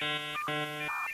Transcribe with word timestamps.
Thank 0.00 0.38
you. 0.48 1.07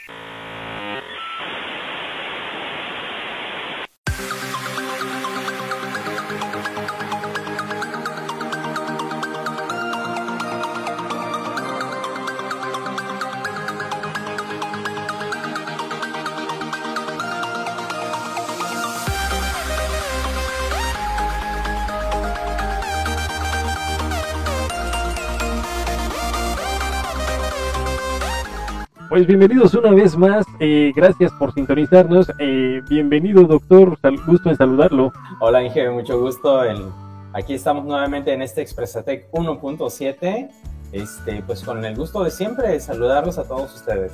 Pues 29.14 29.28
bienvenidos 29.28 29.72
una 29.74 29.92
vez 29.92 30.16
más, 30.16 30.44
eh, 30.58 30.92
gracias 30.92 31.30
por 31.38 31.54
sintonizarnos. 31.54 32.32
Eh, 32.40 32.82
bienvenido, 32.88 33.44
doctor, 33.44 33.96
gusto 34.26 34.50
en 34.50 34.56
saludarlo. 34.56 35.12
Hola, 35.38 35.62
Inge, 35.62 35.88
mucho 35.88 36.18
gusto. 36.18 36.62
aquí 37.32 37.54
estamos 37.54 37.84
nuevamente 37.84 38.32
en 38.32 38.42
este 38.42 38.60
Expresatec 38.60 39.30
1.7, 39.30 40.50
este, 40.90 41.44
pues 41.46 41.62
con 41.62 41.84
el 41.84 41.94
gusto 41.94 42.24
de 42.24 42.32
siempre 42.32 42.80
saludarlos 42.80 43.38
a 43.38 43.46
todos 43.46 43.76
ustedes. 43.76 44.10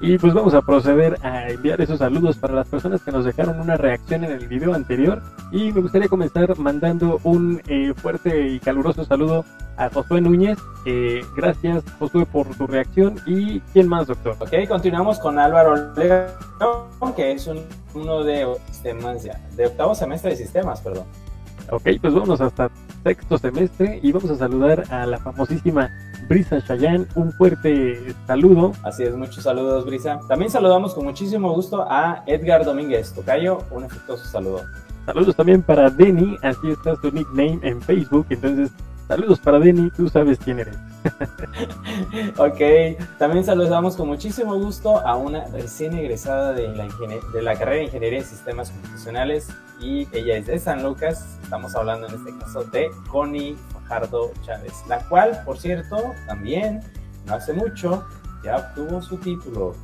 Y 0.00 0.18
pues 0.18 0.34
vamos 0.34 0.52
a 0.54 0.60
proceder 0.60 1.18
a 1.22 1.48
enviar 1.48 1.80
esos 1.80 1.98
saludos 1.98 2.36
para 2.36 2.54
las 2.54 2.68
personas 2.68 3.02
que 3.02 3.12
nos 3.12 3.24
dejaron 3.24 3.60
una 3.60 3.76
reacción 3.76 4.24
en 4.24 4.32
el 4.32 4.46
video 4.46 4.74
anterior. 4.74 5.22
Y 5.50 5.72
me 5.72 5.80
gustaría 5.80 6.08
comenzar 6.08 6.56
mandando 6.58 7.18
un 7.24 7.62
eh, 7.66 7.94
fuerte 7.94 8.48
y 8.48 8.60
caluroso 8.60 9.04
saludo 9.04 9.44
a 9.76 9.88
Josué 9.88 10.20
Núñez. 10.20 10.58
Eh, 10.84 11.22
gracias, 11.34 11.82
Josué, 11.98 12.26
por 12.26 12.46
tu 12.56 12.66
reacción. 12.66 13.16
¿Y 13.26 13.60
quién 13.72 13.88
más, 13.88 14.06
doctor? 14.06 14.36
Ok, 14.38 14.68
continuamos 14.68 15.18
con 15.18 15.38
Álvaro 15.38 15.94
León, 15.94 17.14
que 17.14 17.32
es 17.32 17.48
uno 17.94 18.22
de 18.22 18.46
sistemas 18.70 19.22
ya, 19.22 19.40
de 19.56 19.66
octavo 19.66 19.94
semestre 19.94 20.30
de 20.30 20.36
sistemas, 20.36 20.80
perdón. 20.80 21.06
Ok, 21.70 21.88
pues 22.00 22.14
vamos 22.14 22.40
hasta 22.40 22.70
sexto 23.06 23.38
semestre 23.38 24.00
y 24.02 24.10
vamos 24.10 24.32
a 24.32 24.34
saludar 24.34 24.82
a 24.90 25.06
la 25.06 25.18
famosísima 25.18 25.88
Brisa 26.28 26.60
Chayanne. 26.60 27.06
Un 27.14 27.30
fuerte 27.32 28.12
saludo. 28.26 28.72
Así 28.82 29.04
es, 29.04 29.14
muchos 29.14 29.44
saludos, 29.44 29.86
Brisa. 29.86 30.18
También 30.28 30.50
saludamos 30.50 30.92
con 30.92 31.04
muchísimo 31.04 31.52
gusto 31.54 31.86
a 31.88 32.24
Edgar 32.26 32.64
Domínguez 32.64 33.12
Tocayo. 33.14 33.58
Un 33.70 33.84
afectuoso 33.84 34.24
saludo. 34.24 34.62
Saludos 35.04 35.36
también 35.36 35.62
para 35.62 35.88
Denny, 35.88 36.36
así 36.42 36.68
está 36.68 36.96
su 36.96 37.12
nickname 37.12 37.60
en 37.62 37.80
Facebook. 37.80 38.26
Entonces, 38.28 38.72
Saludos 39.08 39.38
para 39.38 39.60
Denny, 39.60 39.90
tú 39.90 40.08
sabes 40.08 40.38
quién 40.38 40.58
eres. 40.58 40.76
ok, 42.38 43.18
también 43.18 43.44
saludamos 43.44 43.94
con 43.96 44.08
muchísimo 44.08 44.56
gusto 44.56 44.98
a 44.98 45.16
una 45.16 45.44
recién 45.46 45.94
egresada 45.94 46.52
de 46.52 46.68
la, 46.68 46.88
de 47.32 47.42
la 47.42 47.54
carrera 47.54 47.76
de 47.76 47.84
Ingeniería 47.84 48.18
en 48.18 48.24
Sistemas 48.24 48.70
Computacionales 48.70 49.48
y 49.80 50.08
ella 50.12 50.36
es 50.36 50.46
de 50.46 50.58
San 50.58 50.82
Lucas. 50.82 51.38
Estamos 51.42 51.76
hablando 51.76 52.08
en 52.08 52.14
este 52.14 52.36
caso 52.36 52.64
de 52.64 52.90
Connie 53.08 53.56
Fajardo 53.72 54.32
Chávez, 54.44 54.72
la 54.88 54.98
cual, 55.08 55.40
por 55.44 55.58
cierto, 55.58 55.96
también 56.26 56.80
no 57.26 57.34
hace 57.34 57.52
mucho 57.52 58.04
ya 58.42 58.56
obtuvo 58.56 59.02
su 59.02 59.16
título 59.18 59.74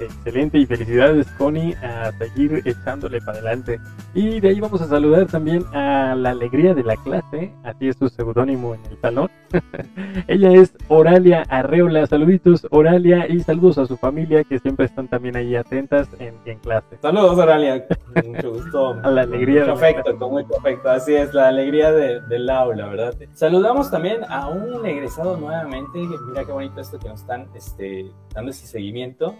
Excelente 0.00 0.58
y 0.58 0.66
felicidades 0.66 1.26
Connie 1.38 1.74
a 1.74 2.10
seguir 2.12 2.62
echándole 2.64 3.20
para 3.20 3.38
adelante. 3.38 3.80
Y 4.14 4.40
de 4.40 4.48
ahí 4.48 4.60
vamos 4.60 4.80
a 4.82 4.86
saludar 4.86 5.26
también 5.26 5.64
a 5.72 6.14
la 6.14 6.30
alegría 6.30 6.74
de 6.74 6.82
la 6.82 6.96
clase, 6.96 7.52
así 7.62 7.88
es 7.88 7.96
su 7.96 8.08
seudónimo 8.08 8.74
en 8.74 8.84
el 8.86 9.00
salón. 9.00 9.30
Ella 10.26 10.52
es 10.52 10.74
Oralia 10.88 11.44
Arreola, 11.48 12.06
saluditos 12.06 12.66
Oralia 12.70 13.26
y 13.28 13.40
saludos 13.40 13.78
a 13.78 13.86
su 13.86 13.96
familia 13.96 14.42
que 14.44 14.58
siempre 14.58 14.86
están 14.86 15.08
también 15.08 15.36
ahí 15.36 15.54
atentas 15.54 16.08
en, 16.18 16.34
clase. 16.58 16.96
Saludos 17.00 17.38
Oralia, 17.38 17.86
mucho 18.24 18.52
gusto. 18.52 18.94
a 19.02 19.10
la 19.10 19.22
alegría. 19.22 19.64
Perfecto, 19.66 20.16
con 20.18 20.30
mucho 20.32 20.58
afecto, 20.58 20.90
así 20.90 21.14
es, 21.14 21.34
la 21.34 21.48
alegría 21.48 21.92
del 21.92 22.50
aula, 22.50 22.88
¿verdad? 22.88 23.14
Saludamos 23.32 23.90
también 23.90 24.20
a 24.28 24.48
un 24.48 24.84
egresado 24.86 25.36
nuevamente, 25.36 25.98
mira 26.28 26.44
qué 26.44 26.52
bonito 26.52 26.80
esto 26.80 26.98
que 26.98 27.08
nos 27.08 27.20
están 27.20 27.48
este, 27.54 28.10
dando 28.34 28.50
ese 28.50 28.66
seguimiento 28.66 29.34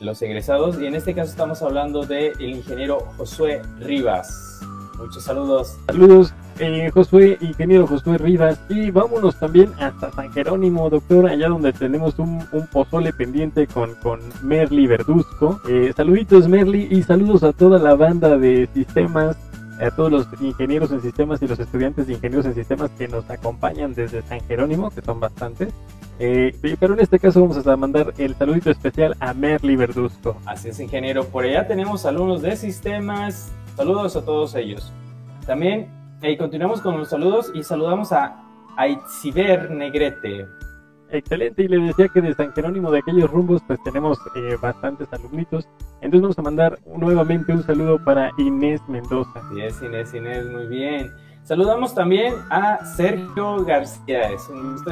los 0.00 0.22
egresados 0.22 0.80
y 0.80 0.86
en 0.86 0.94
este 0.94 1.14
caso 1.14 1.30
estamos 1.30 1.62
hablando 1.62 2.04
del 2.04 2.40
ingeniero 2.40 2.98
Josué 3.16 3.62
Rivas. 3.80 4.60
Muchos 4.98 5.22
saludos. 5.22 5.76
Saludos, 5.86 6.34
eh, 6.58 6.90
Josué, 6.92 7.38
ingeniero 7.40 7.86
Josué 7.86 8.18
Rivas. 8.18 8.60
Y 8.68 8.90
vámonos 8.90 9.38
también 9.38 9.72
hasta 9.78 10.10
San 10.10 10.32
Jerónimo, 10.32 10.90
doctor, 10.90 11.26
allá 11.26 11.48
donde 11.48 11.72
tenemos 11.72 12.18
un, 12.18 12.44
pozole 12.72 13.12
pendiente 13.12 13.68
con, 13.68 13.94
con 13.96 14.20
Merly 14.42 14.88
Verduzco. 14.88 15.60
Eh, 15.68 15.92
saluditos, 15.96 16.48
Merly, 16.48 16.88
y 16.90 17.02
saludos 17.04 17.44
a 17.44 17.52
toda 17.52 17.78
la 17.78 17.94
banda 17.94 18.36
de 18.36 18.68
sistemas 18.74 19.36
a 19.80 19.90
todos 19.90 20.10
los 20.10 20.26
ingenieros 20.40 20.90
en 20.90 21.00
sistemas 21.00 21.40
y 21.42 21.48
los 21.48 21.58
estudiantes 21.58 22.06
de 22.06 22.14
ingenieros 22.14 22.46
en 22.46 22.54
sistemas 22.54 22.90
que 22.98 23.08
nos 23.08 23.28
acompañan 23.30 23.94
desde 23.94 24.22
San 24.22 24.40
Jerónimo, 24.46 24.90
que 24.90 25.02
son 25.02 25.20
bastantes. 25.20 25.72
Eh, 26.20 26.56
pero 26.80 26.94
en 26.94 27.00
este 27.00 27.18
caso 27.18 27.40
vamos 27.40 27.64
a 27.64 27.76
mandar 27.76 28.12
el 28.18 28.34
saludito 28.34 28.70
especial 28.70 29.16
a 29.20 29.32
Merly 29.34 29.76
Verduzco. 29.76 30.36
Así 30.46 30.68
es, 30.68 30.80
ingeniero. 30.80 31.24
Por 31.24 31.44
allá 31.44 31.66
tenemos 31.66 32.04
alumnos 32.06 32.42
de 32.42 32.56
sistemas. 32.56 33.52
Saludos 33.76 34.16
a 34.16 34.24
todos 34.24 34.54
ellos. 34.56 34.92
También 35.46 35.88
eh, 36.22 36.36
continuamos 36.36 36.80
con 36.80 36.98
los 36.98 37.08
saludos 37.08 37.52
y 37.54 37.62
saludamos 37.62 38.12
a 38.12 38.42
Aitziber 38.76 39.70
Negrete. 39.70 40.46
Excelente, 41.10 41.62
y 41.62 41.68
le 41.68 41.78
decía 41.78 42.08
que 42.08 42.20
de 42.20 42.34
San 42.34 42.52
Jerónimo 42.52 42.90
de 42.90 42.98
aquellos 42.98 43.30
rumbos 43.30 43.62
pues 43.66 43.82
tenemos 43.82 44.18
eh, 44.36 44.56
bastantes 44.60 45.10
alumnitos. 45.12 45.66
Entonces 46.00 46.22
vamos 46.22 46.38
a 46.38 46.42
mandar 46.42 46.78
nuevamente 46.96 47.52
un 47.52 47.62
saludo 47.62 48.02
para 48.04 48.30
Inés 48.36 48.80
Mendoza. 48.88 49.42
Yes, 49.54 49.82
Inés, 49.82 50.12
Inés, 50.12 50.46
muy 50.50 50.66
bien. 50.66 51.10
Saludamos 51.48 51.94
también 51.94 52.34
a 52.50 52.84
Sergio 52.84 53.64
García, 53.64 54.32
es 54.32 54.46
un 54.50 54.72
gusto 54.72 54.90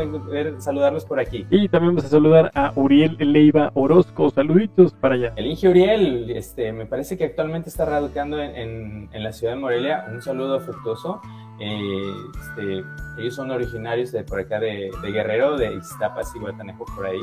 saludarlos 0.58 1.04
por 1.04 1.20
aquí. 1.20 1.46
Y 1.50 1.68
también 1.68 1.94
vamos 1.94 2.06
a 2.06 2.08
saludar 2.08 2.50
a 2.54 2.72
Uriel 2.76 3.14
Leiva 3.20 3.70
Orozco, 3.74 4.30
saluditos 4.30 4.94
para 4.94 5.16
allá. 5.16 5.34
El 5.36 5.48
Inge 5.48 5.68
Uriel, 5.68 6.30
este, 6.30 6.72
me 6.72 6.86
parece 6.86 7.18
que 7.18 7.24
actualmente 7.24 7.68
está 7.68 7.84
radicando 7.84 8.40
en, 8.40 9.10
en, 9.12 9.22
la 9.22 9.34
ciudad 9.34 9.52
de 9.52 9.60
Morelia, 9.60 10.06
un 10.10 10.22
saludo 10.22 10.54
afectuoso. 10.54 11.20
Eh, 11.60 12.14
este, 12.40 12.84
ellos 13.18 13.34
son 13.34 13.50
originarios 13.50 14.10
de 14.12 14.24
por 14.24 14.40
acá 14.40 14.58
de, 14.58 14.90
Guerrero, 15.02 15.58
de 15.58 15.74
Iztapas 15.74 16.34
y 16.34 16.38
Guatanejo 16.38 16.86
por 16.86 17.04
ahí. 17.04 17.20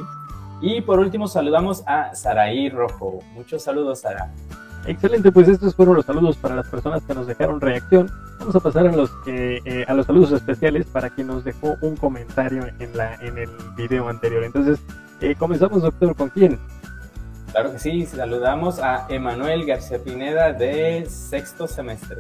Y 0.62 0.82
por 0.82 1.00
último 1.00 1.28
saludamos 1.28 1.82
a 1.88 2.14
Saraí 2.14 2.70
Rojo. 2.70 3.18
Muchos 3.34 3.64
saludos, 3.64 4.02
Sara. 4.02 4.32
Excelente, 4.86 5.32
pues 5.32 5.48
estos 5.48 5.76
fueron 5.76 5.96
los 5.96 6.06
saludos 6.06 6.36
para 6.36 6.56
las 6.56 6.68
personas 6.68 7.04
que 7.04 7.14
nos 7.14 7.26
dejaron 7.26 7.62
reacción. 7.62 8.12
Vamos 8.40 8.56
a 8.56 8.60
pasar 8.60 8.88
a 8.88 8.92
los 8.92 9.12
eh, 9.26 9.86
a 9.88 9.94
los 9.94 10.06
saludos 10.06 10.34
especiales 10.34 10.86
para 10.88 11.10
quien 11.10 11.28
nos 11.28 11.46
dejó 11.46 11.78
un 11.82 11.96
comentario 11.96 12.68
en 12.80 12.98
la 12.98 13.16
en 13.16 13.38
el 13.38 13.50
video 13.78 14.10
anterior. 14.10 14.44
Entonces, 14.44 14.80
eh, 15.22 15.36
comenzamos, 15.36 15.82
doctor, 15.84 16.16
¿con 16.16 16.30
quién? 16.30 16.60
Claro 17.52 17.72
que 17.72 17.80
sí, 17.80 18.06
saludamos 18.06 18.80
a 18.80 19.06
Emanuel 19.10 19.66
García 19.66 20.00
Pineda 20.04 20.52
de 20.52 21.06
sexto 21.08 21.68
semestre. 21.68 22.18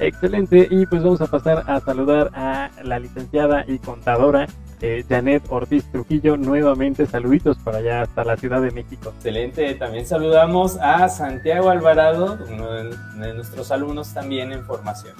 Excelente, 0.00 0.66
y 0.70 0.86
pues 0.86 1.02
vamos 1.02 1.20
a 1.20 1.26
pasar 1.26 1.64
a 1.66 1.78
saludar 1.80 2.30
a 2.34 2.70
la 2.82 2.98
licenciada 2.98 3.64
y 3.68 3.78
contadora 3.78 4.46
eh, 4.80 5.04
Janet 5.06 5.42
Ortiz 5.50 5.84
Trujillo, 5.92 6.38
nuevamente 6.38 7.04
saluditos 7.04 7.58
para 7.58 7.78
allá 7.78 8.02
hasta 8.02 8.24
la 8.24 8.36
Ciudad 8.38 8.62
de 8.62 8.70
México. 8.70 9.12
Excelente, 9.16 9.74
también 9.74 10.06
saludamos 10.06 10.78
a 10.78 11.06
Santiago 11.10 11.68
Alvarado, 11.68 12.38
uno 12.50 12.72
de 12.72 13.34
nuestros 13.34 13.70
alumnos 13.70 14.14
también 14.14 14.52
en 14.52 14.64
formación. 14.64 15.14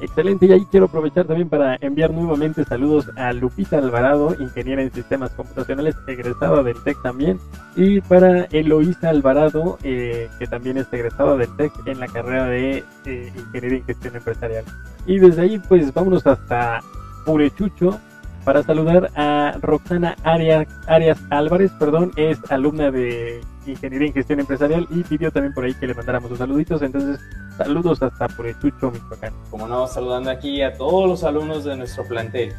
Excelente, 0.00 0.46
y 0.46 0.52
ahí 0.52 0.66
quiero 0.70 0.86
aprovechar 0.86 1.26
también 1.26 1.48
para 1.48 1.76
enviar 1.80 2.10
nuevamente 2.10 2.64
saludos 2.64 3.10
a 3.16 3.32
Lupita 3.32 3.78
Alvarado, 3.78 4.34
ingeniera 4.38 4.82
en 4.82 4.92
sistemas 4.92 5.30
computacionales, 5.30 5.94
egresada 6.06 6.62
del 6.62 6.82
TEC 6.82 7.00
también, 7.02 7.38
y 7.76 8.00
para 8.00 8.44
Eloísa 8.46 9.10
Alvarado, 9.10 9.78
eh, 9.84 10.28
que 10.38 10.46
también 10.46 10.78
es 10.78 10.92
egresada 10.92 11.36
del 11.36 11.54
TEC 11.56 11.72
en 11.86 12.00
la 12.00 12.08
carrera 12.08 12.46
de 12.46 12.84
eh, 13.06 13.32
ingeniería 13.36 13.78
en 13.78 13.84
gestión 13.84 14.16
empresarial. 14.16 14.64
Y 15.06 15.18
desde 15.18 15.42
ahí, 15.42 15.62
pues 15.68 15.94
vámonos 15.94 16.26
hasta 16.26 16.80
Purechucho, 17.24 17.98
para 18.44 18.62
saludar 18.62 19.10
a 19.16 19.58
Roxana 19.60 20.16
Arias, 20.22 20.66
Arias 20.86 21.18
Álvarez, 21.30 21.72
perdón, 21.78 22.12
es 22.16 22.38
alumna 22.50 22.90
de 22.90 23.40
Ingeniería 23.66 24.08
en 24.08 24.14
Gestión 24.14 24.40
Empresarial 24.40 24.86
y 24.90 25.02
pidió 25.02 25.30
también 25.30 25.54
por 25.54 25.64
ahí 25.64 25.74
que 25.74 25.86
le 25.86 25.94
mandáramos 25.94 26.28
sus 26.28 26.38
saluditos, 26.38 26.82
entonces 26.82 27.18
saludos 27.56 28.02
hasta 28.02 28.28
por 28.28 28.36
Purechucho, 28.36 28.90
Michoacán. 28.90 29.32
Como 29.50 29.66
no, 29.66 29.86
saludando 29.86 30.30
aquí 30.30 30.62
a 30.62 30.74
todos 30.74 31.08
los 31.08 31.24
alumnos 31.24 31.64
de 31.64 31.76
nuestro 31.76 32.06
plantel. 32.06 32.52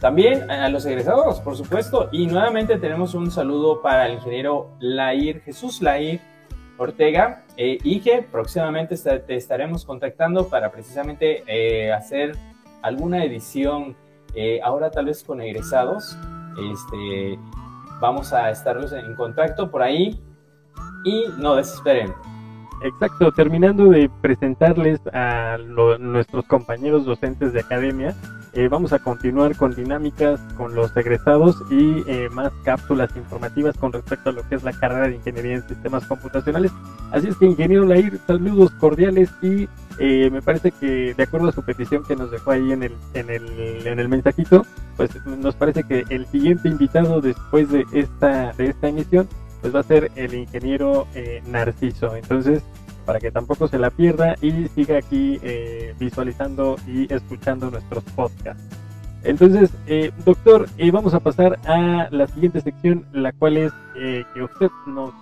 También 0.00 0.50
a 0.50 0.68
los 0.70 0.86
egresados, 0.86 1.40
por 1.40 1.56
supuesto, 1.56 2.08
y 2.10 2.26
nuevamente 2.26 2.78
tenemos 2.78 3.14
un 3.14 3.30
saludo 3.30 3.82
para 3.82 4.06
el 4.06 4.14
ingeniero 4.14 4.70
Lair, 4.80 5.42
Jesús 5.42 5.82
Lair 5.82 6.20
Ortega, 6.78 7.44
eh, 7.58 7.76
y 7.84 8.00
que 8.00 8.22
próximamente 8.22 8.96
te 8.96 9.36
estaremos 9.36 9.84
contactando 9.84 10.48
para 10.48 10.72
precisamente 10.72 11.44
eh, 11.46 11.92
hacer 11.92 12.32
alguna 12.80 13.22
edición 13.24 13.94
eh, 14.34 14.60
ahora 14.62 14.90
tal 14.90 15.06
vez 15.06 15.22
con 15.24 15.40
egresados, 15.40 16.16
este, 16.72 17.38
vamos 18.00 18.32
a 18.32 18.50
estarlos 18.50 18.92
en 18.92 19.14
contacto 19.14 19.70
por 19.70 19.82
ahí 19.82 20.20
y 21.04 21.24
no 21.38 21.56
desesperen. 21.56 22.12
Exacto, 22.82 23.30
terminando 23.32 23.90
de 23.90 24.10
presentarles 24.22 25.00
a 25.12 25.58
nuestros 25.58 26.46
compañeros 26.46 27.04
docentes 27.04 27.52
de 27.52 27.60
academia, 27.60 28.14
eh, 28.52 28.66
vamos 28.68 28.92
a 28.92 28.98
continuar 28.98 29.54
con 29.56 29.74
dinámicas 29.74 30.40
con 30.56 30.74
los 30.74 30.96
egresados 30.96 31.62
y 31.70 32.02
eh, 32.06 32.28
más 32.32 32.52
cápsulas 32.64 33.14
informativas 33.16 33.76
con 33.76 33.92
respecto 33.92 34.30
a 34.30 34.32
lo 34.32 34.48
que 34.48 34.56
es 34.56 34.64
la 34.64 34.72
carrera 34.72 35.06
de 35.06 35.14
Ingeniería 35.14 35.54
en 35.54 35.68
Sistemas 35.68 36.04
Computacionales. 36.06 36.72
Así 37.12 37.28
es 37.28 37.36
que, 37.36 37.46
ingeniero 37.46 37.84
Lair, 37.86 38.18
saludos 38.26 38.72
cordiales 38.72 39.30
y 39.40 39.68
eh, 39.98 40.30
me 40.30 40.42
parece 40.42 40.72
que 40.72 41.14
de 41.14 41.22
acuerdo 41.22 41.48
a 41.48 41.52
su 41.52 41.62
petición 41.62 42.02
que 42.04 42.16
nos 42.16 42.32
dejó 42.32 42.50
ahí 42.50 42.72
en 42.72 42.82
el, 42.82 42.96
en 43.14 43.30
el, 43.30 43.86
en 43.86 44.00
el 44.00 44.08
mensajito, 44.08 44.66
pues 44.96 45.10
nos 45.26 45.54
parece 45.54 45.84
que 45.84 46.04
el 46.08 46.26
siguiente 46.26 46.68
invitado 46.68 47.20
después 47.20 47.70
de 47.70 47.86
esta, 47.92 48.52
de 48.54 48.66
esta 48.66 48.88
emisión 48.88 49.28
pues 49.60 49.74
va 49.74 49.80
a 49.80 49.84
ser 49.84 50.10
el 50.16 50.34
ingeniero 50.34 51.06
Narciso. 51.46 52.16
Entonces, 52.16 52.62
para 53.10 53.18
que 53.18 53.32
tampoco 53.32 53.66
se 53.66 53.76
la 53.76 53.90
pierda 53.90 54.36
y 54.40 54.68
siga 54.68 54.98
aquí 54.98 55.40
eh, 55.42 55.96
visualizando 55.98 56.76
y 56.86 57.12
escuchando 57.12 57.68
nuestros 57.68 58.04
podcasts. 58.14 58.62
Entonces, 59.24 59.72
eh, 59.88 60.12
doctor, 60.24 60.68
eh, 60.78 60.92
vamos 60.92 61.12
a 61.12 61.18
pasar 61.18 61.58
a 61.66 62.06
la 62.12 62.28
siguiente 62.28 62.60
sección, 62.60 63.04
la 63.12 63.32
cual 63.32 63.56
es 63.56 63.72
que 63.94 64.42
usted 64.44 64.70
nos 64.86 65.12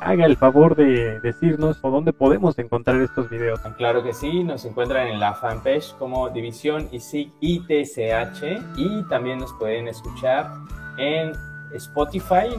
haga 0.00 0.26
el 0.26 0.36
favor 0.36 0.76
de 0.76 1.18
decirnos 1.20 1.80
dónde 1.80 2.12
podemos 2.12 2.58
encontrar 2.58 3.00
estos 3.00 3.30
videos. 3.30 3.58
Claro 3.78 4.02
que 4.02 4.12
sí, 4.12 4.44
nos 4.44 4.66
encuentran 4.66 5.08
en 5.08 5.18
la 5.18 5.32
fanpage 5.32 5.94
como 5.98 6.28
División 6.28 6.90
ISIC 6.92 7.32
ITCH 7.40 8.42
y 8.76 9.02
también 9.08 9.38
nos 9.38 9.50
pueden 9.54 9.88
escuchar 9.88 10.50
en 10.98 11.32
Spotify, 11.74 12.54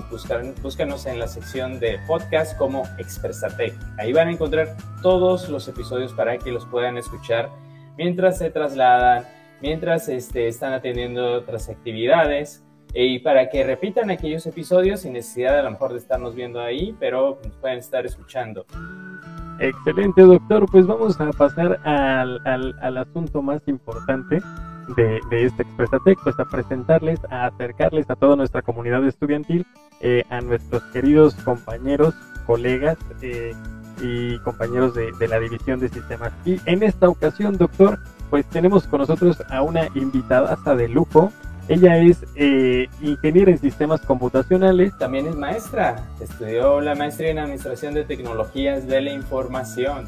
búscanos 0.61 1.05
en 1.05 1.19
la 1.19 1.27
sección 1.27 1.79
de 1.79 1.99
podcast 2.05 2.57
como 2.57 2.83
Expresatec. 2.97 3.73
Ahí 3.97 4.11
van 4.11 4.27
a 4.27 4.31
encontrar 4.31 4.75
todos 5.01 5.49
los 5.49 5.67
episodios 5.67 6.13
para 6.13 6.37
que 6.37 6.51
los 6.51 6.65
puedan 6.65 6.97
escuchar 6.97 7.49
mientras 7.97 8.37
se 8.37 8.51
trasladan, 8.51 9.23
mientras 9.61 10.09
este, 10.09 10.47
están 10.47 10.73
atendiendo 10.73 11.33
otras 11.33 11.69
actividades 11.69 12.63
y 12.93 13.19
para 13.19 13.49
que 13.49 13.63
repitan 13.63 14.09
aquellos 14.09 14.45
episodios 14.45 15.01
sin 15.01 15.13
necesidad 15.13 15.59
a 15.59 15.63
lo 15.63 15.71
mejor 15.71 15.93
de 15.93 15.99
estarnos 15.99 16.35
viendo 16.35 16.59
ahí, 16.59 16.95
pero 16.99 17.39
nos 17.43 17.55
pueden 17.57 17.79
estar 17.79 18.05
escuchando. 18.05 18.65
Excelente, 19.59 20.21
doctor. 20.21 20.65
Pues 20.69 20.85
vamos 20.85 21.19
a 21.21 21.31
pasar 21.31 21.79
al 21.85 22.97
asunto 22.97 23.41
más 23.41 23.61
importante 23.67 24.41
de, 24.95 25.19
de 25.29 25.45
este 25.45 25.63
Expresatec, 25.63 26.19
pues 26.23 26.39
a 26.39 26.45
presentarles, 26.45 27.19
a 27.29 27.47
acercarles 27.47 28.09
a 28.09 28.15
toda 28.15 28.35
nuestra 28.35 28.61
comunidad 28.61 29.05
estudiantil, 29.05 29.65
eh, 30.01 30.23
a 30.29 30.41
nuestros 30.41 30.83
queridos 30.93 31.35
compañeros, 31.35 32.13
colegas 32.45 32.97
eh, 33.21 33.53
y 34.01 34.37
compañeros 34.39 34.93
de, 34.93 35.27
la 35.27 35.39
División 35.39 35.79
de 35.79 35.89
Sistemas. 35.89 36.33
Y 36.45 36.59
en 36.65 36.83
esta 36.83 37.07
ocasión, 37.07 37.57
doctor, 37.57 37.99
pues 38.29 38.45
tenemos 38.47 38.87
con 38.87 38.99
nosotros 38.99 39.41
a 39.49 39.61
una 39.61 39.87
invitada 39.95 40.55
de 40.75 40.87
lujo. 40.87 41.31
Ella 41.67 41.97
es 41.97 42.23
eh, 42.35 42.87
ingeniera 43.01 43.49
en 43.49 43.57
sistemas 43.57 44.01
computacionales. 44.01 44.95
También 44.99 45.27
es 45.27 45.35
maestra. 45.35 46.05
Estudió 46.19 46.81
la 46.81 46.93
maestría 46.93 47.31
en 47.31 47.39
Administración 47.39 47.93
de 47.95 48.03
Tecnologías 48.03 48.85
de 48.85 49.01
la 49.01 49.11
Información. 49.11 50.05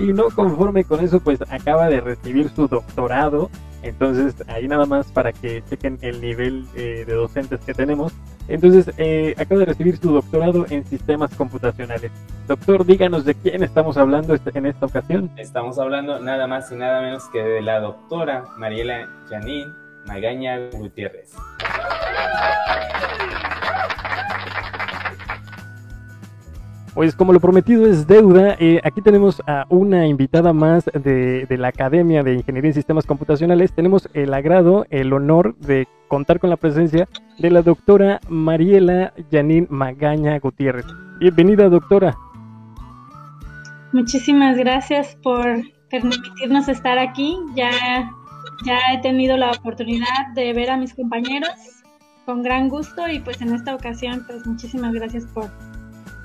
Y 0.00 0.12
no 0.12 0.30
conforme 0.30 0.84
con 0.84 1.04
eso, 1.04 1.20
pues 1.20 1.40
acaba 1.50 1.88
de 1.88 2.00
recibir 2.00 2.48
su 2.50 2.66
doctorado 2.66 3.50
entonces, 3.82 4.34
ahí 4.48 4.68
nada 4.68 4.84
más 4.84 5.10
para 5.10 5.32
que 5.32 5.62
chequen 5.68 5.98
el 6.02 6.20
nivel 6.20 6.66
eh, 6.74 7.04
de 7.06 7.14
docentes 7.14 7.60
que 7.60 7.72
tenemos. 7.72 8.12
Entonces, 8.48 8.92
eh, 8.98 9.34
acaba 9.38 9.60
de 9.60 9.66
recibir 9.66 9.96
su 9.96 10.12
doctorado 10.12 10.66
en 10.68 10.84
sistemas 10.84 11.34
computacionales. 11.34 12.10
Doctor, 12.46 12.84
díganos 12.84 13.24
de 13.24 13.34
quién 13.34 13.62
estamos 13.62 13.96
hablando 13.96 14.34
este, 14.34 14.56
en 14.58 14.66
esta 14.66 14.86
ocasión. 14.86 15.30
Estamos 15.36 15.78
hablando 15.78 16.20
nada 16.20 16.46
más 16.46 16.70
y 16.72 16.76
nada 16.76 17.00
menos 17.00 17.24
que 17.32 17.42
de 17.42 17.62
la 17.62 17.80
doctora 17.80 18.44
Mariela 18.58 19.08
Janine 19.28 19.72
Magaña 20.06 20.58
Gutiérrez. 20.72 21.34
Pues 26.94 27.14
como 27.14 27.32
lo 27.32 27.38
prometido 27.38 27.86
es 27.86 28.08
deuda, 28.08 28.56
eh, 28.58 28.80
aquí 28.82 29.00
tenemos 29.00 29.40
a 29.46 29.64
una 29.68 30.08
invitada 30.08 30.52
más 30.52 30.86
de, 30.86 31.46
la 31.48 31.68
Academia 31.68 32.24
de 32.24 32.34
Ingeniería 32.34 32.70
en 32.70 32.74
Sistemas 32.74 33.06
Computacionales. 33.06 33.72
Tenemos 33.72 34.08
el 34.12 34.34
agrado, 34.34 34.86
el 34.90 35.12
honor 35.12 35.56
de 35.58 35.86
contar 36.08 36.40
con 36.40 36.50
la 36.50 36.56
presencia 36.56 37.08
de 37.38 37.50
la 37.50 37.62
doctora 37.62 38.20
Mariela 38.28 39.14
Janine 39.30 39.68
Magaña 39.70 40.36
Gutiérrez. 40.40 40.84
Bienvenida, 41.20 41.68
doctora. 41.68 42.16
Muchísimas 43.92 44.56
gracias 44.56 45.16
por 45.22 45.62
permitirnos 45.90 46.68
estar 46.68 46.98
aquí. 46.98 47.38
Ya, 47.54 47.70
ya 48.64 48.78
he 48.92 48.98
tenido 49.00 49.36
la 49.36 49.52
oportunidad 49.52 50.34
de 50.34 50.52
ver 50.54 50.70
a 50.70 50.76
mis 50.76 50.92
compañeros 50.94 51.54
con 52.26 52.42
gran 52.42 52.68
gusto 52.68 53.08
y 53.08 53.20
pues 53.20 53.40
en 53.42 53.54
esta 53.54 53.76
ocasión 53.76 54.24
pues 54.26 54.44
muchísimas 54.44 54.92
gracias 54.92 55.24
por 55.26 55.50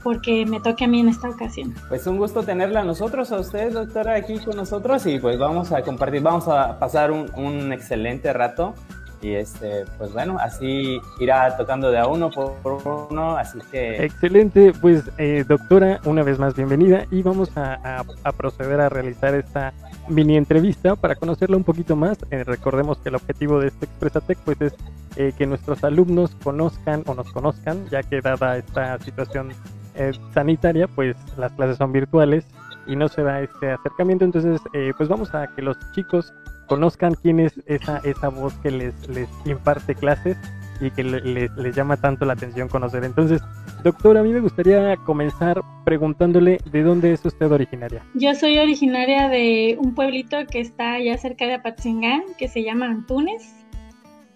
porque 0.05 0.45
me 0.45 0.59
toque 0.59 0.85
a 0.85 0.87
mí 0.87 0.99
en 0.99 1.09
esta 1.09 1.27
ocasión. 1.27 1.73
Pues 1.89 2.05
un 2.05 2.17
gusto 2.17 2.43
tenerla 2.43 2.81
a 2.81 2.83
nosotros, 2.83 3.31
a 3.31 3.39
usted, 3.39 3.73
doctora, 3.73 4.13
aquí 4.13 4.37
con 4.37 4.55
nosotros 4.55 5.03
y 5.07 5.17
pues 5.17 5.39
vamos 5.39 5.71
a 5.71 5.81
compartir, 5.81 6.21
vamos 6.21 6.47
a 6.47 6.77
pasar 6.77 7.09
un, 7.09 7.73
excelente 7.73 8.31
rato 8.31 8.75
y 9.19 9.33
este, 9.33 9.83
pues 9.97 10.13
bueno, 10.13 10.37
así 10.39 11.01
irá 11.19 11.57
tocando 11.57 11.89
de 11.89 11.97
a 11.97 12.05
uno 12.05 12.29
por 12.29 12.83
uno, 13.09 13.35
así 13.35 13.57
que... 13.71 14.05
Excelente, 14.05 14.73
pues 14.79 15.09
eh, 15.17 15.43
doctora, 15.47 15.99
una 16.05 16.21
vez 16.21 16.37
más 16.37 16.55
bienvenida 16.55 17.07
y 17.09 17.23
vamos 17.23 17.49
a, 17.55 18.03
proceder 18.37 18.81
a 18.81 18.89
realizar 18.89 19.33
esta 19.33 19.73
mini 20.07 20.37
entrevista 20.37 20.95
para 20.95 21.15
conocerla 21.15 21.57
un 21.57 21.63
poquito 21.63 21.95
más. 21.95 22.19
Eh, 22.29 22.43
recordemos 22.43 22.99
que 22.99 23.09
el 23.09 23.15
objetivo 23.15 23.59
de 23.59 23.69
este 23.69 23.85
Expresatec 23.85 24.37
pues 24.45 24.61
es 24.61 24.75
eh, 25.15 25.33
que 25.35 25.47
nuestros 25.47 25.83
alumnos 25.83 26.35
conozcan 26.43 27.01
o 27.07 27.15
nos 27.15 27.31
conozcan, 27.31 27.89
ya 27.89 28.03
que 28.03 28.21
dada 28.21 28.55
esta 28.55 28.99
situación 28.99 29.49
eh, 29.95 30.11
sanitaria, 30.33 30.87
pues 30.87 31.15
las 31.37 31.51
clases 31.53 31.77
son 31.77 31.91
virtuales 31.91 32.45
y 32.87 32.95
no 32.95 33.07
se 33.07 33.23
da 33.23 33.41
este 33.41 33.71
acercamiento. 33.71 34.25
Entonces, 34.25 34.61
eh, 34.73 34.93
pues 34.97 35.09
vamos 35.09 35.33
a 35.33 35.47
que 35.55 35.61
los 35.61 35.77
chicos 35.93 36.33
conozcan 36.67 37.15
quién 37.15 37.39
es 37.39 37.53
esa, 37.67 37.99
esa 37.99 38.29
voz 38.29 38.53
que 38.55 38.71
les, 38.71 39.07
les 39.07 39.29
imparte 39.45 39.95
clases 39.95 40.37
y 40.81 40.91
que 40.91 41.03
les 41.03 41.75
llama 41.75 41.97
tanto 41.97 42.25
la 42.25 42.33
atención 42.33 42.67
conocer. 42.67 43.03
Entonces, 43.03 43.41
doctora, 43.83 44.19
a 44.19 44.23
mí 44.23 44.33
me 44.33 44.39
gustaría 44.39 44.95
comenzar 44.97 45.61
preguntándole 45.85 46.59
de 46.71 46.83
dónde 46.83 47.13
es 47.13 47.23
usted 47.25 47.51
originaria. 47.51 48.03
Yo 48.13 48.33
soy 48.35 48.57
originaria 48.57 49.29
de 49.29 49.77
un 49.79 49.93
pueblito 49.93 50.37
que 50.49 50.59
está 50.59 50.93
allá 50.93 51.17
cerca 51.17 51.45
de 51.45 51.55
Apatzingán, 51.55 52.23
que 52.37 52.47
se 52.47 52.63
llama 52.63 52.87
Antunes. 52.87 53.55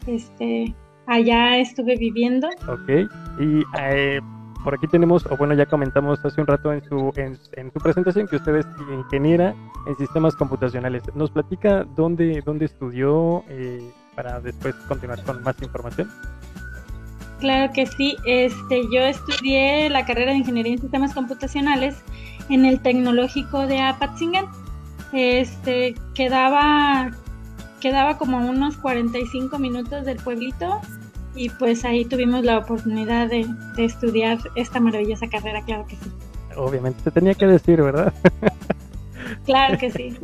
Este, 0.08 0.74
allá 1.08 1.58
estuve 1.58 1.98
viviendo. 1.98 2.48
Ok, 2.68 3.10
y 3.40 3.64
eh, 3.80 4.20
por 4.64 4.74
aquí 4.74 4.88
tenemos, 4.88 5.26
o 5.26 5.38
bueno, 5.38 5.54
ya 5.54 5.66
comentamos 5.66 6.24
hace 6.24 6.42
un 6.42 6.48
rato 6.48 6.74
en 6.74 6.84
su, 6.84 7.14
en, 7.16 7.72
su 7.72 7.80
presentación 7.80 8.28
que 8.28 8.36
usted 8.36 8.56
es 8.56 8.68
ingeniera 8.92 9.56
en 9.88 9.96
sistemas 9.96 10.36
computacionales. 10.36 11.04
¿Nos 11.16 11.32
platica 11.32 11.86
dónde, 11.96 12.42
dónde 12.46 12.66
estudió 12.66 13.44
eh, 13.50 13.82
para 14.16 14.40
después 14.42 14.76
continuar 14.88 15.24
con 15.24 15.42
más 15.44 15.62
información? 15.62 16.10
Claro 17.40 17.72
que 17.74 17.86
sí. 17.86 18.18
Este, 18.26 18.82
yo 18.92 19.02
estudié 19.02 19.90
la 19.90 20.06
carrera 20.06 20.32
de 20.32 20.40
ingeniería 20.40 20.74
en 20.74 20.82
sistemas 20.82 21.14
computacionales 21.14 21.96
en 22.50 22.66
el 22.66 22.82
tecnológico 22.82 23.66
de 23.66 23.80
Apatzingán. 23.80 24.46
Este, 25.14 25.96
quedaba, 26.14 27.12
quedaba 27.80 28.18
como 28.18 28.38
unos 28.38 28.76
45 28.78 29.58
minutos 29.58 30.06
del 30.06 30.18
pueblito 30.18 30.82
y 31.36 31.50
pues 31.50 31.86
ahí 31.86 32.06
tuvimos 32.06 32.44
la 32.44 32.58
oportunidad 32.58 33.30
de, 33.30 33.46
estudiar 33.78 34.40
esta 34.56 34.80
maravillosa 34.80 35.28
carrera, 35.30 35.64
claro 35.64 35.86
que 35.88 35.96
sí. 35.96 36.12
Obviamente 36.56 37.02
te 37.04 37.12
tenía 37.12 37.34
que 37.34 37.48
decir, 37.48 37.82
¿verdad? 37.82 38.14
Claro 39.46 39.78
que 39.78 39.92
sí. 39.92 40.18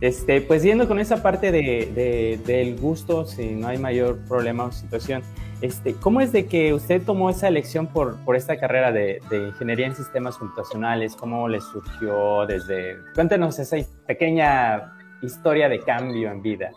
Este, 0.00 0.40
pues 0.40 0.62
yendo 0.62 0.86
con 0.88 0.98
esa 0.98 1.22
parte 1.22 1.50
de, 1.50 2.40
del 2.44 2.76
gusto, 2.76 3.24
si 3.24 3.54
no 3.54 3.68
hay 3.68 3.78
mayor 3.78 4.18
problema 4.28 4.64
o 4.64 4.72
situación, 4.72 5.22
este, 5.60 5.94
¿cómo 5.94 6.20
es 6.20 6.32
de 6.32 6.46
que 6.46 6.74
usted 6.74 7.02
tomó 7.02 7.30
esa 7.30 7.48
elección 7.48 7.86
por, 7.86 8.18
por 8.24 8.36
esta 8.36 8.58
carrera 8.58 8.92
de, 8.92 9.20
de, 9.30 9.48
ingeniería 9.48 9.86
en 9.86 9.94
sistemas 9.94 10.36
computacionales? 10.36 11.16
¿Cómo 11.16 11.48
le 11.48 11.60
surgió 11.60 12.46
desde... 12.46 12.96
Cuéntenos 13.14 13.58
esa 13.58 13.76
pequeña 14.06 14.92
historia 15.22 15.68
de 15.68 15.80
cambio 15.80 16.30
en 16.30 16.42
vida. 16.42 16.70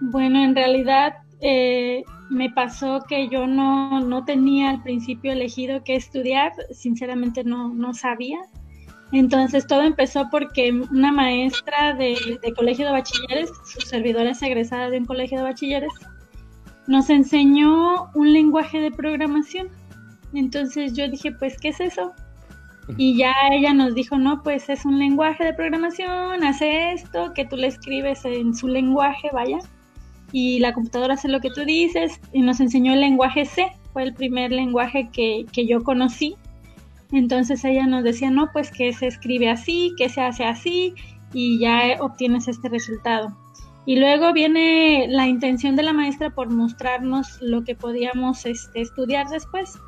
Bueno, 0.00 0.42
en 0.42 0.54
realidad 0.54 1.14
eh, 1.44 2.04
me 2.30 2.50
pasó 2.50 3.04
que 3.08 3.28
yo 3.28 3.48
no, 3.48 4.00
no, 4.00 4.24
tenía 4.24 4.70
al 4.70 4.82
principio 4.82 5.32
elegido 5.32 5.82
qué 5.84 5.96
estudiar, 5.96 6.52
sinceramente 6.70 7.42
no, 7.42 7.74
no 7.74 7.94
sabía. 7.94 8.38
Entonces 9.10 9.66
todo 9.66 9.82
empezó 9.82 10.30
porque 10.30 10.72
una 10.72 11.10
maestra 11.10 11.94
de, 11.94 12.38
de, 12.40 12.54
colegio 12.54 12.86
de 12.86 12.92
bachilleres, 12.92 13.50
su 13.66 13.80
servidora 13.80 14.30
es 14.30 14.40
egresada 14.40 14.88
de 14.88 14.98
un 14.98 15.04
colegio 15.04 15.38
de 15.38 15.44
bachilleres, 15.44 15.92
nos 16.86 17.10
enseñó 17.10 18.10
un 18.14 18.32
lenguaje 18.32 18.80
de 18.80 18.92
programación. 18.92 19.68
Entonces 20.32 20.94
yo 20.94 21.08
dije, 21.08 21.32
pues, 21.32 21.58
¿qué 21.60 21.70
es 21.70 21.80
eso? 21.80 22.12
Y 22.96 23.16
ya 23.16 23.34
ella 23.50 23.74
nos 23.74 23.94
dijo, 23.94 24.16
no, 24.16 24.42
pues 24.44 24.68
es 24.68 24.84
un 24.84 24.98
lenguaje 24.98 25.44
de 25.44 25.54
programación, 25.54 26.44
hace 26.44 26.92
esto, 26.92 27.32
que 27.34 27.44
tú 27.44 27.56
le 27.56 27.66
escribes 27.66 28.24
en 28.24 28.54
su 28.54 28.68
lenguaje, 28.68 29.28
vaya, 29.32 29.58
y 30.32 30.58
la 30.60 30.72
computadora 30.72 31.14
hace 31.14 31.28
lo 31.28 31.40
que 31.40 31.50
tú 31.50 31.64
dices, 31.64 32.20
y 32.32 32.42
nos 32.42 32.60
enseñó 32.60 32.94
el 32.94 33.00
lenguaje 33.00 33.44
C, 33.44 33.70
fue 33.92 34.02
el 34.02 34.14
primer 34.14 34.50
lenguaje 34.50 35.10
que, 35.12 35.44
que 35.52 35.66
yo 35.66 35.82
conocí. 35.84 36.36
Entonces 37.12 37.64
ella 37.64 37.86
nos 37.86 38.04
decía, 38.04 38.30
no, 38.30 38.48
pues 38.52 38.70
que 38.70 38.92
se 38.92 39.06
escribe 39.06 39.50
así, 39.50 39.92
que 39.98 40.08
se 40.08 40.22
hace 40.22 40.44
así, 40.44 40.94
y 41.34 41.58
ya 41.58 41.96
obtienes 42.00 42.48
este 42.48 42.68
resultado. 42.68 43.36
Y 43.84 43.98
luego 43.98 44.32
viene 44.32 45.06
la 45.08 45.26
intención 45.26 45.74
de 45.76 45.82
la 45.82 45.92
maestra 45.92 46.30
por 46.30 46.50
mostrarnos 46.50 47.38
lo 47.40 47.64
que 47.64 47.74
podíamos 47.74 48.46
este, 48.46 48.80
estudiar 48.80 49.28
después 49.28 49.78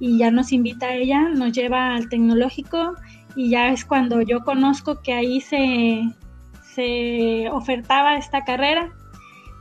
y 0.00 0.18
ya 0.18 0.30
nos 0.30 0.52
invita 0.52 0.86
a 0.86 0.94
ella, 0.94 1.28
nos 1.30 1.52
lleva 1.52 1.94
al 1.94 2.08
tecnológico 2.08 2.94
y 3.36 3.50
ya 3.50 3.68
es 3.68 3.84
cuando 3.84 4.20
yo 4.20 4.40
conozco 4.40 5.00
que 5.00 5.12
ahí 5.12 5.40
se, 5.40 6.02
se 6.74 7.48
ofertaba 7.50 8.16
esta 8.16 8.44
carrera. 8.44 8.92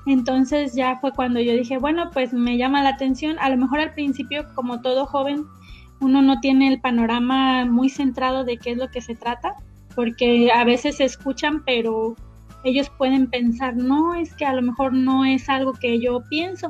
Entonces 0.08 0.74
ya 0.74 0.98
fue 1.00 1.12
cuando 1.12 1.40
yo 1.40 1.54
dije, 1.54 1.78
bueno, 1.78 2.10
pues 2.12 2.34
me 2.34 2.58
llama 2.58 2.82
la 2.82 2.90
atención. 2.90 3.38
A 3.40 3.50
lo 3.50 3.58
mejor 3.58 3.80
al 3.80 3.94
principio, 3.94 4.46
como 4.56 4.82
todo 4.82 5.06
joven, 5.06 5.46
uno 6.00 6.22
no 6.22 6.40
tiene 6.40 6.70
el 6.70 6.80
panorama 6.80 7.66
muy 7.66 7.90
centrado 7.90 8.44
de 8.44 8.58
qué 8.58 8.72
es 8.72 8.78
lo 8.78 8.90
que 8.90 9.02
se 9.02 9.16
trata, 9.16 9.56
porque 9.96 10.52
a 10.52 10.64
veces 10.64 10.98
se 10.98 11.04
escuchan, 11.04 11.64
pero 11.66 12.16
ellos 12.64 12.90
pueden 12.98 13.30
pensar, 13.30 13.76
no, 13.76 14.16
es 14.16 14.34
que 14.34 14.46
a 14.46 14.54
lo 14.54 14.62
mejor 14.62 14.94
no 14.94 15.26
es 15.26 15.50
algo 15.50 15.74
que 15.74 16.00
yo 16.00 16.24
pienso 16.30 16.70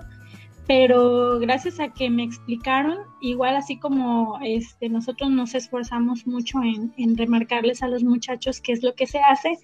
pero 0.67 1.39
gracias 1.39 1.79
a 1.79 1.93
que 1.93 2.09
me 2.09 2.23
explicaron, 2.23 2.97
igual 3.21 3.55
así 3.55 3.79
como 3.79 4.37
este, 4.43 4.89
nosotros 4.89 5.31
nos 5.31 5.55
esforzamos 5.55 6.27
mucho 6.27 6.59
en, 6.61 7.17
remarcarles 7.17 7.81
a 7.81 7.87
los 7.87 8.03
muchachos 8.03 8.59
qué 8.59 8.73
es 8.73 8.83
lo 8.83 8.93
que 8.93 9.07
se 9.07 9.19
hace, 9.19 9.57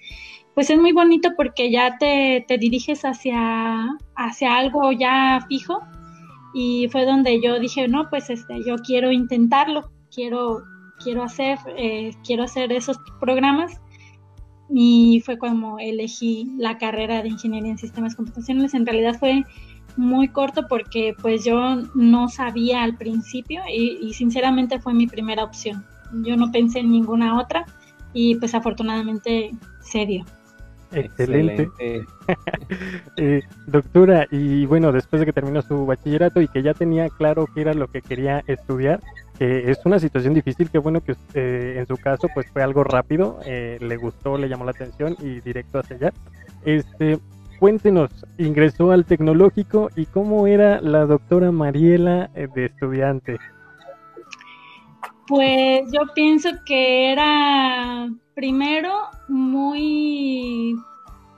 pues 0.53 0.69
es 0.69 0.79
muy 0.79 0.91
bonito 0.91 1.31
porque 1.35 1.71
ya 1.71 1.97
te, 1.97 2.45
diriges 2.59 3.03
hacia, 3.03 3.87
hacia 4.15 4.57
algo 4.57 4.91
ya 4.91 5.45
fijo 5.47 5.79
y 6.53 6.87
fue 6.91 7.05
donde 7.05 7.41
yo 7.41 7.59
dije, 7.59 7.87
no, 7.87 8.09
pues 8.09 8.29
este, 8.29 8.63
yo 8.63 8.75
quiero 8.77 9.11
intentarlo, 9.11 9.89
quiero, 10.13 10.63
quiero, 11.03 11.23
hacer, 11.23 11.57
eh, 11.77 12.11
quiero 12.23 12.43
hacer 12.43 12.71
esos 12.71 12.97
programas 13.19 13.81
y 14.69 15.21
fue 15.25 15.37
como 15.37 15.79
elegí 15.79 16.47
la 16.57 16.77
carrera 16.77 17.21
de 17.21 17.29
ingeniería 17.29 17.71
en 17.71 17.77
sistemas 17.77 18.15
computacionales. 18.15 18.73
En 18.73 18.85
realidad 18.85 19.17
fue 19.19 19.43
muy 19.97 20.27
corto 20.27 20.67
porque 20.67 21.15
pues 21.21 21.43
yo 21.45 21.75
no 21.95 22.29
sabía 22.29 22.83
al 22.83 22.97
principio 22.97 23.61
y, 23.71 24.13
sinceramente 24.13 24.79
fue 24.79 24.93
mi 24.93 25.07
primera 25.07 25.43
opción. 25.43 25.85
Yo 26.23 26.35
no 26.37 26.51
pensé 26.51 26.79
en 26.79 26.91
ninguna 26.91 27.39
otra 27.39 27.65
y 28.13 28.35
pues 28.35 28.53
afortunadamente 28.53 29.51
se 29.81 30.05
dio. 30.05 30.25
Excelente. 30.93 31.69
Eh, 33.17 33.41
doctora, 33.67 34.25
y 34.31 34.65
bueno, 34.65 34.91
después 34.91 35.19
de 35.19 35.25
que 35.25 35.33
terminó 35.33 35.61
su 35.61 35.85
bachillerato 35.85 36.41
y 36.41 36.47
que 36.47 36.63
ya 36.63 36.73
tenía 36.73 37.09
claro 37.09 37.47
qué 37.53 37.61
era 37.61 37.73
lo 37.73 37.87
que 37.87 38.01
quería 38.01 38.43
estudiar, 38.47 39.01
que 39.37 39.69
es 39.69 39.79
una 39.85 39.99
situación 39.99 40.33
difícil, 40.33 40.69
qué 40.69 40.77
bueno 40.77 41.01
que 41.01 41.15
eh, 41.33 41.75
en 41.77 41.87
su 41.87 41.97
caso 41.97 42.27
pues 42.33 42.47
fue 42.51 42.63
algo 42.63 42.83
rápido, 42.83 43.39
eh, 43.45 43.77
le 43.81 43.97
gustó, 43.97 44.37
le 44.37 44.49
llamó 44.49 44.65
la 44.65 44.71
atención 44.71 45.15
y 45.19 45.41
directo 45.41 45.79
hacia 45.79 45.97
allá. 45.97 46.13
Este, 46.65 47.19
cuéntenos, 47.59 48.09
ingresó 48.37 48.91
al 48.91 49.05
tecnológico 49.05 49.89
y 49.95 50.05
cómo 50.05 50.47
era 50.47 50.81
la 50.81 51.05
doctora 51.05 51.51
Mariela 51.51 52.29
eh, 52.35 52.47
de 52.53 52.65
estudiante. 52.65 53.37
Pues 55.35 55.91
yo 55.91 56.01
pienso 56.13 56.49
que 56.63 57.11
era 57.11 58.07
primero 58.35 58.91
muy, 59.27 60.75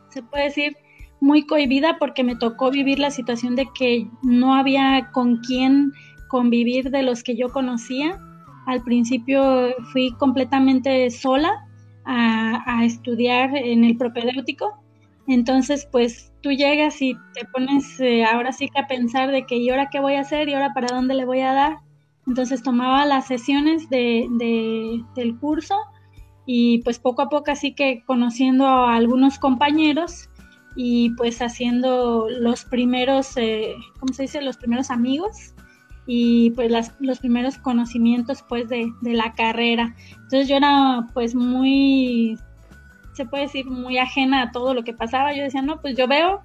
se 0.10 0.22
puede 0.22 0.44
decir, 0.44 0.76
muy 1.22 1.46
cohibida 1.46 1.98
porque 1.98 2.22
me 2.22 2.36
tocó 2.36 2.72
vivir 2.72 3.00
la 3.00 3.10
situación 3.10 3.56
de 3.56 3.70
que 3.74 4.06
no 4.22 4.54
había 4.54 5.12
con 5.14 5.38
quién 5.38 5.94
convivir 6.28 6.92
de 6.92 7.04
los 7.04 7.24
que 7.24 7.38
yo 7.38 7.54
conocía. 7.54 8.20
Al 8.66 8.84
principio 8.84 9.74
fui 9.94 10.12
completamente 10.20 11.10
sola 11.10 11.66
a, 12.04 12.84
estudiar 12.84 13.56
en 13.56 13.86
el 13.86 13.96
propedéutico 13.96 14.74
entonces, 15.28 15.88
pues 15.92 16.32
tú 16.42 16.52
llegas 16.52 17.02
y 17.02 17.16
te 17.34 17.46
pones 17.46 18.00
eh, 18.00 18.24
ahora 18.26 18.52
sí 18.52 18.70
que 18.70 18.80
a 18.80 18.88
pensar 18.88 19.32
de 19.32 19.46
que 19.46 19.56
y 19.56 19.70
ahora 19.70 19.90
qué 19.90 20.00
voy 20.00 20.16
a 20.16 20.22
hacer 20.22 20.50
y 20.50 20.54
ahora 20.54 20.74
para 20.74 20.96
dónde 20.96 21.16
le 21.16 21.26
voy 21.26 21.40
a 21.40 21.54
dar. 21.54 21.78
Entonces 22.28 22.64
tomaba 22.64 23.06
las 23.06 23.28
sesiones 23.28 23.90
de, 23.90 24.28
del 25.16 25.38
curso 25.38 25.76
y 26.46 26.80
pues 26.80 27.00
poco 27.00 27.22
a 27.22 27.30
poco 27.30 27.52
así 27.52 27.74
que 27.74 28.04
conociendo 28.06 28.66
a 28.66 28.96
algunos 28.96 29.40
compañeros 29.40 30.30
y 30.76 31.12
pues 31.12 31.42
haciendo 31.42 32.28
los 32.30 32.66
primeros, 32.66 33.38
eh, 33.38 33.76
¿cómo 34.00 34.14
se 34.14 34.24
dice? 34.24 34.42
Los 34.42 34.58
primeros 34.58 34.90
amigos 34.90 35.54
y 36.08 36.52
pues 36.52 36.70
las, 36.72 36.94
los 37.00 37.20
primeros 37.20 37.58
conocimientos 37.58 38.44
pues 38.48 38.70
de, 38.70 38.92
de 39.02 39.14
la 39.14 39.34
carrera. 39.34 39.96
Entonces 40.12 40.48
yo 40.48 40.58
era 40.58 41.08
pues 41.14 41.36
muy 41.36 42.38
se 43.16 43.26
puede 43.26 43.44
decir, 43.44 43.66
muy 43.66 43.98
ajena 43.98 44.42
a 44.42 44.52
todo 44.52 44.74
lo 44.74 44.84
que 44.84 44.94
pasaba. 44.94 45.34
Yo 45.34 45.44
decía, 45.44 45.62
no, 45.62 45.80
pues 45.80 45.96
yo 45.96 46.08
veo 46.08 46.42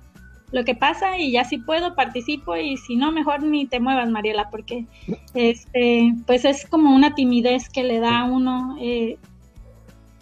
lo 0.52 0.64
que 0.64 0.74
pasa 0.74 1.18
y 1.18 1.32
ya 1.32 1.44
si 1.44 1.58
puedo 1.58 1.94
participo 1.94 2.56
y 2.56 2.76
si 2.76 2.96
no, 2.96 3.12
mejor 3.12 3.42
ni 3.42 3.66
te 3.66 3.80
muevas, 3.80 4.10
Mariela, 4.10 4.50
porque 4.50 4.86
este, 5.34 6.14
pues 6.26 6.44
es 6.44 6.66
como 6.66 6.94
una 6.94 7.14
timidez 7.14 7.68
que 7.68 7.84
le 7.84 8.00
da 8.00 8.20
a 8.20 8.24
uno 8.24 8.76
eh, 8.80 9.18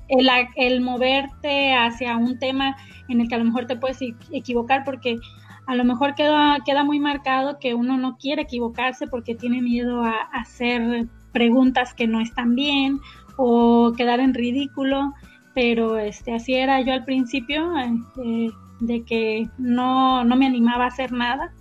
el, 0.09 0.29
el, 0.57 0.81
moverte 0.81 1.75
hacia 1.75 2.17
un 2.17 2.39
tema 2.39 2.77
en 3.09 3.21
el 3.21 3.29
que 3.29 3.35
a 3.35 3.39
lo 3.39 3.45
mejor 3.45 3.67
te 3.67 3.77
puedes 3.77 3.99
equivocar 4.33 4.85
porque 4.85 5.19
a 5.67 5.75
lo 5.75 5.85
mejor 5.85 6.15
queda, 6.15 6.59
queda 6.65 6.85
muy 6.85 6.99
marcado 6.99 7.59
que 7.59 7.75
uno 7.75 7.97
no 7.97 8.17
quiere 8.17 8.43
equivocarse 8.43 9.07
porque 9.07 9.35
tiene 9.35 9.61
miedo 9.63 10.03
a 10.03 10.13
hacer 10.33 11.07
preguntas 11.33 11.95
que 11.95 12.07
no 12.07 12.21
están 12.21 12.55
bien 12.55 13.01
o 13.37 13.93
quedar 13.97 14.21
en 14.21 14.35
ridículo 14.35 15.13
pero 15.59 15.99
este, 15.99 16.37
así 16.37 16.55
era 16.55 16.81
yo 16.83 16.93
al 16.93 17.05
principio, 17.05 17.77
eh, 17.77 18.49
de 18.81 19.03
que 19.05 19.49
no, 19.59 20.25
no 20.25 20.37
me 20.37 20.47
animaba 20.47 20.85
a 20.85 20.89
hacer 20.89 21.13
nada 21.13 21.53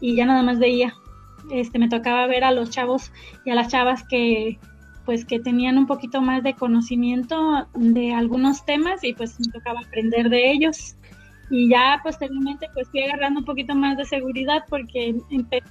y 0.00 0.16
ya 0.16 0.26
nada 0.26 0.42
más 0.42 0.58
veía. 0.58 0.92
Este, 1.50 1.78
me 1.78 1.88
tocaba 1.88 2.26
ver 2.26 2.44
a 2.44 2.52
los 2.52 2.70
chavos 2.70 3.12
y 3.44 3.50
a 3.50 3.54
las 3.54 3.68
chavas 3.68 4.04
que 4.08 4.58
pues 5.06 5.24
que 5.24 5.40
tenían 5.40 5.78
un 5.78 5.86
poquito 5.86 6.20
más 6.20 6.42
de 6.42 6.54
conocimiento 6.54 7.66
de 7.74 8.12
algunos 8.12 8.64
temas 8.64 9.02
y 9.02 9.14
pues 9.14 9.40
me 9.40 9.50
tocaba 9.50 9.80
aprender 9.80 10.28
de 10.28 10.52
ellos 10.52 10.94
y 11.50 11.68
ya 11.68 12.00
posteriormente 12.04 12.68
pues 12.74 12.88
fui 12.90 13.02
agarrando 13.02 13.40
un 13.40 13.46
poquito 13.46 13.74
más 13.74 13.96
de 13.96 14.04
seguridad 14.04 14.62
porque 14.68 15.16
empecé 15.30 15.64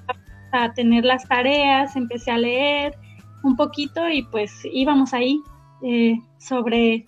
a 0.52 0.74
tener 0.74 1.06
las 1.06 1.28
tareas, 1.28 1.96
empecé 1.96 2.32
a 2.32 2.38
leer 2.38 2.98
un 3.44 3.56
poquito 3.56 4.10
y 4.10 4.24
pues 4.24 4.52
íbamos 4.74 5.14
ahí 5.14 5.42
eh, 5.84 6.16
sobre 6.38 7.08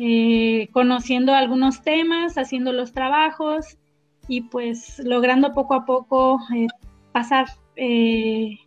eh, 0.00 0.68
conociendo 0.72 1.34
algunos 1.34 1.82
temas, 1.82 2.38
haciendo 2.38 2.72
los 2.72 2.92
trabajos 2.92 3.78
y 4.28 4.42
pues 4.42 5.00
logrando 5.04 5.52
poco 5.54 5.74
a 5.74 5.84
poco 5.84 6.38
eh, 6.54 6.68
pasar 7.10 7.46
eh, 7.74 8.58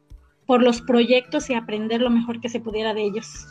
por 0.46 0.62
los 0.62 0.82
proyectos 0.82 1.50
y 1.50 1.54
aprender 1.54 2.02
lo 2.02 2.10
mejor 2.10 2.42
que 2.42 2.50
se 2.50 2.60
pudiera 2.60 2.94
de 2.94 3.04
ellos. 3.04 3.48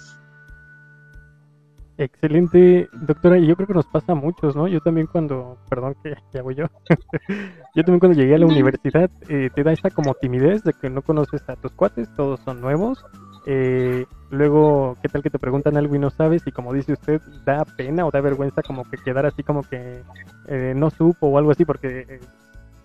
Excelente, 1.96 2.88
doctora, 2.92 3.38
y 3.38 3.46
yo 3.46 3.56
creo 3.56 3.68
que 3.68 3.74
nos 3.74 3.86
pasa 3.86 4.12
a 4.12 4.14
muchos, 4.14 4.54
¿no? 4.54 4.68
Yo 4.68 4.80
también 4.80 5.06
cuando, 5.06 5.56
perdón 5.68 5.94
que 6.02 6.14
ya 6.32 6.42
voy 6.42 6.56
yo, 6.56 6.66
yo 7.74 7.82
también 7.82 7.98
cuando 7.98 8.18
llegué 8.18 8.34
a 8.34 8.38
la 8.38 8.46
universidad 8.46 9.10
te 9.26 9.62
da 9.62 9.72
esa 9.72 9.90
como 9.90 10.14
timidez 10.14 10.62
de 10.64 10.74
que 10.74 10.90
no 10.90 11.00
conoces 11.00 11.46
a 11.48 11.56
tus 11.56 11.72
cuates, 11.72 12.08
todos 12.14 12.40
son 12.40 12.60
nuevos, 12.60 13.04
eh, 13.46 14.06
luego, 14.30 14.96
¿qué 15.02 15.08
tal 15.08 15.22
que 15.22 15.30
te 15.30 15.38
preguntan 15.38 15.76
algo 15.76 15.94
y 15.94 15.98
no 15.98 16.10
sabes? 16.10 16.42
Y 16.46 16.52
como 16.52 16.72
dice 16.72 16.92
usted, 16.92 17.20
da 17.44 17.64
pena 17.64 18.06
o 18.06 18.10
da 18.10 18.20
vergüenza 18.20 18.62
como 18.62 18.88
que 18.88 18.98
quedar 18.98 19.26
así 19.26 19.42
como 19.42 19.62
que 19.62 20.02
eh, 20.48 20.74
no 20.76 20.90
supo 20.90 21.28
o 21.28 21.38
algo 21.38 21.50
así, 21.50 21.64
porque 21.64 22.20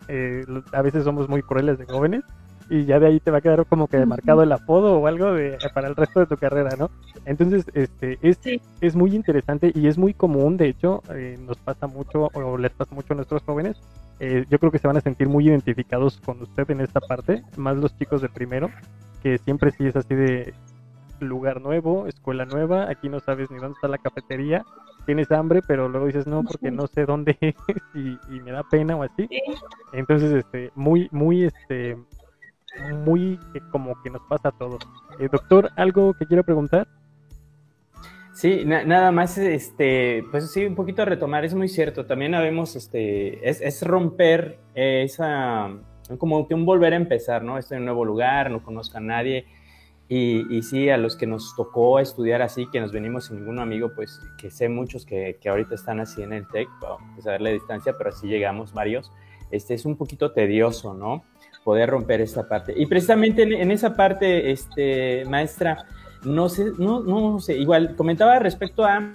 eh, 0.08 0.46
a 0.72 0.82
veces 0.82 1.04
somos 1.04 1.28
muy 1.28 1.42
crueles 1.42 1.78
de 1.78 1.86
jóvenes 1.86 2.24
y 2.68 2.86
ya 2.86 3.00
de 3.00 3.08
ahí 3.08 3.20
te 3.20 3.30
va 3.30 3.40
a 3.40 3.42
quedar 3.42 3.64
como 3.68 3.88
que 3.88 4.04
marcado 4.08 4.42
el 4.42 4.52
apodo 4.52 4.98
o 4.98 5.06
algo 5.06 5.34
de, 5.34 5.58
para 5.74 5.88
el 5.88 5.96
resto 5.96 6.22
de 6.22 6.26
tu 6.26 6.36
carrera, 6.36 6.76
¿no? 6.80 6.90
Entonces, 7.26 7.66
este, 7.76 8.18
es, 8.24 8.40
es 8.82 8.96
muy 8.96 9.16
interesante 9.16 9.72
y 9.76 9.88
es 9.88 10.00
muy 10.00 10.16
común, 10.16 10.58
de 10.58 10.70
hecho, 10.70 11.04
nos 11.46 11.58
pasa 11.58 11.86
mucho 11.86 12.32
o 12.34 12.58
les 12.58 12.72
pasa 12.72 12.96
mucho 12.96 13.14
a 13.14 13.18
nuestros 13.18 13.44
jóvenes. 13.44 13.78
yo 14.20 14.58
creo 14.58 14.72
que 14.72 14.80
se 14.80 14.88
van 14.88 14.98
a 14.98 15.02
sentir 15.02 15.30
muy 15.30 15.48
identificados 15.48 16.20
con 16.26 16.42
usted 16.42 16.68
en 16.72 16.82
esta 16.82 17.02
parte, 17.02 17.44
más 17.56 17.78
los 17.78 17.96
chicos 18.00 18.24
de 18.24 18.30
primero, 18.30 18.72
que 19.26 19.40
siempre 19.40 19.72
sí 19.72 19.88
es 19.88 19.96
así 19.96 20.14
de 20.14 20.54
lugar 21.20 21.60
nuevo, 21.60 22.06
escuela 22.06 22.46
nueva, 22.46 22.92
aquí 22.92 23.10
no 23.10 23.20
sabes 23.20 23.50
ni 23.50 23.58
dónde 23.58 23.74
está 23.74 23.88
la 23.88 23.98
cafetería, 23.98 24.64
tienes 25.08 25.32
hambre, 25.32 25.62
pero 25.68 25.90
luego 25.90 26.06
dices 26.06 26.28
no 26.28 26.44
porque 26.44 26.70
no 26.70 26.86
sé 26.86 27.08
dónde 27.08 27.36
es 27.42 27.56
y, 27.96 28.20
y 28.30 28.40
me 28.42 28.52
da 28.52 28.62
pena 28.70 28.96
o 28.96 29.02
así. 29.02 29.28
Entonces, 29.94 30.32
este, 30.32 30.72
muy, 30.76 31.10
muy, 31.12 31.46
este, 31.46 31.98
muy 33.04 33.40
eh, 33.56 33.62
como 33.72 34.00
que 34.04 34.12
nos 34.12 34.22
pasa 34.30 34.50
a 34.50 34.52
todos. 34.52 34.84
Eh, 35.20 35.28
doctor, 35.32 35.72
¿algo 35.76 36.14
que 36.14 36.28
quiero 36.28 36.44
preguntar? 36.44 36.88
Sí, 38.32 38.64
nada 38.64 39.12
más, 39.12 39.40
este, 39.40 40.24
pues 40.30 40.52
sí, 40.52 40.66
un 40.66 40.76
poquito 40.76 41.02
a 41.02 41.06
retomar, 41.06 41.46
es 41.46 41.56
muy 41.56 41.68
cierto, 41.68 42.06
también 42.06 42.36
habemos, 42.36 42.76
este, 42.76 43.50
es, 43.50 43.60
es 43.60 43.82
romper 43.82 44.60
esa, 44.76 45.72
como 46.20 46.48
que 46.48 46.54
un 46.54 46.66
volver 46.66 46.94
a 46.94 46.96
empezar, 46.96 47.44
¿no? 47.44 47.58
Estoy 47.58 47.78
en 47.78 47.82
un 47.82 47.86
nuevo 47.86 48.06
lugar, 48.06 48.52
no 48.52 48.64
conozco 48.64 48.98
a 48.98 49.02
nadie, 49.02 49.46
y, 50.08 50.56
y, 50.56 50.62
sí, 50.62 50.90
a 50.90 50.98
los 50.98 51.16
que 51.16 51.26
nos 51.26 51.56
tocó 51.56 52.00
estudiar 52.00 52.44
así, 52.44 52.68
que 52.72 52.80
nos 52.80 52.92
venimos 52.92 53.26
sin 53.26 53.38
ningún 53.38 53.60
amigo, 53.60 53.92
pues 53.96 54.22
que 54.38 54.52
sé 54.52 54.70
muchos 54.70 55.04
que, 55.06 55.38
que 55.42 55.50
ahorita 55.50 55.74
están 55.74 56.00
así 56.00 56.22
en 56.22 56.32
el 56.34 56.48
TEC, 56.48 56.70
pues 57.16 57.26
a 57.26 57.32
ver 57.32 57.42
la 57.42 57.50
distancia, 57.50 57.94
pero 57.98 58.12
así 58.12 58.28
llegamos 58.28 58.72
varios, 58.72 59.12
este 59.50 59.74
es 59.74 59.86
un 59.86 59.96
poquito 59.96 60.32
tedioso, 60.32 60.94
¿no? 60.94 61.24
Poder 61.64 61.90
romper 61.90 62.22
esta 62.22 62.48
parte. 62.48 62.74
Y 62.78 62.86
precisamente 62.86 63.42
en, 63.42 63.54
en 63.54 63.72
esa 63.72 63.96
parte, 63.96 64.52
este, 64.52 65.26
maestra, 65.26 65.86
no 66.24 66.50
sé, 66.50 66.66
no, 66.78 67.02
no 67.02 67.40
sé, 67.40 67.58
igual 67.58 67.96
comentaba 67.96 68.38
respecto 68.38 68.86
a 68.86 69.12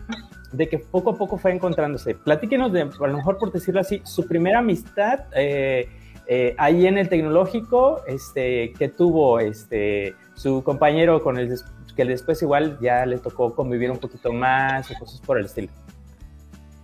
de 0.52 0.68
que 0.68 0.78
poco 0.78 1.10
a 1.10 1.16
poco 1.16 1.38
fue 1.38 1.52
encontrándose. 1.52 2.14
Platíquenos 2.14 2.72
de, 2.72 2.82
a 2.82 3.06
lo 3.06 3.16
mejor 3.16 3.38
por 3.38 3.52
decirlo 3.52 3.80
así, 3.80 4.02
su 4.04 4.26
primera 4.26 4.58
amistad 4.58 5.20
eh, 5.34 5.88
eh, 6.32 6.54
ahí 6.58 6.86
en 6.86 6.96
el 6.96 7.08
tecnológico, 7.08 8.02
este, 8.06 8.72
que 8.78 8.86
tuvo 8.86 9.40
este, 9.40 10.14
su 10.34 10.62
compañero 10.62 11.24
con 11.24 11.36
el 11.36 11.52
que 11.96 12.04
después 12.04 12.40
igual 12.40 12.78
ya 12.80 13.04
le 13.04 13.18
tocó 13.18 13.52
convivir 13.52 13.90
un 13.90 13.98
poquito 13.98 14.32
más 14.32 14.88
o 14.92 14.94
cosas 15.00 15.20
por 15.22 15.40
el 15.40 15.46
estilo. 15.46 15.72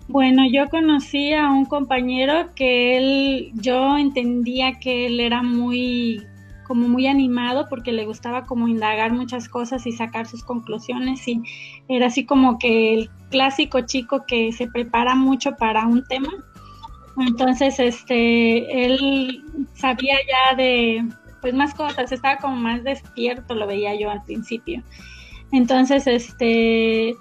Bueno, 0.08 0.42
yo 0.50 0.68
conocí 0.68 1.32
a 1.32 1.48
un 1.48 1.64
compañero 1.64 2.48
que 2.56 2.96
él, 2.98 3.52
yo 3.54 3.96
entendía 3.96 4.80
que 4.80 5.06
él 5.06 5.20
era 5.20 5.44
muy 5.44 6.26
como 6.66 6.88
muy 6.88 7.06
animado 7.06 7.68
porque 7.70 7.92
le 7.92 8.04
gustaba 8.04 8.46
como 8.46 8.66
indagar 8.66 9.12
muchas 9.12 9.48
cosas 9.48 9.86
y 9.86 9.92
sacar 9.92 10.26
sus 10.26 10.42
conclusiones 10.42 11.28
y 11.28 11.40
era 11.86 12.06
así 12.06 12.26
como 12.26 12.58
que 12.58 12.94
el 12.94 13.10
clásico 13.30 13.82
chico 13.82 14.24
que 14.26 14.50
se 14.50 14.66
prepara 14.66 15.14
mucho 15.14 15.54
para 15.54 15.86
un 15.86 16.04
tema. 16.08 16.32
Entonces, 17.18 17.78
este, 17.78 18.84
él 18.84 19.44
sabía 19.74 20.16
ya 20.28 20.56
de 20.56 21.08
pues 21.40 21.54
más 21.54 21.74
cosas, 21.74 22.10
estaba 22.10 22.38
como 22.38 22.56
más 22.56 22.82
despierto, 22.82 23.54
lo 23.54 23.66
veía 23.66 23.94
yo 23.94 24.10
al 24.10 24.24
principio. 24.24 24.82
Entonces, 25.52 26.06
este, 26.06 27.14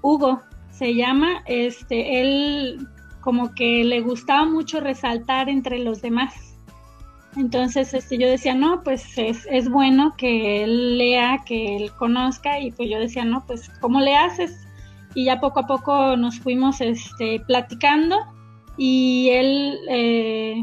Hugo 0.00 0.40
se 0.70 0.94
llama, 0.94 1.42
este, 1.46 2.20
él 2.20 2.86
como 3.20 3.54
que 3.54 3.84
le 3.84 4.00
gustaba 4.00 4.44
mucho 4.44 4.80
resaltar 4.80 5.48
entre 5.48 5.78
los 5.78 6.02
demás 6.02 6.52
entonces 7.36 7.94
este, 7.94 8.18
yo 8.18 8.28
decía, 8.28 8.54
no, 8.54 8.82
pues 8.82 9.16
es, 9.16 9.68
bueno 9.70 10.14
que 10.16 10.64
él 10.64 10.98
lea, 10.98 11.42
que 11.46 11.76
él 11.76 11.90
conozca 11.92 12.60
y 12.60 12.70
pues 12.72 12.90
yo 12.90 12.98
decía, 12.98 13.24
no, 13.24 13.44
pues 13.46 13.70
¿cómo 13.80 14.00
le 14.00 14.16
haces? 14.16 14.66
Y 15.14 15.24
ya 15.26 15.40
poco 15.40 15.60
a 15.60 15.66
poco 15.66 16.16
nos 16.16 16.38
fuimos 16.40 16.80
este, 16.80 17.40
platicando 17.46 18.16
y 18.76 19.28
él 19.30 19.78
eh, 19.88 20.62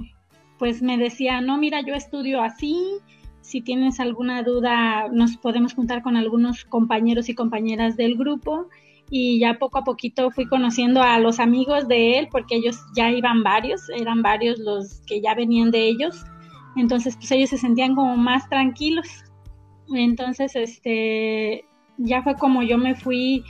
pues 0.57 0.81
me 0.81 0.97
decía, 0.97 1.41
no, 1.41 1.57
mira, 1.57 1.81
yo 1.81 1.93
estudio 1.93 2.41
así, 2.41 2.97
si 3.41 3.61
tienes 3.61 3.99
alguna 3.99 4.43
duda 4.43 5.07
nos 5.11 5.37
podemos 5.37 5.73
juntar 5.73 6.03
con 6.03 6.15
algunos 6.17 6.65
compañeros 6.65 7.29
y 7.29 7.35
compañeras 7.35 7.97
del 7.97 8.15
grupo 8.15 8.67
y 9.09 9.39
ya 9.39 9.57
poco 9.57 9.79
a 9.79 9.83
poquito 9.83 10.29
fui 10.29 10.45
conociendo 10.45 11.01
a 11.01 11.17
los 11.19 11.39
amigos 11.39 11.87
de 11.87 12.19
él 12.19 12.27
porque 12.29 12.57
ellos 12.57 12.79
ya 12.95 13.09
iban 13.09 13.41
varios, 13.41 13.89
eran 13.89 14.21
varios 14.21 14.59
los 14.59 15.01
que 15.07 15.19
ya 15.21 15.33
venían 15.33 15.71
de 15.71 15.87
ellos 15.87 16.25
entonces, 16.75 17.15
pues 17.15 17.31
ellos 17.31 17.49
se 17.49 17.57
sentían 17.57 17.95
como 17.95 18.15
más 18.17 18.47
tranquilos. 18.49 19.07
Entonces, 19.93 20.55
este, 20.55 21.65
ya 21.97 22.21
fue 22.21 22.35
como 22.35 22.63
yo 22.63 22.77
me 22.77 22.95
fui 22.95 23.43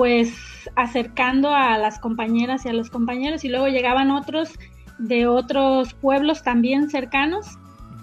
pues 0.00 0.32
acercando 0.76 1.54
a 1.54 1.76
las 1.76 1.98
compañeras 1.98 2.64
y 2.64 2.70
a 2.70 2.72
los 2.72 2.88
compañeros 2.88 3.44
y 3.44 3.50
luego 3.50 3.68
llegaban 3.68 4.10
otros 4.10 4.58
de 4.98 5.26
otros 5.26 5.92
pueblos 5.92 6.42
también 6.42 6.88
cercanos 6.88 7.58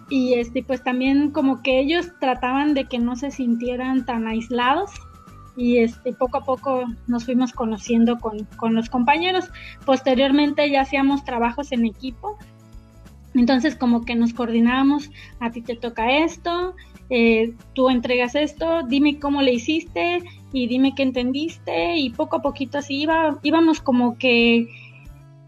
y 0.08 0.36
este 0.36 0.62
pues 0.62 0.84
también 0.84 1.32
como 1.32 1.64
que 1.64 1.80
ellos 1.80 2.12
trataban 2.20 2.76
de 2.76 2.86
que 2.86 3.00
no 3.00 3.16
se 3.16 3.32
sintieran 3.32 4.06
tan 4.06 4.28
aislados 4.28 4.92
y 5.56 5.78
este 5.78 6.14
poco 6.14 6.38
a 6.38 6.44
poco 6.44 6.84
nos 7.08 7.26
fuimos 7.26 7.52
conociendo 7.52 8.20
con, 8.20 8.44
con 8.58 8.76
los 8.76 8.92
compañeros. 8.92 9.50
Posteriormente 9.84 10.70
ya 10.70 10.82
hacíamos 10.82 11.26
trabajos 11.26 11.72
en 11.72 11.88
equipo. 11.88 12.38
Entonces 13.34 13.76
como 13.76 14.06
que 14.06 14.14
nos 14.14 14.34
coordinábamos, 14.34 15.10
a 15.40 15.50
ti 15.50 15.64
te 15.64 15.76
toca 15.76 16.12
esto, 16.20 16.76
eh, 17.10 17.56
tú 17.74 17.90
entregas 17.90 18.36
esto, 18.36 18.84
dime 18.84 19.18
cómo 19.18 19.42
le 19.42 19.54
hiciste 19.54 20.22
y 20.54 20.68
dime 20.68 20.94
qué 20.96 21.04
entendiste 21.04 21.98
y 21.98 22.10
poco 22.12 22.38
a 22.38 22.42
poquito 22.42 22.78
así 22.78 23.02
iba, 23.02 23.40
íbamos 23.44 23.82
como 23.82 24.18
que 24.18 24.68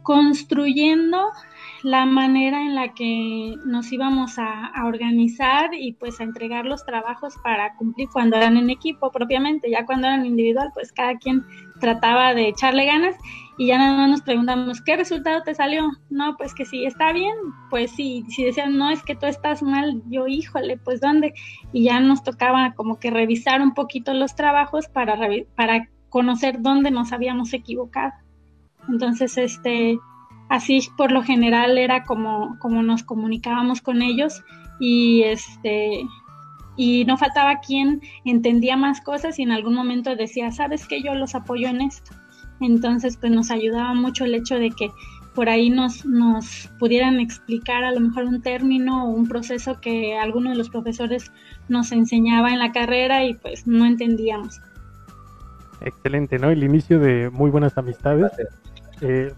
construyendo 0.03 1.17
la 1.83 2.05
manera 2.05 2.62
en 2.62 2.75
la 2.75 2.93
que 2.93 3.55
nos 3.65 3.91
íbamos 3.91 4.38
a, 4.38 4.71
organizar 4.85 5.69
y 5.73 5.93
pues 5.93 6.19
a 6.19 6.23
entregar 6.23 6.65
los 6.65 6.85
trabajos 6.85 7.35
para 7.43 7.75
cumplir 7.75 8.09
cuando 8.12 8.38
eran 8.38 8.57
en 8.57 8.69
equipo 8.69 9.12
propiamente, 9.12 9.69
ya 9.69 9.85
cuando 9.85 10.07
eran 10.07 10.25
individual 10.25 10.71
pues 10.73 10.91
cada 10.91 11.17
quien 11.17 11.45
trataba 11.80 12.34
de 12.34 12.50
echarle 12.50 12.86
ganas 12.86 13.15
y 13.58 13.68
ya 13.68 13.78
nada 13.78 13.98
más 13.98 14.10
nos 14.10 14.22
preguntamos, 14.22 14.82
¿qué 14.82 14.96
resultado 14.96 15.44
te 15.44 15.54
salió? 15.54 15.92
No, 16.10 16.38
pues 16.38 16.54
que 16.54 16.63
sí, 16.63 16.86
está 16.86 17.12
bien, 17.12 17.36
pues 17.70 17.92
sí, 17.92 18.24
si 18.30 18.46
decían, 18.46 18.78
no, 18.78 18.89
es 18.89 19.04
que 19.04 19.15
tú 19.15 19.26
estás 19.26 19.62
mal, 19.62 20.02
yo, 20.08 20.28
híjole, 20.28 20.78
pues 20.78 21.02
¿dónde? 21.02 21.34
Y 21.74 21.84
ya 21.84 22.00
nos 22.00 22.24
tocaba 22.24 22.74
como 22.74 23.00
que 23.00 23.12
revisar 23.12 23.62
un 23.62 23.74
poquito 23.74 24.13
los 24.13 24.34
trabajos 24.34 24.88
para, 24.88 25.18
para 25.56 25.89
conocer 26.08 26.62
dónde 26.62 26.89
nos 26.89 27.12
habíamos 27.12 27.54
equivocado. 27.54 28.13
Entonces, 28.88 29.38
este, 29.38 30.00
así 30.48 30.80
por 30.96 31.12
lo 31.12 31.22
general 31.22 31.78
era 31.78 32.04
como, 32.04 32.58
como 32.60 32.82
nos 32.82 33.04
comunicábamos 33.04 33.82
con 33.82 34.02
ellos 34.02 34.42
y 34.80 35.24
este 35.24 36.04
y 36.82 37.04
no 37.04 37.18
faltaba 37.18 37.60
quien 37.60 38.00
entendía 38.24 38.78
más 38.78 39.02
cosas 39.02 39.38
y 39.38 39.44
en 39.44 39.52
algún 39.52 39.74
momento 39.74 40.15
decía, 40.15 40.50
sabes 40.54 40.88
que 40.88 41.04
yo 41.04 41.13
los 41.13 41.36
apoyo 41.36 41.68
en 41.68 41.82
esto. 41.82 42.12
Entonces, 42.62 43.18
pues 43.18 43.34
nos 43.34 43.52
ayudaba 43.52 43.94
mucho 43.94 44.24
el 44.24 44.34
hecho 44.34 44.56
de 44.56 44.72
que 44.72 44.89
por 45.36 45.50
ahí 45.50 45.70
nos, 45.70 46.06
nos 46.06 46.70
pudieran 46.80 47.20
explicar 47.20 47.84
a 47.84 47.92
lo 47.92 48.00
mejor 48.00 48.24
un 48.24 48.42
término 48.42 49.04
o 49.04 49.10
un 49.10 49.28
proceso 49.28 49.82
que 49.82 50.18
alguno 50.18 50.52
de 50.52 50.56
los 50.56 50.70
profesores 50.70 51.34
nos 51.68 51.92
enseñaba 51.92 52.52
en 52.54 52.60
la 52.60 52.72
carrera 52.72 53.26
y 53.26 53.34
pues 53.34 53.68
no 53.68 53.86
entendíamos. 53.86 54.62
Excelente, 55.82 56.39
¿no? 56.39 56.50
El 56.50 56.63
inicio 56.63 57.02
de 57.02 57.30
muy 57.30 57.52
buenas 57.52 57.78
amistades. 57.78 58.32
Eh, 59.02 59.34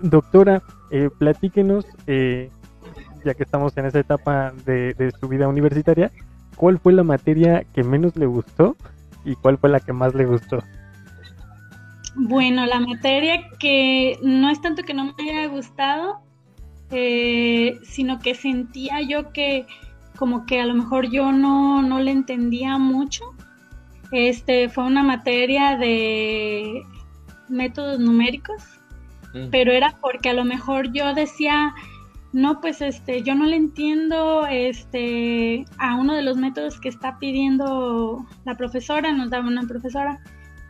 doctora, 0.00 0.62
eh, 0.90 1.10
platíquenos, 1.18 1.84
eh, 2.06 2.50
ya 3.26 3.34
que 3.34 3.42
estamos 3.42 3.76
en 3.76 3.84
esa 3.84 3.98
etapa 3.98 4.54
de, 4.64 4.94
de 4.94 5.10
su 5.10 5.28
vida 5.28 5.48
universitaria, 5.48 6.10
¿cuál 6.56 6.78
fue 6.78 6.92
la 6.92 7.04
materia 7.04 7.64
que 7.74 7.84
menos 7.84 8.16
le 8.16 8.26
gustó 8.26 8.76
y 9.24 9.34
cuál 9.36 9.58
fue 9.58 9.70
la 9.70 9.80
que 9.80 9.92
más 9.92 10.14
le 10.14 10.26
gustó? 10.26 10.62
Bueno, 12.14 12.64
la 12.64 12.80
materia 12.80 13.48
que 13.58 14.18
no 14.22 14.48
es 14.48 14.60
tanto 14.62 14.82
que 14.82 14.94
no 14.94 15.04
me 15.04 15.30
haya 15.30 15.46
gustado, 15.48 16.20
eh, 16.90 17.78
sino 17.82 18.18
que 18.20 18.34
sentía 18.34 19.02
yo 19.02 19.32
que 19.32 19.66
como 20.16 20.46
que 20.46 20.60
a 20.60 20.66
lo 20.66 20.74
mejor 20.74 21.10
yo 21.10 21.30
no, 21.32 21.82
no 21.82 22.00
le 22.00 22.10
entendía 22.10 22.78
mucho. 22.78 23.24
Este 24.12 24.68
fue 24.68 24.84
una 24.84 25.02
materia 25.02 25.76
de 25.76 26.84
métodos 27.48 27.98
numéricos, 27.98 28.62
mm. 29.34 29.48
pero 29.50 29.72
era 29.72 29.96
porque 30.00 30.30
a 30.30 30.34
lo 30.34 30.44
mejor 30.44 30.92
yo 30.92 31.12
decía, 31.12 31.74
no, 32.36 32.60
pues 32.60 32.82
este, 32.82 33.22
yo 33.22 33.34
no 33.34 33.46
le 33.46 33.56
entiendo 33.56 34.46
este 34.46 35.64
a 35.78 35.96
uno 35.96 36.14
de 36.14 36.22
los 36.22 36.36
métodos 36.36 36.78
que 36.80 36.88
está 36.88 37.18
pidiendo 37.18 38.26
la 38.44 38.56
profesora, 38.56 39.12
nos 39.12 39.30
daba 39.30 39.48
una 39.48 39.62
profesora 39.62 40.20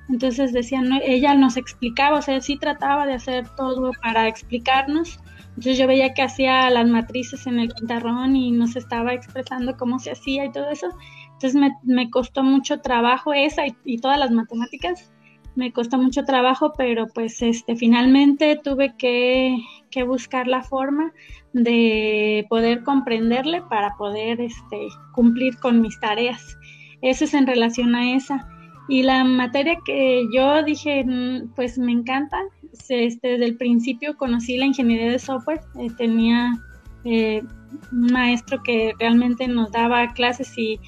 entonces 0.09 0.53
decían, 0.53 0.93
ella 1.03 1.35
nos 1.35 1.57
explicaba, 1.57 2.19
o 2.19 2.23
sea, 2.23 2.41
sí 2.41 2.57
trataba 2.57 3.07
de 3.07 3.15
hacer 3.15 3.49
todo 3.57 3.91
para 4.03 4.29
explicarnos. 4.29 5.19
Entonces 5.49 5.79
yo 5.79 5.87
veía 5.87 6.15
que 6.15 6.23
hacía 6.23 6.71
las 6.71 6.87
matrices 6.87 7.47
en 7.47 7.59
el 7.59 7.73
quintarrón 7.73 8.37
y 8.37 8.53
nos 8.53 8.77
estaba 8.77 9.15
expresando 9.15 9.77
cómo 9.77 9.99
se 9.99 10.13
hacía 10.13 10.45
y 10.45 10.53
todo 10.53 10.71
eso. 10.71 10.89
Entonces 11.33 11.61
me, 11.83 12.11
costó 12.11 12.43
mucho 12.43 12.81
trabajo 12.81 13.33
esa 13.33 13.63
y, 13.85 13.99
todas 13.99 14.19
las 14.19 14.31
matemáticas. 14.31 15.11
Me 15.57 15.73
costó 15.73 15.99
mucho 15.99 16.25
trabajo, 16.25 16.73
pero 16.77 17.07
pues 17.09 17.43
este 17.43 17.77
finalmente 17.77 18.61
tuve 18.63 18.95
que, 18.97 19.59
que 19.91 20.05
buscar 20.05 20.47
la 20.47 20.63
forma 20.63 21.13
de 21.53 22.47
poder 22.51 22.83
comprenderle 22.83 23.63
para 23.63 23.97
poder 23.97 24.41
este, 24.41 24.89
cumplir 25.13 25.57
con 25.59 25.81
mis 25.81 25.99
tareas. 25.99 26.59
eso 27.01 27.25
es 27.25 27.35
en 27.35 27.47
relación 27.47 27.95
a 27.95 28.15
esa. 28.15 28.47
Y 28.89 29.03
la 29.03 29.25
materia 29.25 29.79
que 29.85 30.27
yo 30.33 30.63
dije, 30.63 31.05
mm, 31.05 31.55
pues 31.57 31.79
me 31.79 31.93
encanta, 31.93 32.39
este, 32.89 33.29
desde 33.29 33.45
el 33.47 33.57
principio 33.57 34.17
conocí 34.17 34.57
la 34.57 34.67
ingeniería 34.67 35.11
de 35.11 35.19
software, 35.19 35.61
eh, 35.81 35.89
tenía 35.97 36.53
eh, 37.05 37.43
un 37.91 38.13
maestro 38.13 38.63
que 38.63 38.93
realmente 38.99 39.49
nos 39.49 39.73
daba 39.73 40.13
clases 40.13 40.57
y, 40.57 40.79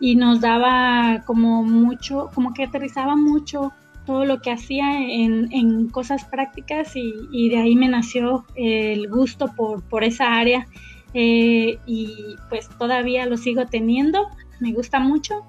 y, 0.00 0.16
nos 0.16 0.40
daba 0.40 1.22
como 1.26 1.62
mucho, 1.62 2.30
como 2.34 2.54
que 2.54 2.64
aterrizaba 2.64 3.16
mucho 3.16 3.72
todo 4.06 4.24
lo 4.24 4.40
que 4.40 4.50
hacía 4.50 5.00
en, 5.00 5.88
cosas 5.88 6.24
prácticas 6.24 6.92
y, 6.94 7.48
de 7.48 7.58
ahí 7.58 7.76
me 7.76 7.88
nació 7.88 8.44
el 8.56 9.08
gusto 9.08 9.52
por, 9.54 9.82
por 9.82 10.04
esa 10.04 10.34
área 10.34 10.66
eh, 11.14 11.78
y 11.86 12.36
pues 12.48 12.68
todavía 12.78 13.26
lo 13.26 13.36
sigo 13.36 13.66
teniendo, 13.66 14.28
me 14.60 14.72
gusta 14.72 14.98
mucho 14.98 15.42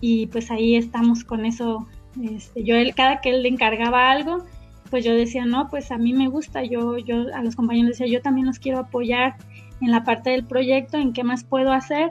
y 0.00 0.26
pues 0.26 0.50
ahí 0.50 0.76
estamos 0.76 1.24
con 1.24 1.46
eso. 1.46 1.86
Este, 2.22 2.62
yo 2.62 2.76
él, 2.76 2.94
cada 2.94 3.20
que 3.20 3.30
él 3.30 3.42
le 3.42 3.48
encargaba 3.48 4.10
algo, 4.10 4.44
pues 4.90 5.04
yo 5.04 5.14
decía, 5.14 5.46
no, 5.46 5.68
pues 5.68 5.90
a 5.90 5.98
mí 5.98 6.12
me 6.12 6.28
gusta, 6.28 6.62
yo, 6.62 6.98
yo 6.98 7.34
a 7.34 7.42
los 7.42 7.56
compañeros 7.56 7.98
decía, 7.98 8.06
yo 8.06 8.22
también 8.22 8.46
los 8.46 8.58
quiero 8.58 8.80
apoyar 8.80 9.36
en 9.80 9.90
la 9.90 10.04
parte 10.04 10.30
del 10.30 10.44
proyecto, 10.44 10.98
en 10.98 11.12
qué 11.12 11.24
más 11.24 11.42
puedo 11.42 11.72
hacer 11.72 12.10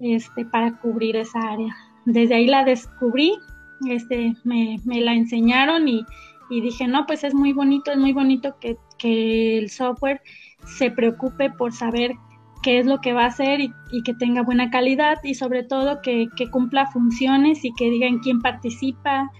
este, 0.00 0.44
para 0.44 0.78
cubrir 0.78 1.16
esa 1.16 1.40
área. 1.40 1.74
Desde 2.04 2.34
ahí 2.34 2.46
la 2.46 2.64
descubrí, 2.64 3.32
este, 3.88 4.34
me, 4.44 4.78
me 4.84 5.00
la 5.00 5.14
enseñaron 5.14 5.88
y, 5.88 6.04
y, 6.50 6.60
dije, 6.60 6.86
no, 6.86 7.06
pues 7.06 7.24
es 7.24 7.34
muy 7.34 7.52
bonito, 7.52 7.92
es 7.92 7.98
muy 7.98 8.12
bonito 8.12 8.56
que, 8.60 8.76
que 8.98 9.58
el 9.58 9.70
software 9.70 10.20
se 10.66 10.90
preocupe 10.90 11.50
por 11.50 11.72
saber 11.72 12.12
qué 12.62 12.78
es 12.78 12.86
lo 12.86 13.00
que 13.00 13.12
va 13.12 13.24
a 13.24 13.28
hacer 13.28 13.60
y, 13.60 13.72
que 14.04 14.14
tenga 14.14 14.42
buena 14.42 14.70
calidad 14.70 15.18
y 15.22 15.34
sobre 15.34 15.64
todo 15.64 16.00
que, 16.00 16.28
cumpla 16.50 16.86
funciones 16.86 17.64
y 17.64 17.72
que 17.74 17.90
digan 17.90 18.20
quién 18.20 18.40
participa 18.40 19.30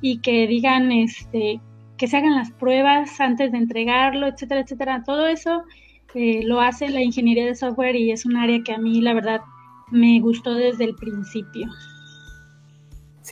y 0.00 0.18
que 0.18 0.46
digan 0.46 0.92
este 0.92 1.60
que 1.96 2.08
se 2.08 2.16
hagan 2.16 2.34
las 2.34 2.50
pruebas 2.50 3.20
antes 3.20 3.52
de 3.52 3.58
entregarlo, 3.58 4.26
etcétera, 4.26 4.62
etcétera. 4.62 5.04
Todo 5.04 5.28
eso 5.28 5.62
eh, 6.14 6.42
lo 6.42 6.60
hace 6.60 6.88
la 6.88 7.00
ingeniería 7.00 7.46
de 7.46 7.54
software 7.54 7.94
y 7.94 8.10
es 8.10 8.26
un 8.26 8.36
área 8.36 8.60
que 8.64 8.72
a 8.72 8.78
mí 8.78 9.00
la 9.00 9.14
verdad 9.14 9.40
me 9.92 10.18
gustó 10.18 10.54
desde 10.54 10.84
el 10.84 10.96
principio. 10.96 11.68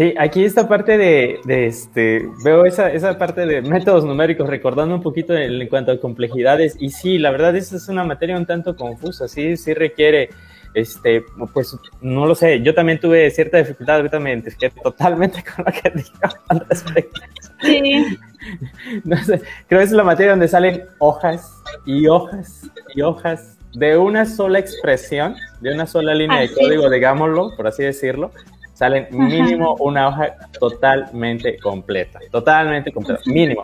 Sí, 0.01 0.15
aquí 0.19 0.47
esta 0.47 0.67
parte 0.67 0.97
de, 0.97 1.41
este, 1.47 2.27
veo 2.43 2.65
esa, 2.65 2.91
esa 2.91 3.19
parte 3.19 3.45
de 3.45 3.61
métodos 3.61 4.03
numéricos, 4.03 4.49
recordando 4.49 4.95
un 4.95 5.03
poquito 5.03 5.37
en, 5.37 5.69
cuanto 5.69 5.93
a 5.93 6.01
complejidades, 6.01 6.75
y 6.81 6.89
sí, 6.89 7.19
la 7.19 7.31
verdad 7.31 7.55
esa 7.55 7.77
es 7.77 7.87
una 7.87 8.03
materia 8.03 8.35
un 8.39 8.47
tanto 8.47 8.75
confusa, 8.75 9.29
sí, 9.29 9.59
sí 9.59 9.75
requiere, 9.75 10.31
este, 10.73 11.23
pues, 11.53 11.77
no 12.01 12.25
lo 12.25 12.35
sé, 12.35 12.63
yo 12.63 12.73
también 12.73 12.99
tuve 12.99 13.31
cierta 13.31 13.59
dificultad, 13.59 13.97
ahorita 13.97 14.19
me 14.21 14.31
identifiqué 14.31 14.71
totalmente 14.71 15.45
con 15.55 15.67
lo 15.67 15.71
que 15.71 15.91
dijo 15.91 16.13
al 16.49 16.61
respecto. 16.67 17.21
Sí. 17.61 18.19
No 19.05 19.23
sé, 19.23 19.43
creo 19.69 19.81
que 19.81 19.85
es 19.85 19.93
la 19.93 20.03
materia 20.03 20.33
donde 20.33 20.49
salen 20.49 20.85
hojas 20.99 21.63
y 21.85 22.07
hojas 22.07 22.71
y 22.95 23.03
hojas 23.03 23.59
de 23.75 23.99
una 23.99 24.25
sola 24.25 24.59
expresión, 24.59 25.37
de 25.61 25.75
una 25.75 25.87
sola 25.87 26.15
línea 26.15 26.41
de 26.41 26.51
código, 26.51 26.89
digámoslo, 26.89 27.55
por 27.55 27.67
así 27.67 27.83
decirlo, 27.83 28.33
salen 28.81 29.09
mínimo 29.11 29.77
una 29.79 30.09
hoja 30.09 30.37
totalmente 30.59 31.59
completa, 31.59 32.19
totalmente 32.31 32.91
completa, 32.91 33.21
mínimo. 33.27 33.63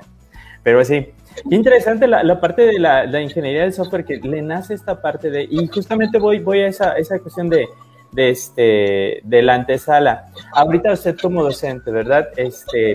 Pero 0.63 0.85
sí, 0.85 1.07
interesante 1.51 2.07
la, 2.07 2.39
parte 2.39 2.67
de 2.67 2.79
la, 2.79 3.23
ingeniería 3.23 3.63
del 3.63 3.73
software 3.73 4.05
que 4.05 4.19
le 4.19 4.43
nace 4.43 4.75
esta 4.75 5.01
parte 5.01 5.31
de, 5.31 5.49
y 5.51 5.69
justamente 5.69 6.19
voy, 6.19 6.41
voy 6.41 6.61
a 6.61 6.67
esa, 6.67 6.99
esa 6.99 7.19
cuestión 7.19 7.49
de, 7.49 7.67
de, 8.13 8.29
este, 8.29 9.21
de 9.25 9.43
la 9.43 9.55
antesala. 9.55 10.27
Ahorita 10.53 10.93
usted 10.93 11.17
como 11.19 11.43
docente, 11.43 11.91
¿verdad? 11.91 12.29
Este, 12.37 12.93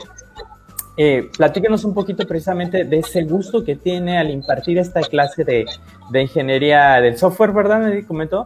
eh, 0.97 1.27
platíquenos 1.35 1.83
un 1.85 1.95
poquito 1.95 2.27
precisamente 2.27 2.83
de 2.83 2.99
ese 2.99 3.23
gusto 3.23 3.63
que 3.65 3.77
tiene 3.77 4.19
al 4.19 4.29
impartir 4.29 4.77
esta 4.77 5.01
clase 5.01 5.43
de, 5.43 5.65
de 6.11 6.21
ingeniería 6.21 7.01
del 7.01 7.17
software, 7.17 7.51
¿verdad? 7.51 7.79
Me 7.79 8.05
comentó 8.05 8.45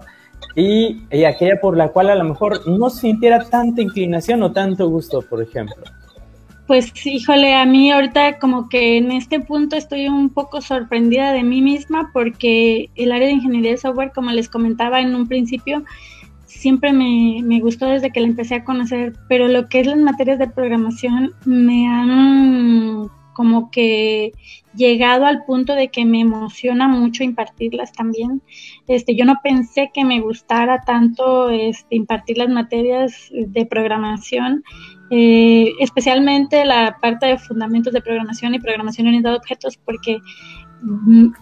y, 0.56 1.24
aquella 1.26 1.60
por 1.60 1.76
la 1.76 1.90
cual 1.90 2.10
a 2.10 2.16
lo 2.16 2.24
mejor 2.24 2.68
no 2.68 2.90
sintiera 2.90 3.44
tanta 3.44 3.82
inclinación 3.82 4.42
o 4.44 4.52
tanto 4.52 4.88
gusto, 4.90 5.22
por 5.22 5.42
ejemplo. 5.42 5.84
Pues 6.66 6.92
híjole, 7.06 7.54
a 7.54 7.66
mí 7.66 7.92
ahorita 7.92 8.40
como 8.40 8.70
que 8.70 8.98
en 8.98 9.12
este 9.12 9.40
punto 9.40 9.76
estoy 9.76 10.08
un 10.08 10.30
poco 10.30 10.62
sorprendida 10.62 11.32
de 11.32 11.44
mí 11.44 11.62
misma 11.62 12.10
porque 12.12 12.90
el 12.96 13.12
área 13.12 13.28
de 13.28 13.34
ingeniería 13.34 13.72
de 13.72 13.78
software, 13.78 14.12
como 14.16 14.32
les 14.32 14.50
comentaba 14.50 15.02
en 15.02 15.14
un 15.14 15.28
principio, 15.28 15.84
siempre 16.46 16.92
me, 16.92 17.42
me, 17.44 17.60
gustó 17.60 17.86
desde 17.86 18.12
que 18.12 18.22
la 18.22 18.28
empecé 18.28 18.56
a 18.56 18.64
conocer, 18.64 19.14
pero 19.28 19.48
lo 19.48 19.68
que 19.68 19.82
es 19.82 19.88
las 19.88 19.98
materias 19.98 20.40
de 20.40 20.48
programación 20.48 21.34
me 21.46 21.88
han 21.88 23.10
como 23.34 23.70
que 23.70 24.32
llegado 24.76 25.26
al 25.26 25.44
punto 25.46 25.74
de 25.74 25.90
que 25.90 26.06
me 26.06 26.22
emociona 26.22 26.88
mucho 26.88 27.24
impartirlas 27.24 27.92
también. 27.92 28.42
Este, 28.88 29.16
yo 29.16 29.26
no 29.26 29.40
pensé 29.44 29.92
que 29.94 30.06
me 30.06 30.20
gustara 30.22 30.82
tanto 30.82 31.50
este, 31.50 31.96
impartir 31.96 32.38
las 32.38 32.50
materias 32.50 33.30
de 33.32 33.66
programación, 33.66 34.64
eh, 35.10 35.72
especialmente 35.80 36.66
la 36.66 36.98
parte 37.02 37.28
de 37.28 37.38
fundamentos 37.38 37.94
de 37.94 38.02
programación 38.02 38.54
y 38.54 38.60
programación 38.60 39.08
orientada 39.08 39.36
a 39.36 39.40
objetos, 39.40 39.78
porque 39.78 40.20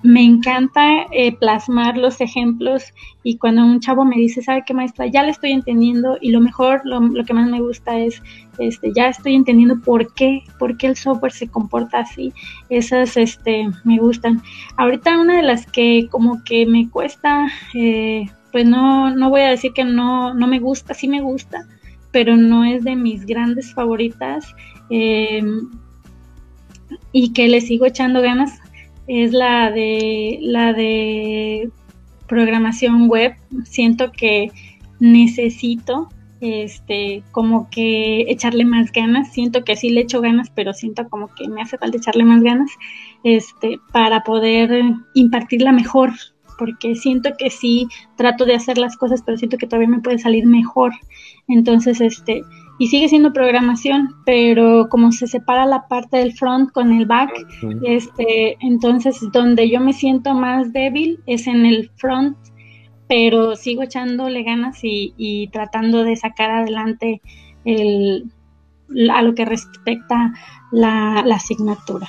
me 0.04 0.24
encanta 0.24 1.06
eh, 1.12 1.36
plasmar 1.36 1.98
los 1.98 2.22
ejemplos 2.22 2.94
y 3.24 3.38
cuando 3.38 3.66
un 3.66 3.82
chavo 3.82 4.06
me 4.06 4.16
dice, 4.16 4.42
¿sabe 4.42 4.64
qué 4.66 4.74
maestra? 4.74 5.08
Ya 5.08 5.24
le 5.24 5.32
estoy 5.32 5.52
entendiendo 5.52 6.18
y 6.22 6.32
lo 6.32 6.40
mejor, 6.40 6.82
lo, 6.86 7.02
lo, 7.02 7.26
que 7.26 7.34
más 7.34 7.50
me 7.50 7.60
gusta 7.60 8.00
es, 8.00 8.22
este, 8.58 8.94
ya 8.96 9.10
estoy 9.10 9.36
entendiendo 9.36 9.82
por 9.82 10.14
qué, 10.14 10.44
por 10.60 10.78
qué 10.78 10.88
el 10.88 10.96
software 10.96 11.34
se 11.34 11.50
comporta 11.50 12.00
así. 12.00 12.32
Esas, 12.70 13.18
este, 13.18 13.70
me 13.84 13.98
gustan. 13.98 14.42
Ahorita 14.78 15.20
una 15.20 15.38
de 15.38 15.44
las 15.44 15.66
que 15.70 16.08
como 16.10 16.42
que 16.46 16.66
me 16.66 16.90
cuesta, 16.90 17.48
eh, 17.74 18.26
pues 18.54 18.66
no, 18.66 19.14
no 19.14 19.30
voy 19.30 19.42
a 19.42 19.50
decir 19.50 19.74
que 19.74 19.84
no, 19.84 20.34
no 20.34 20.48
me 20.48 20.60
gusta, 20.60 20.94
sí 20.94 21.10
me 21.10 21.20
gusta, 21.20 21.68
pero 22.12 22.38
no 22.38 22.64
es 22.64 22.86
de 22.86 22.96
mis 22.96 23.26
grandes 23.26 23.74
favoritas. 23.74 24.56
Eh, 24.90 25.44
y 27.12 27.34
que 27.34 27.48
le 27.48 27.62
sigo 27.62 27.86
echando 27.86 28.22
ganas 28.22 28.63
es 29.08 29.34
la 29.34 29.72
de 29.72 30.40
la 30.42 30.74
de 30.74 31.70
programación 32.28 33.08
web. 33.08 33.36
Siento 33.66 34.12
que 34.12 34.52
necesito 35.00 36.10
este 36.42 37.24
como 37.32 37.70
que 37.70 38.22
echarle 38.30 38.66
más 38.66 38.92
ganas. 38.92 39.32
Siento 39.32 39.64
que 39.64 39.76
sí 39.76 39.90
le 39.90 40.02
echo 40.02 40.22
ganas, 40.22 40.50
pero 40.50 40.74
siento 40.74 41.08
como 41.10 41.28
que 41.28 41.48
me 41.48 41.62
hace 41.62 41.78
falta 41.78 41.98
echarle 41.98 42.26
más 42.26 42.42
ganas 42.42 42.72
este 43.24 43.80
para 43.92 44.24
poder 44.24 44.84
impartirla 45.14 45.72
mejor 45.72 46.12
porque 46.58 46.96
siento 46.96 47.32
que 47.38 47.50
sí 47.50 47.88
trato 48.16 48.46
de 48.46 48.56
hacer 48.56 48.78
las 48.78 48.98
cosas, 48.98 49.22
pero 49.26 49.38
siento 49.38 49.58
que 49.58 49.68
todavía 49.68 49.90
me 49.90 50.02
puede 50.02 50.20
salir 50.20 50.46
mejor. 50.46 50.94
Entonces, 51.48 52.02
este, 52.02 52.44
y 52.80 52.88
sigue 52.88 53.08
siendo 53.08 53.34
programación, 53.34 54.16
pero 54.26 54.90
como 54.90 55.12
se 55.12 55.28
separa 55.28 55.66
la 55.66 55.88
parte 55.88 56.18
del 56.18 56.34
front 56.34 56.72
con 56.72 56.92
el 56.92 57.06
back, 57.06 57.32
este, 57.84 58.58
entonces 58.62 59.20
donde 59.32 59.70
yo 59.70 59.80
me 59.80 59.94
siento 59.94 60.34
más 60.34 60.74
débil 60.74 61.20
es 61.26 61.48
en 61.48 61.66
el 61.66 61.92
front, 61.96 62.38
pero 63.08 63.56
sigo 63.56 63.84
echándole 63.84 64.44
ganas 64.44 64.80
y, 64.82 65.50
tratando 65.52 66.04
de 66.04 66.16
sacar 66.16 66.50
adelante 66.50 67.22
el, 67.64 68.32
a 69.12 69.22
lo 69.22 69.36
que 69.36 69.46
respecta 69.46 70.34
la, 70.72 71.20
asignatura. 71.20 72.08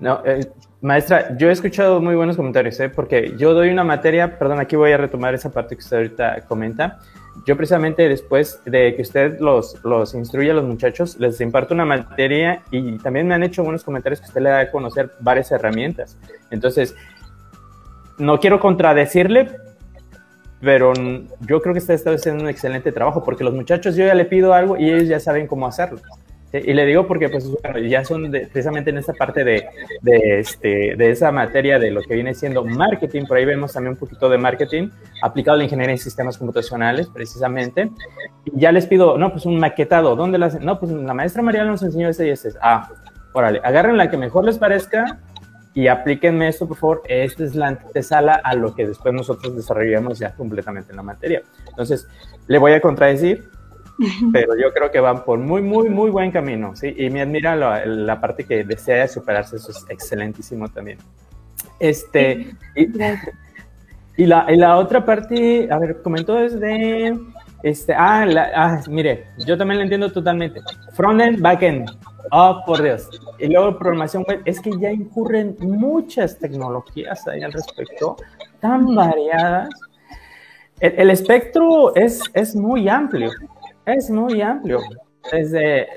No, 0.00 0.22
eh, 0.24 0.50
maestra, 0.80 1.36
yo 1.36 1.48
he 1.50 1.52
escuchado 1.52 2.00
muy 2.00 2.14
buenos 2.14 2.36
comentarios, 2.36 2.80
¿eh? 2.80 2.88
porque 2.88 3.34
yo 3.36 3.52
doy 3.52 3.68
una 3.68 3.84
materia, 3.84 4.38
perdón, 4.38 4.60
aquí 4.60 4.76
voy 4.76 4.92
a 4.92 4.96
retomar 4.96 5.34
esa 5.34 5.50
parte 5.50 5.74
que 5.74 5.80
usted 5.80 5.96
ahorita 5.98 6.44
comenta 6.46 7.00
yo 7.46 7.56
precisamente 7.56 8.08
después 8.08 8.60
de 8.64 8.94
que 8.94 9.02
usted 9.02 9.38
los, 9.40 9.82
los 9.84 10.14
instruye 10.14 10.50
a 10.50 10.54
los 10.54 10.64
muchachos, 10.64 11.18
les 11.18 11.40
imparto 11.40 11.74
una 11.74 11.84
materia 11.84 12.62
y 12.70 12.98
también 12.98 13.26
me 13.26 13.34
han 13.34 13.42
hecho 13.42 13.62
buenos 13.62 13.84
comentarios 13.84 14.20
que 14.20 14.26
usted 14.26 14.40
le 14.40 14.50
da 14.50 14.60
a 14.60 14.70
conocer 14.70 15.10
varias 15.20 15.50
herramientas. 15.52 16.18
Entonces, 16.50 16.94
no 18.18 18.38
quiero 18.40 18.60
contradecirle, 18.60 19.48
pero 20.60 20.92
yo 21.40 21.62
creo 21.62 21.72
que 21.72 21.80
usted 21.80 21.94
está 21.94 22.10
haciendo 22.10 22.42
un 22.42 22.50
excelente 22.50 22.92
trabajo 22.92 23.22
porque 23.22 23.44
los 23.44 23.54
muchachos 23.54 23.94
yo 23.96 24.04
ya 24.04 24.14
le 24.14 24.24
pido 24.24 24.52
algo 24.52 24.76
y 24.76 24.90
ellos 24.90 25.08
ya 25.08 25.20
saben 25.20 25.46
cómo 25.46 25.66
hacerlo. 25.66 26.00
Y 26.52 26.72
le 26.72 26.86
digo 26.86 27.06
porque 27.06 27.28
pues 27.28 27.46
ya 27.88 28.04
son 28.04 28.30
precisamente 28.30 28.90
en 28.90 28.98
esta 28.98 29.12
parte 29.12 29.44
de, 29.44 29.66
de, 30.00 30.40
este, 30.40 30.96
de 30.96 31.10
esa 31.10 31.30
materia 31.30 31.78
de 31.78 31.90
lo 31.90 32.02
que 32.02 32.14
viene 32.14 32.34
siendo 32.34 32.64
marketing, 32.64 33.26
por 33.26 33.36
ahí 33.36 33.44
vemos 33.44 33.74
también 33.74 33.92
un 33.92 33.98
poquito 33.98 34.30
de 34.30 34.38
marketing 34.38 34.88
aplicado 35.22 35.56
a 35.56 35.58
la 35.58 35.64
ingeniería 35.64 35.92
en 35.92 35.98
sistemas 35.98 36.38
computacionales 36.38 37.08
precisamente. 37.08 37.90
Y 38.46 38.60
ya 38.60 38.72
les 38.72 38.86
pido, 38.86 39.18
no, 39.18 39.30
pues 39.30 39.44
un 39.44 39.58
maquetado, 39.58 40.16
¿dónde 40.16 40.38
las? 40.38 40.58
No, 40.60 40.80
pues 40.80 40.90
la 40.90 41.12
maestra 41.12 41.42
María 41.42 41.64
nos 41.64 41.82
enseñó 41.82 42.08
este 42.08 42.26
y 42.26 42.30
este. 42.30 42.50
Ah, 42.62 42.90
órale, 43.32 43.60
agarren 43.62 43.98
la 43.98 44.10
que 44.10 44.16
mejor 44.16 44.44
les 44.44 44.56
parezca 44.58 45.18
y 45.74 45.86
aplíquenme 45.86 46.48
esto, 46.48 46.66
por 46.66 46.76
favor. 46.78 47.02
Esta 47.08 47.44
es 47.44 47.54
la 47.54 47.68
antesala 47.68 48.40
a 48.42 48.54
lo 48.54 48.74
que 48.74 48.86
después 48.86 49.12
nosotros 49.12 49.54
desarrollamos 49.54 50.18
ya 50.18 50.34
completamente 50.34 50.92
en 50.92 50.96
la 50.96 51.02
materia. 51.02 51.42
Entonces, 51.68 52.08
le 52.46 52.58
voy 52.58 52.72
a 52.72 52.80
contradecir 52.80 53.50
pero 54.32 54.56
yo 54.56 54.72
creo 54.72 54.90
que 54.90 55.00
van 55.00 55.24
por 55.24 55.38
muy, 55.38 55.62
muy, 55.62 55.88
muy 55.88 56.10
buen 56.10 56.30
camino, 56.30 56.76
¿sí? 56.76 56.94
Y 56.96 57.10
me 57.10 57.22
admira 57.22 57.56
la, 57.56 58.20
parte 58.20 58.44
que 58.44 58.64
desea 58.64 59.08
superarse, 59.08 59.56
eso 59.56 59.72
es 59.72 59.84
excelentísimo 59.88 60.68
también. 60.68 60.98
Este, 61.80 62.54
y, 62.76 64.26
la, 64.26 64.46
y 64.48 64.56
la 64.56 64.76
otra 64.76 65.04
parte, 65.04 65.68
a 65.70 65.78
ver, 65.78 66.00
comentó 66.02 66.34
desde, 66.34 67.16
este, 67.62 67.92
ah, 67.92 68.24
ah, 68.54 68.80
mire, 68.88 69.26
yo 69.44 69.58
también 69.58 69.78
lo 69.78 69.82
entiendo 69.82 70.12
totalmente. 70.12 70.60
Frontend, 70.92 71.40
backend, 71.40 71.90
oh, 72.30 72.62
por 72.64 72.82
Dios. 72.82 73.08
Y 73.38 73.48
luego 73.48 73.78
programación 73.78 74.24
web, 74.28 74.42
es 74.44 74.60
que 74.60 74.70
ya 74.78 74.92
incurren 74.92 75.56
muchas 75.60 76.38
tecnologías 76.38 77.26
ahí 77.26 77.42
al 77.42 77.52
respecto, 77.52 78.16
tan 78.60 78.94
variadas. 78.94 79.68
El, 80.80 81.10
espectro 81.10 81.92
es, 81.96 82.22
es 82.34 82.54
muy 82.54 82.88
amplio, 82.88 83.30
es 83.94 84.10
muy 84.10 84.40
amplio. 84.42 84.80
Desde, 85.32 85.88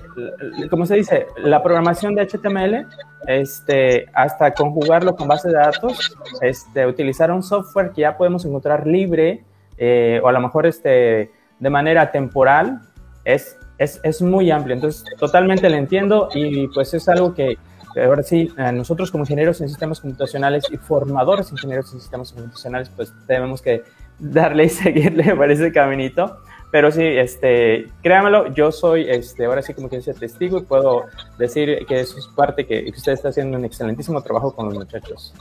como 0.70 0.86
se 0.86 0.96
dice, 0.96 1.28
la 1.38 1.64
programación 1.64 2.16
de 2.16 2.28
HTML, 2.28 2.88
este, 3.28 4.08
hasta 4.14 4.54
conjugarlo 4.54 5.16
con 5.16 5.28
base 5.28 5.48
de 5.50 5.56
datos, 5.56 6.18
este, 6.42 6.86
utilizar 6.86 7.32
un 7.32 7.44
software 7.44 7.92
que 7.92 8.02
ya 8.02 8.18
podemos 8.18 8.44
encontrar 8.46 8.86
libre 8.86 9.44
eh, 9.78 10.20
o 10.24 10.28
a 10.28 10.32
lo 10.32 10.42
mejor 10.42 10.66
este, 10.66 11.32
de 11.60 11.70
manera 11.70 12.12
temporal, 12.12 12.82
es, 13.24 13.58
es, 13.78 14.02
es 14.04 14.22
muy 14.22 14.52
amplio. 14.52 14.76
Entonces, 14.76 15.06
totalmente 15.18 15.70
lo 15.70 15.78
entiendo 15.78 16.30
y 16.34 16.68
pues 16.68 16.94
es 16.94 17.08
algo 17.08 17.34
que, 17.34 17.58
ahora 18.04 18.24
sí, 18.24 18.52
nosotros 18.74 19.12
como 19.12 19.24
ingenieros 19.24 19.62
en 19.62 19.70
sistemas 19.70 20.02
computacionales 20.02 20.66
y 20.72 20.78
formadores 20.78 21.52
ingenieros 21.52 21.94
en 21.94 22.02
sistemas 22.02 22.34
computacionales, 22.34 22.90
pues 22.90 23.14
tenemos 23.28 23.62
que 23.62 23.84
darle 24.20 24.66
y 24.66 24.70
seguirle 24.70 25.36
por 25.36 25.50
ese 25.50 25.72
caminito. 25.72 26.38
Pero 26.72 26.90
sí, 26.92 27.04
este, 27.04 27.88
créamelo, 28.02 28.54
yo 28.54 28.72
soy, 28.72 29.06
este, 29.10 29.46
ahora 29.46 29.62
sí 29.62 29.74
como 29.74 29.90
que 29.90 29.98
dice 29.98 30.14
testigo 30.14 30.60
y 30.60 30.62
puedo 30.64 31.06
decir 31.38 31.86
que 31.86 32.00
eso 32.00 32.18
es 32.18 32.28
parte 32.28 32.66
que, 32.66 32.90
usted 32.96 33.12
está 33.12 33.30
haciendo 33.30 33.58
un 33.58 33.66
excelentísimo 33.66 34.22
trabajo 34.22 34.56
con 34.56 34.68
los 34.68 34.76
muchachos. 34.76 35.34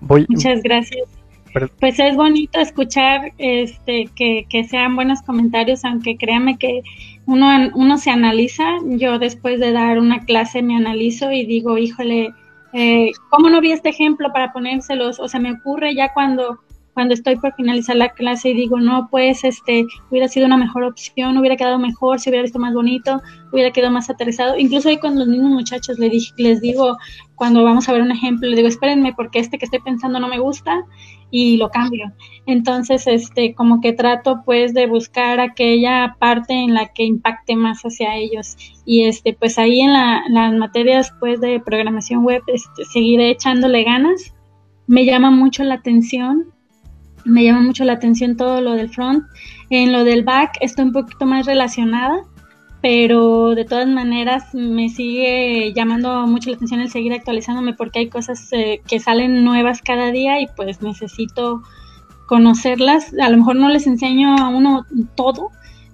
Muchas 0.00 0.62
gracias. 0.62 1.08
Pues 1.80 1.98
es 1.98 2.14
bonito 2.14 2.60
escuchar 2.60 3.32
este 3.38 4.08
que, 4.14 4.46
que, 4.48 4.64
sean 4.64 4.94
buenos 4.94 5.22
comentarios, 5.22 5.84
aunque 5.84 6.16
créame 6.16 6.58
que 6.58 6.82
uno, 7.26 7.48
uno 7.74 7.98
se 7.98 8.10
analiza. 8.10 8.64
Yo 8.84 9.18
después 9.18 9.58
de 9.60 9.72
dar 9.72 9.98
una 9.98 10.20
clase 10.20 10.62
me 10.62 10.76
analizo 10.76 11.32
y 11.32 11.46
digo, 11.46 11.76
híjole, 11.78 12.32
eh, 12.72 13.12
¿cómo 13.30 13.48
no 13.50 13.60
vi 13.60 13.72
este 13.72 13.88
ejemplo 13.88 14.32
para 14.32 14.52
ponérselos? 14.52 15.18
O 15.20 15.28
se 15.28 15.40
me 15.40 15.52
ocurre 15.52 15.94
ya 15.94 16.12
cuando 16.12 16.60
cuando 16.98 17.14
estoy 17.14 17.36
por 17.36 17.54
finalizar 17.54 17.94
la 17.94 18.08
clase 18.08 18.48
y 18.48 18.54
digo, 18.54 18.80
no, 18.80 19.06
pues 19.08 19.44
este 19.44 19.86
hubiera 20.10 20.26
sido 20.26 20.46
una 20.46 20.56
mejor 20.56 20.82
opción, 20.82 21.38
hubiera 21.38 21.54
quedado 21.54 21.78
mejor, 21.78 22.18
se 22.18 22.28
hubiera 22.28 22.42
visto 22.42 22.58
más 22.58 22.74
bonito, 22.74 23.22
hubiera 23.52 23.70
quedado 23.70 23.92
más 23.92 24.10
aterrizado. 24.10 24.58
Incluso 24.58 24.88
ahí 24.88 24.98
con 24.98 25.16
los 25.16 25.28
mismos 25.28 25.52
muchachos 25.52 25.96
les, 26.00 26.60
digo, 26.60 26.96
cuando 27.36 27.62
vamos 27.62 27.88
a 27.88 27.92
ver 27.92 28.02
un 28.02 28.10
ejemplo, 28.10 28.48
les 28.48 28.56
digo, 28.56 28.68
espérenme 28.68 29.12
porque 29.14 29.38
este 29.38 29.58
que 29.58 29.66
estoy 29.66 29.78
pensando 29.78 30.18
no 30.18 30.26
me 30.26 30.40
gusta 30.40 30.84
y 31.30 31.56
lo 31.56 31.70
cambio. 31.70 32.12
Entonces, 32.46 33.06
este, 33.06 33.54
como 33.54 33.80
que 33.80 33.92
trato 33.92 34.42
pues 34.44 34.74
de 34.74 34.88
buscar 34.88 35.38
aquella 35.38 36.16
parte 36.18 36.52
en 36.52 36.74
la 36.74 36.88
que 36.88 37.04
impacte 37.04 37.54
más 37.54 37.80
hacia 37.82 38.16
ellos. 38.16 38.56
Y 38.84 39.04
este, 39.04 39.34
pues 39.34 39.56
ahí 39.56 39.82
en 39.82 39.92
la, 39.92 40.24
las 40.30 40.52
materias 40.52 41.14
pues 41.20 41.40
de 41.40 41.60
programación 41.60 42.24
web, 42.24 42.42
este, 42.48 42.84
seguiré 42.86 43.30
echándole 43.30 43.84
ganas. 43.84 44.34
Me 44.88 45.04
llama 45.04 45.30
mucho 45.30 45.62
la 45.62 45.74
atención 45.74 46.57
me 47.24 47.44
llama 47.44 47.60
mucho 47.60 47.84
la 47.84 47.94
atención 47.94 48.36
todo 48.36 48.60
lo 48.60 48.72
del 48.72 48.90
front. 48.90 49.24
En 49.70 49.92
lo 49.92 50.04
del 50.04 50.24
back 50.24 50.58
estoy 50.60 50.86
un 50.86 50.92
poquito 50.92 51.26
más 51.26 51.46
relacionada, 51.46 52.22
pero 52.80 53.54
de 53.54 53.64
todas 53.64 53.88
maneras 53.88 54.54
me 54.54 54.88
sigue 54.88 55.72
llamando 55.74 56.26
mucho 56.26 56.50
la 56.50 56.56
atención 56.56 56.80
el 56.80 56.90
seguir 56.90 57.12
actualizándome 57.12 57.74
porque 57.74 58.00
hay 58.00 58.08
cosas 58.08 58.48
eh, 58.52 58.80
que 58.86 59.00
salen 59.00 59.44
nuevas 59.44 59.82
cada 59.82 60.10
día 60.10 60.40
y 60.40 60.46
pues 60.56 60.80
necesito 60.82 61.62
conocerlas. 62.26 63.12
A 63.20 63.28
lo 63.30 63.38
mejor 63.38 63.56
no 63.56 63.68
les 63.68 63.86
enseño 63.86 64.36
a 64.36 64.48
uno 64.48 64.86
todo, 65.14 65.50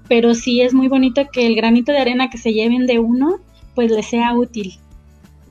pero 0.09 0.35
sí 0.35 0.61
es 0.61 0.75
muy 0.75 0.89
bonito 0.89 1.23
que 1.33 1.47
el 1.47 1.57
granito 1.57 1.93
de 1.93 1.99
arena 1.99 2.31
que 2.31 2.39
se 2.39 2.53
lleven 2.53 2.87
de 2.87 2.99
uno 2.99 3.37
pues 3.75 3.91
les 3.91 4.07
sea 4.07 4.35
útil 4.35 4.79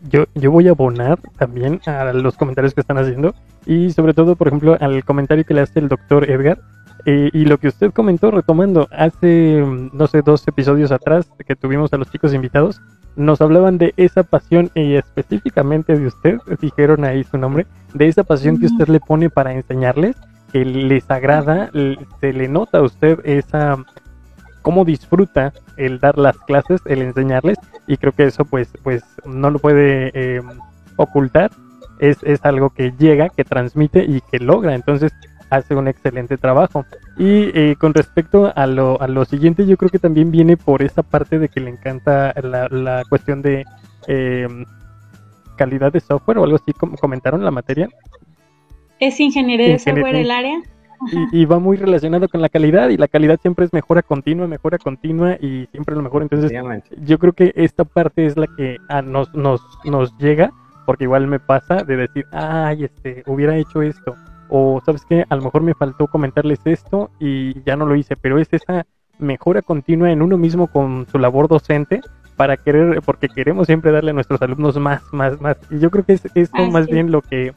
yo, 0.09 0.25
yo 0.35 0.51
voy 0.51 0.67
a 0.67 0.71
abonar 0.71 1.19
también 1.37 1.81
a 1.85 2.11
los 2.13 2.35
comentarios 2.35 2.73
que 2.73 2.81
están 2.81 2.97
haciendo 2.97 3.33
y 3.65 3.91
sobre 3.91 4.13
todo, 4.13 4.35
por 4.35 4.47
ejemplo, 4.47 4.77
al 4.79 5.03
comentario 5.03 5.45
que 5.45 5.53
le 5.53 5.61
hace 5.61 5.79
el 5.79 5.87
doctor 5.87 6.29
Edgar. 6.29 6.59
Eh, 7.05 7.29
y 7.33 7.45
lo 7.45 7.57
que 7.57 7.67
usted 7.67 7.91
comentó, 7.91 8.31
retomando, 8.31 8.87
hace, 8.91 9.61
no 9.91 10.07
sé, 10.07 10.21
dos 10.21 10.47
episodios 10.47 10.91
atrás 10.91 11.29
que 11.45 11.55
tuvimos 11.55 11.91
a 11.91 11.97
los 11.97 12.09
chicos 12.09 12.33
invitados, 12.33 12.81
nos 13.15 13.41
hablaban 13.41 13.77
de 13.77 13.93
esa 13.97 14.23
pasión 14.23 14.71
y 14.73 14.95
específicamente 14.95 15.97
de 15.97 16.07
usted, 16.07 16.37
dijeron 16.61 17.03
ahí 17.03 17.23
su 17.25 17.37
nombre, 17.37 17.67
de 17.93 18.07
esa 18.07 18.23
pasión 18.23 18.57
que 18.57 18.67
usted 18.67 18.87
le 18.87 19.01
pone 19.01 19.29
para 19.29 19.53
enseñarles, 19.53 20.15
que 20.53 20.63
les 20.63 21.09
agrada, 21.11 21.71
se 22.21 22.31
le 22.31 22.47
nota 22.47 22.77
a 22.77 22.83
usted 22.83 23.19
esa 23.25 23.83
cómo 24.63 24.83
disfruta 24.85 25.53
el 25.77 25.99
dar 25.99 26.17
las 26.17 26.37
clases, 26.39 26.81
el 26.85 27.03
enseñarles, 27.03 27.57
y 27.85 27.97
creo 27.97 28.13
que 28.13 28.23
eso 28.23 28.45
pues, 28.45 28.69
pues 28.81 29.03
no 29.25 29.51
lo 29.51 29.59
puede 29.59 30.11
eh, 30.15 30.41
ocultar, 30.95 31.51
es, 31.99 32.17
es 32.23 32.43
algo 32.43 32.71
que 32.71 32.93
llega, 32.97 33.29
que 33.29 33.43
transmite 33.43 34.03
y 34.03 34.21
que 34.31 34.39
logra, 34.39 34.73
entonces 34.73 35.11
hace 35.51 35.75
un 35.75 35.87
excelente 35.87 36.37
trabajo. 36.37 36.85
Y 37.17 37.51
eh, 37.53 37.75
con 37.77 37.93
respecto 37.93 38.51
a 38.55 38.65
lo, 38.65 38.99
a 38.99 39.07
lo 39.07 39.23
siguiente, 39.25 39.67
yo 39.67 39.77
creo 39.77 39.91
que 39.91 39.99
también 39.99 40.31
viene 40.31 40.57
por 40.57 40.81
esa 40.81 41.03
parte 41.03 41.37
de 41.37 41.47
que 41.49 41.59
le 41.59 41.69
encanta 41.69 42.33
la, 42.41 42.67
la 42.69 43.03
cuestión 43.07 43.43
de 43.43 43.65
eh, 44.07 44.47
calidad 45.55 45.91
de 45.91 45.99
software 45.99 46.39
o 46.39 46.43
algo 46.45 46.55
así, 46.55 46.73
como 46.73 46.97
comentaron 46.97 47.43
la 47.45 47.51
materia. 47.51 47.87
Es 48.99 49.19
ingeniería 49.19 49.67
de 49.67 49.79
software 49.79 50.15
el 50.15 50.31
área 50.31 50.61
y, 51.31 51.45
va 51.45 51.59
muy 51.59 51.77
relacionado 51.77 52.27
con 52.27 52.41
la 52.41 52.49
calidad 52.49 52.89
y 52.89 52.97
la 52.97 53.07
calidad 53.07 53.39
siempre 53.41 53.65
es 53.65 53.73
mejora 53.73 54.01
continua, 54.01 54.47
mejora 54.47 54.77
continua 54.77 55.35
y 55.39 55.67
siempre 55.71 55.95
lo 55.95 56.01
mejor. 56.01 56.21
Entonces 56.21 56.51
yo 57.01 57.19
creo 57.19 57.33
que 57.33 57.53
esta 57.55 57.83
parte 57.83 58.25
es 58.25 58.37
la 58.37 58.47
que 58.47 58.77
a 58.89 59.01
nos, 59.01 59.33
nos, 59.33 59.61
nos 59.85 60.17
llega 60.17 60.51
porque 60.85 61.05
igual 61.05 61.27
me 61.27 61.39
pasa 61.39 61.83
de 61.83 61.95
decir, 61.95 62.25
ay, 62.31 62.85
este, 62.85 63.23
hubiera 63.25 63.57
hecho 63.57 63.81
esto 63.81 64.15
o 64.49 64.81
sabes 64.85 65.03
qué, 65.05 65.25
a 65.29 65.35
lo 65.35 65.43
mejor 65.43 65.63
me 65.63 65.73
faltó 65.73 66.07
comentarles 66.07 66.59
esto 66.65 67.09
y 67.19 67.61
ya 67.63 67.75
no 67.75 67.85
lo 67.85 67.95
hice, 67.95 68.15
pero 68.15 68.37
es 68.37 68.47
esa 68.51 68.85
mejora 69.17 69.61
continua 69.61 70.11
en 70.11 70.21
uno 70.21 70.37
mismo 70.37 70.67
con 70.67 71.07
su 71.11 71.17
labor 71.17 71.47
docente 71.47 72.01
para 72.35 72.57
querer, 72.57 73.01
porque 73.05 73.29
queremos 73.29 73.67
siempre 73.67 73.91
darle 73.91 74.11
a 74.11 74.13
nuestros 74.13 74.41
alumnos 74.41 74.77
más, 74.77 75.01
más, 75.11 75.39
más. 75.39 75.57
Y 75.69 75.79
yo 75.79 75.89
creo 75.89 76.03
que 76.03 76.13
es 76.13 76.23
esto 76.35 76.69
más 76.69 76.87
bien 76.87 77.11
lo 77.11 77.21
que, 77.21 77.53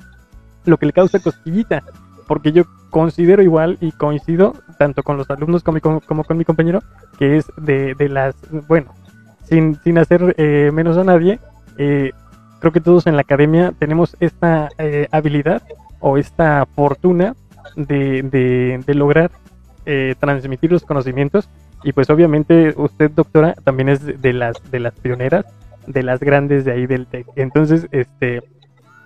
lo 0.64 0.76
que 0.78 0.86
le 0.86 0.92
causa 0.92 1.18
cosquillita, 1.18 1.82
porque 2.26 2.52
yo 2.52 2.64
considero 2.90 3.42
igual 3.42 3.78
y 3.80 3.92
coincido 3.92 4.54
tanto 4.78 5.02
con 5.02 5.16
los 5.16 5.28
alumnos 5.30 5.62
como, 5.62 5.80
como, 5.80 6.24
con 6.24 6.36
mi 6.36 6.44
compañero, 6.44 6.82
que 7.18 7.36
es 7.36 7.46
de, 7.56 7.94
de 7.94 8.08
las, 8.08 8.34
bueno, 8.68 8.92
sin, 9.44 9.76
sin 9.82 9.98
hacer 9.98 10.34
eh, 10.38 10.70
menos 10.72 10.96
a 10.96 11.04
nadie, 11.04 11.38
eh, 11.78 12.12
creo 12.60 12.72
que 12.72 12.80
todos 12.80 13.06
en 13.06 13.16
la 13.16 13.22
academia 13.22 13.72
tenemos 13.78 14.16
esta 14.20 14.68
eh, 14.78 15.08
habilidad 15.10 15.62
o 16.00 16.18
esta 16.18 16.66
fortuna 16.74 17.34
de, 17.76 18.22
de, 18.22 18.80
de 18.84 18.94
lograr 18.94 19.30
transmitir 20.18 20.72
los 20.72 20.82
conocimientos. 20.82 21.48
Y 21.84 21.92
pues 21.92 22.10
obviamente 22.10 22.74
usted 22.76 23.08
doctora 23.12 23.54
también 23.62 23.88
es 23.88 24.20
de 24.20 24.32
las 24.32 24.56
de 24.72 24.80
las 24.80 24.92
pioneras 24.94 25.44
de 25.86 26.02
las 26.02 26.18
grandes 26.18 26.64
de 26.64 26.72
ahí 26.72 26.86
del 26.86 27.06
TEC. 27.06 27.26
Entonces 27.36 27.86
este 27.92 28.42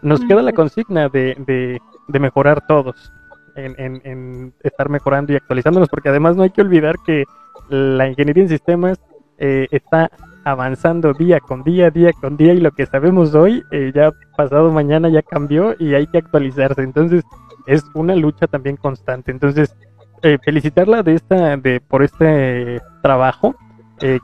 nos 0.03 0.21
queda 0.23 0.43
la 0.43 0.53
consigna 0.53 1.09
de, 1.09 1.37
de, 1.47 1.81
de 2.11 2.21
mejorar 2.21 2.67
todos 2.67 3.13
en, 3.57 4.53
estar 4.63 4.89
mejorando 4.89 5.33
y 5.33 5.37
actualizándonos, 5.37 5.89
porque 5.89 6.09
además 6.09 6.37
no 6.37 6.43
hay 6.43 6.51
que 6.51 6.63
olvidar 6.63 6.97
que 7.05 7.25
la 7.69 8.09
ingeniería 8.09 8.45
en 8.45 8.49
sistemas 8.49 9.01
eh, 9.39 9.67
está 9.71 10.11
avanzando 10.45 11.13
día 11.13 11.41
con 11.41 11.63
día, 11.63 11.91
día 11.91 12.13
con 12.21 12.37
día, 12.37 12.55
y 12.55 12.61
lo 12.61 12.73
que 12.73 12.87
sabemos 12.87 13.35
hoy, 13.35 13.63
eh, 13.71 13.93
ya 13.95 14.13
pasado 14.37 14.71
mañana 14.73 15.09
ya 15.09 15.23
cambió 15.23 15.75
y 15.79 15.95
hay 15.95 16.07
que 16.07 16.19
actualizarse. 16.19 16.83
Entonces, 16.83 17.25
es 17.67 17.85
una 17.95 18.15
lucha 18.15 18.47
también 18.47 18.77
constante. 18.77 19.31
Entonces, 19.31 19.77
eh, 20.23 20.39
felicitarla 20.43 21.03
de 21.03 21.15
esta, 21.15 21.57
de, 21.57 21.81
por 21.81 22.03
este 22.03 22.81
trabajo 23.03 23.55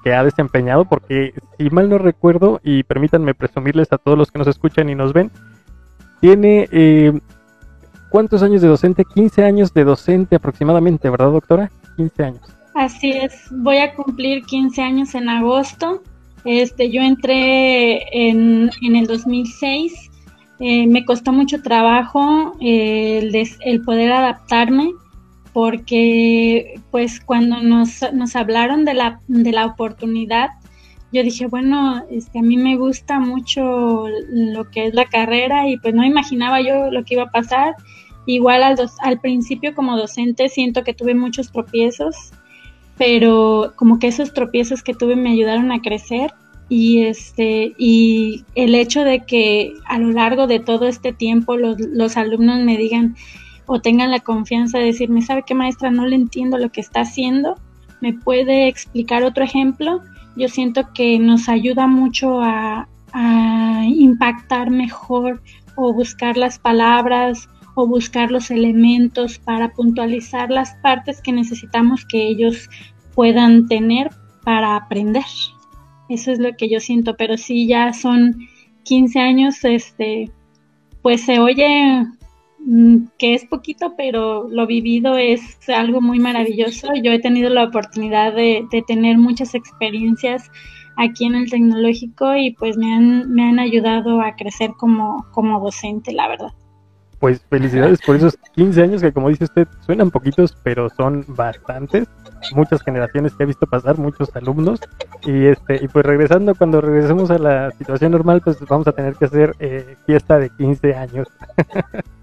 que 0.02 0.14
ha 0.14 0.24
desempeñado, 0.24 0.86
porque 0.86 1.34
si 1.58 1.68
mal 1.68 1.90
no 1.90 1.98
recuerdo, 1.98 2.60
y 2.64 2.82
permítanme 2.84 3.34
presumirles 3.34 3.92
a 3.92 3.98
todos 3.98 4.16
los 4.16 4.30
que 4.30 4.38
nos 4.38 4.48
escuchan 4.48 4.88
y 4.88 4.94
nos 4.94 5.12
ven, 5.12 5.30
tiene 6.22 6.66
¿Cuántos 8.10 8.42
años 8.42 8.62
de 8.62 8.68
docente? 8.68 9.04
15 9.04 9.44
años 9.44 9.74
de 9.74 9.84
docente 9.84 10.36
aproximadamente, 10.36 11.10
¿verdad, 11.10 11.30
doctora? 11.30 11.70
15 11.96 12.24
años. 12.24 12.40
Así 12.74 13.10
es, 13.10 13.46
voy 13.50 13.78
a 13.78 13.94
cumplir 13.94 14.42
15 14.44 14.82
años 14.82 15.14
en 15.14 15.28
agosto. 15.28 16.02
Este, 16.44 16.90
yo 16.90 17.02
entré 17.02 18.28
en, 18.28 18.70
en 18.82 18.96
el 18.96 19.06
2006. 19.06 20.10
Eh, 20.60 20.86
me 20.86 21.04
costó 21.04 21.32
mucho 21.32 21.62
trabajo 21.62 22.56
eh, 22.60 23.18
el, 23.18 23.48
el, 23.60 23.82
poder 23.82 24.12
adaptarme 24.12 24.90
porque 25.52 26.80
pues 26.90 27.20
cuando 27.20 27.62
nos, 27.62 28.00
nos 28.12 28.36
hablaron 28.36 28.84
de 28.84 28.94
la, 28.94 29.20
de 29.26 29.52
la 29.52 29.66
oportunidad, 29.66 30.50
yo 31.12 31.22
dije, 31.22 31.46
bueno, 31.46 32.04
este, 32.10 32.40
a 32.40 32.42
mí 32.42 32.56
me 32.56 32.76
gusta 32.76 33.20
mucho 33.20 34.06
lo 34.30 34.70
que 34.70 34.86
es 34.86 34.94
la 34.94 35.06
carrera 35.06 35.68
y 35.68 35.78
pues 35.78 35.94
no 35.94 36.04
imaginaba 36.04 36.60
yo 36.60 36.90
lo 36.90 37.04
que 37.04 37.14
iba 37.14 37.24
a 37.24 37.30
pasar. 37.30 37.74
Igual 38.26 38.62
al, 38.62 38.76
al 39.02 39.20
principio 39.20 39.74
como 39.74 39.96
docente 39.96 40.48
siento 40.48 40.82
que 40.82 40.94
tuve 40.94 41.14
muchos 41.14 41.52
tropiezos, 41.52 42.32
pero 42.98 43.72
como 43.76 43.98
que 43.98 44.08
esos 44.08 44.32
tropiezos 44.34 44.82
que 44.82 44.94
tuve 44.94 45.14
me 45.16 45.30
ayudaron 45.30 45.70
a 45.70 45.80
crecer 45.80 46.32
y 46.68 47.02
este 47.02 47.74
y 47.78 48.44
el 48.56 48.74
hecho 48.74 49.04
de 49.04 49.24
que 49.24 49.74
a 49.86 49.98
lo 49.98 50.10
largo 50.10 50.48
de 50.48 50.58
todo 50.58 50.88
este 50.88 51.12
tiempo 51.12 51.56
los, 51.56 51.78
los 51.78 52.16
alumnos 52.16 52.60
me 52.64 52.76
digan 52.76 53.14
o 53.66 53.80
tengan 53.80 54.10
la 54.10 54.20
confianza 54.20 54.78
de 54.78 54.86
decirme, 54.86 55.22
¿sabe 55.22 55.44
qué 55.46 55.54
maestra? 55.54 55.90
No 55.90 56.06
le 56.06 56.16
entiendo 56.16 56.58
lo 56.58 56.70
que 56.70 56.80
está 56.80 57.00
haciendo, 57.00 57.56
¿me 58.00 58.12
puede 58.12 58.68
explicar 58.68 59.24
otro 59.24 59.44
ejemplo? 59.44 60.02
Yo 60.36 60.48
siento 60.48 60.92
que 60.92 61.18
nos 61.18 61.48
ayuda 61.48 61.86
mucho 61.86 62.40
a, 62.40 62.88
impactar 63.88 64.68
mejor 64.68 65.42
o 65.74 65.94
buscar 65.94 66.36
las 66.36 66.58
palabras 66.58 67.48
o 67.74 67.86
buscar 67.86 68.30
los 68.30 68.50
elementos 68.50 69.38
para 69.38 69.72
puntualizar 69.72 70.50
las 70.50 70.74
partes 70.82 71.22
que 71.22 71.32
necesitamos 71.32 72.04
que 72.04 72.28
ellos 72.28 72.68
puedan 73.14 73.68
tener 73.68 74.10
para 74.44 74.76
aprender. 74.76 75.24
Eso 76.10 76.30
es 76.30 76.38
lo 76.38 76.54
que 76.56 76.68
yo 76.68 76.78
siento, 76.80 77.16
pero 77.16 77.38
sí 77.38 77.66
ya 77.66 77.94
son 77.94 78.36
15 78.82 79.18
años, 79.18 79.64
este, 79.64 80.30
pues 81.00 81.22
se 81.22 81.38
oye 81.38 82.04
que 83.18 83.34
es 83.34 83.44
poquito, 83.44 83.94
pero 83.96 84.48
lo 84.48 84.66
vivido 84.66 85.16
es 85.16 85.40
algo 85.68 86.00
muy 86.00 86.18
maravilloso. 86.18 86.88
Yo 87.02 87.12
he 87.12 87.20
tenido 87.20 87.50
la 87.50 87.64
oportunidad 87.64 88.34
de, 88.34 88.66
de 88.70 88.82
tener 88.82 89.18
muchas 89.18 89.54
experiencias 89.54 90.50
aquí 90.96 91.26
en 91.26 91.34
el 91.36 91.50
tecnológico 91.50 92.34
y 92.34 92.52
pues 92.52 92.76
me 92.76 92.92
han, 92.92 93.30
me 93.32 93.48
han 93.48 93.58
ayudado 93.58 94.20
a 94.20 94.34
crecer 94.34 94.70
como, 94.78 95.26
como 95.32 95.60
docente, 95.60 96.12
la 96.12 96.28
verdad. 96.28 96.52
Pues 97.18 97.40
felicidades 97.48 98.00
por 98.02 98.16
esos 98.16 98.36
15 98.56 98.82
años 98.82 99.00
que 99.00 99.12
como 99.12 99.30
dice 99.30 99.44
usted 99.44 99.66
suenan 99.86 100.10
poquitos, 100.10 100.54
pero 100.62 100.90
son 100.90 101.24
bastantes 101.28 102.08
muchas 102.54 102.82
generaciones 102.82 103.32
que 103.34 103.44
he 103.44 103.46
visto 103.46 103.66
pasar, 103.66 103.96
muchos 103.96 104.34
alumnos. 104.36 104.80
Y 105.24 105.46
este 105.46 105.82
y 105.82 105.88
pues 105.88 106.04
regresando, 106.04 106.54
cuando 106.54 106.80
regresemos 106.80 107.30
a 107.30 107.38
la 107.38 107.70
situación 107.72 108.12
normal, 108.12 108.42
pues 108.44 108.58
vamos 108.68 108.86
a 108.86 108.92
tener 108.92 109.14
que 109.14 109.24
hacer 109.24 109.54
eh, 109.60 109.96
fiesta 110.04 110.38
de 110.38 110.50
15 110.50 110.94
años 110.94 111.26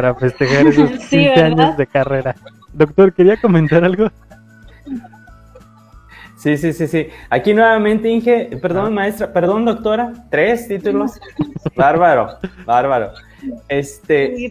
para 0.00 0.14
festejar 0.14 0.66
esos 0.66 0.90
15 1.10 1.34
años 1.34 1.76
de 1.76 1.86
carrera. 1.86 2.34
Doctor, 2.72 3.12
¿quería 3.12 3.38
comentar 3.38 3.84
algo? 3.84 4.10
Sí, 6.38 6.56
sí, 6.56 6.72
sí, 6.72 6.88
sí. 6.88 7.08
Aquí 7.28 7.52
nuevamente, 7.52 8.08
Inge, 8.08 8.56
perdón, 8.62 8.86
ah. 8.86 8.90
maestra, 8.90 9.30
perdón, 9.30 9.66
doctora, 9.66 10.14
tres 10.30 10.68
títulos. 10.68 11.20
Bárbaro, 11.76 12.38
bárbaro. 12.64 13.12
Este, 13.68 14.48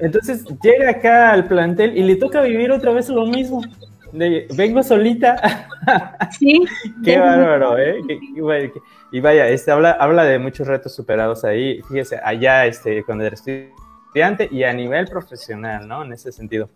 entonces 0.00 0.44
llega 0.62 0.90
acá 0.90 1.30
al 1.30 1.46
plantel 1.46 1.96
y 1.96 2.02
le 2.02 2.16
toca 2.16 2.40
vivir 2.42 2.72
otra 2.72 2.92
vez 2.92 3.08
lo 3.08 3.24
mismo. 3.26 3.62
vengo 4.12 4.82
solita. 4.82 5.68
Sí. 6.38 6.62
Qué 7.02 7.18
bárbaro, 7.18 7.78
¿eh? 7.78 8.00
y 9.12 9.20
vaya, 9.20 9.48
este, 9.48 9.70
habla, 9.70 9.92
habla 9.92 10.24
de 10.24 10.38
muchos 10.38 10.66
retos 10.66 10.94
superados 10.94 11.42
ahí. 11.44 11.80
Fíjese, 11.88 12.20
allá 12.22 12.66
este, 12.66 13.02
cuando 13.02 13.24
era 13.24 13.34
estudiante 14.10 14.48
y 14.50 14.64
a 14.64 14.72
nivel 14.72 15.06
profesional, 15.06 15.86
¿no? 15.86 16.04
En 16.04 16.12
ese 16.12 16.32
sentido. 16.32 16.68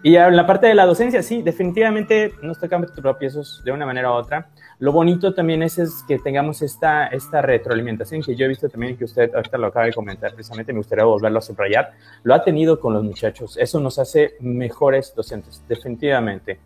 Y 0.00 0.14
en 0.14 0.36
la 0.36 0.46
parte 0.46 0.68
de 0.68 0.76
la 0.76 0.86
docencia, 0.86 1.24
sí, 1.24 1.42
definitivamente 1.42 2.32
nos 2.40 2.60
toca 2.60 2.80
tropiezos 2.94 3.62
de 3.64 3.72
una 3.72 3.84
manera 3.84 4.12
u 4.12 4.14
otra. 4.14 4.48
Lo 4.78 4.92
bonito 4.92 5.34
también 5.34 5.64
es, 5.64 5.76
es, 5.78 6.04
que 6.06 6.20
tengamos 6.20 6.62
esta, 6.62 7.08
esta 7.08 7.42
retroalimentación 7.42 8.22
que 8.22 8.36
yo 8.36 8.44
he 8.44 8.48
visto 8.48 8.68
también 8.68 8.96
que 8.96 9.04
usted 9.04 9.34
ahorita 9.34 9.58
lo 9.58 9.66
acaba 9.66 9.86
de 9.86 9.92
comentar 9.92 10.32
precisamente, 10.32 10.72
me 10.72 10.78
gustaría 10.78 11.04
volverlo 11.04 11.40
a 11.40 11.42
subrayar, 11.42 11.90
lo 12.22 12.32
ha 12.32 12.44
tenido 12.44 12.78
con 12.78 12.94
los 12.94 13.02
muchachos. 13.02 13.56
Eso 13.56 13.80
nos 13.80 13.98
hace 13.98 14.36
mejores 14.38 15.12
docentes, 15.16 15.64
definitivamente. 15.68 16.60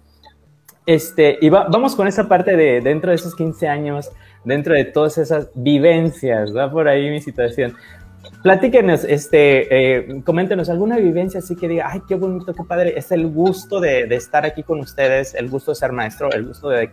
Este, 0.85 1.39
y 1.41 1.49
vamos 1.49 1.97
con 1.97 2.07
esa 2.07 2.29
parte 2.29 2.55
de 2.55 2.83
dentro 2.83 3.11
de 3.11 3.17
esos 3.17 3.35
15 3.35 3.67
años, 3.67 4.11
dentro 4.45 4.75
de 4.75 4.85
todas 4.85 5.17
esas 5.17 5.49
vivencias, 5.55 6.55
va 6.55 6.71
por 6.71 6.87
ahí 6.87 7.09
mi 7.09 7.23
situación. 7.23 7.75
Platíquenos, 8.43 9.05
este, 9.05 10.01
eh, 10.01 10.23
coméntenos 10.25 10.69
alguna 10.69 10.97
vivencia 10.97 11.39
así 11.39 11.55
que 11.55 11.69
diga, 11.69 11.89
ay, 11.89 12.03
qué 12.09 12.17
bonito, 12.17 12.53
qué 12.53 12.65
padre, 12.65 12.95
es 12.97 13.13
el 13.13 13.29
gusto 13.29 13.79
de, 13.79 14.03
estar 14.17 14.45
aquí 14.45 14.65
con 14.65 14.81
ustedes, 14.81 15.35
el 15.35 15.49
gusto 15.49 15.71
de 15.71 15.77
ser 15.77 15.93
maestro, 15.93 16.29
el 16.33 16.47
gusto 16.47 16.69
de, 16.69 16.91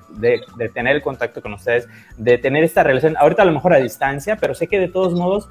tener 0.75 0.95
el 0.95 1.01
contacto 1.01 1.41
con 1.41 1.53
ustedes, 1.53 1.87
de 2.17 2.37
tener 2.37 2.63
esta 2.63 2.83
relación, 2.83 3.17
ahorita 3.17 3.41
a 3.41 3.45
lo 3.45 3.53
mejor 3.53 3.73
a 3.73 3.77
distancia, 3.77 4.35
pero 4.39 4.53
sé 4.53 4.67
que 4.67 4.79
de 4.79 4.89
todos 4.89 5.15
modos, 5.15 5.49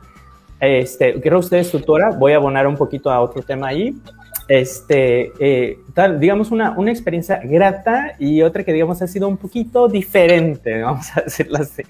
este, 0.61 1.21
creo 1.21 1.41
usted 1.41 1.57
es 1.57 1.73
tutora, 1.73 2.11
voy 2.11 2.33
a 2.33 2.37
abonar 2.37 2.69
un 2.69 2.77
poquito 2.77 3.11
a 3.11 3.21
otro 3.21 3.43
tema 3.43 3.67
ahí, 3.67 4.01
este, 4.47 5.33
eh, 5.41 5.79
digamos 6.21 6.53
una, 6.53 6.79
una 6.79 6.93
experiencia 6.93 7.41
grata 7.43 8.15
y 8.21 8.43
otra 8.43 8.63
que 8.63 8.73
digamos 8.73 9.03
ha 9.03 9.09
sido 9.09 9.27
un 9.27 9.37
poquito 9.37 9.89
diferente, 9.89 10.81
vamos 10.83 11.09
a 11.17 11.23
decirlo 11.23 11.59
así. 11.59 11.83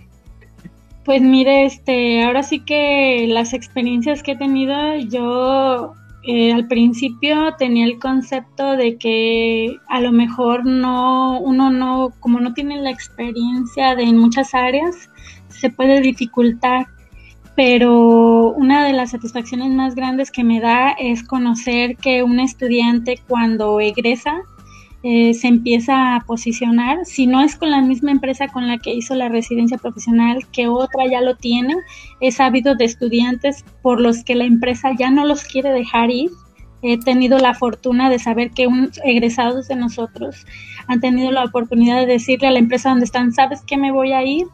Pues 1.08 1.22
mire, 1.22 1.64
este, 1.64 2.22
ahora 2.22 2.42
sí 2.42 2.60
que 2.60 3.26
las 3.30 3.54
experiencias 3.54 4.22
que 4.22 4.32
he 4.32 4.36
tenido, 4.36 4.94
yo 4.96 5.94
eh, 6.22 6.52
al 6.52 6.68
principio 6.68 7.54
tenía 7.58 7.86
el 7.86 7.98
concepto 7.98 8.76
de 8.76 8.98
que 8.98 9.78
a 9.88 10.02
lo 10.02 10.12
mejor 10.12 10.66
no, 10.66 11.40
uno 11.40 11.70
no, 11.70 12.12
como 12.20 12.40
no 12.40 12.52
tiene 12.52 12.76
la 12.82 12.90
experiencia 12.90 13.94
de 13.94 14.02
en 14.02 14.18
muchas 14.18 14.52
áreas, 14.52 15.08
se 15.48 15.70
puede 15.70 16.02
dificultar. 16.02 16.88
Pero 17.56 18.52
una 18.52 18.84
de 18.84 18.92
las 18.92 19.12
satisfacciones 19.12 19.70
más 19.70 19.94
grandes 19.94 20.30
que 20.30 20.44
me 20.44 20.60
da 20.60 20.90
es 20.90 21.26
conocer 21.26 21.96
que 21.96 22.22
un 22.22 22.38
estudiante 22.38 23.18
cuando 23.26 23.80
egresa 23.80 24.42
eh, 25.04 25.32
se 25.34 25.46
empieza 25.46 26.16
a 26.16 26.20
posicionar, 26.20 27.04
si 27.04 27.28
no 27.28 27.40
es 27.40 27.54
con 27.54 27.70
la 27.70 27.80
misma 27.80 28.10
empresa 28.10 28.48
con 28.48 28.66
la 28.66 28.78
que 28.78 28.92
hizo 28.92 29.14
la 29.14 29.28
residencia 29.28 29.78
profesional, 29.78 30.46
que 30.50 30.66
otra 30.66 31.06
ya 31.06 31.20
lo 31.20 31.36
tiene, 31.36 31.76
he 32.20 32.32
sabido 32.32 32.74
de 32.74 32.86
estudiantes 32.86 33.64
por 33.80 34.00
los 34.00 34.24
que 34.24 34.34
la 34.34 34.44
empresa 34.44 34.90
ya 34.98 35.10
no 35.10 35.24
los 35.24 35.44
quiere 35.44 35.70
dejar 35.70 36.10
ir. 36.10 36.30
He 36.82 36.98
tenido 36.98 37.38
la 37.38 37.54
fortuna 37.54 38.10
de 38.10 38.18
saber 38.18 38.50
que 38.50 38.66
un, 38.66 38.90
egresados 39.04 39.68
de 39.68 39.76
nosotros 39.76 40.46
han 40.88 41.00
tenido 41.00 41.30
la 41.30 41.44
oportunidad 41.44 42.00
de 42.00 42.06
decirle 42.06 42.48
a 42.48 42.52
la 42.52 42.58
empresa 42.58 42.90
donde 42.90 43.04
están, 43.04 43.32
¿sabes 43.32 43.62
que 43.62 43.76
me 43.76 43.92
voy 43.92 44.12
a 44.12 44.24
ir? 44.24 44.46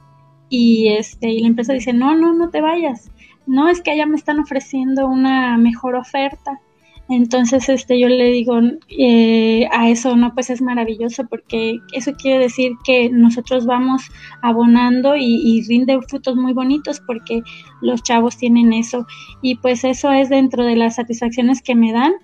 Y, 0.51 0.89
este, 0.89 1.31
y 1.31 1.41
la 1.41 1.49
empresa 1.49 1.73
dice, 1.73 1.93
no, 1.95 2.15
no, 2.17 2.35
no 2.35 2.51
te 2.51 2.61
vayas. 2.61 3.11
No, 3.47 3.69
es 3.69 3.81
que 3.81 3.93
allá 3.93 4.07
me 4.07 4.17
están 4.17 4.41
ofreciendo 4.41 5.07
una 5.07 5.57
mejor 5.59 5.97
oferta 5.97 6.61
entonces, 7.09 7.69
este, 7.69 8.01
yo 8.01 8.09
le 8.09 8.31
digo 8.31 8.59
eh, 8.89 9.69
a 9.73 9.91
eso, 9.91 10.17
no, 10.17 10.33
pues 10.33 10.49
es 10.49 10.63
maravilloso 10.63 11.27
porque 11.29 11.79
eso 11.93 12.13
quiere 12.15 12.39
decir 12.39 12.73
que 12.83 13.11
nosotros 13.11 13.67
vamos 13.67 14.03
abonando 14.43 15.15
y, 15.15 15.63
rinde 15.69 16.01
frutos 16.09 16.37
muy 16.37 16.55
bonitos 16.55 17.01
porque 17.07 17.43
los 17.83 18.03
chavos 18.03 18.39
tienen 18.39 18.73
eso. 18.73 19.07
Y 19.43 19.57
pues 19.57 19.85
eso 19.85 20.13
es 20.13 20.31
dentro 20.31 20.65
de 20.65 20.77
las 20.77 20.97
satisfacciones 20.97 21.61
que 21.61 21.75
me 21.75 21.93
dan 21.93 22.15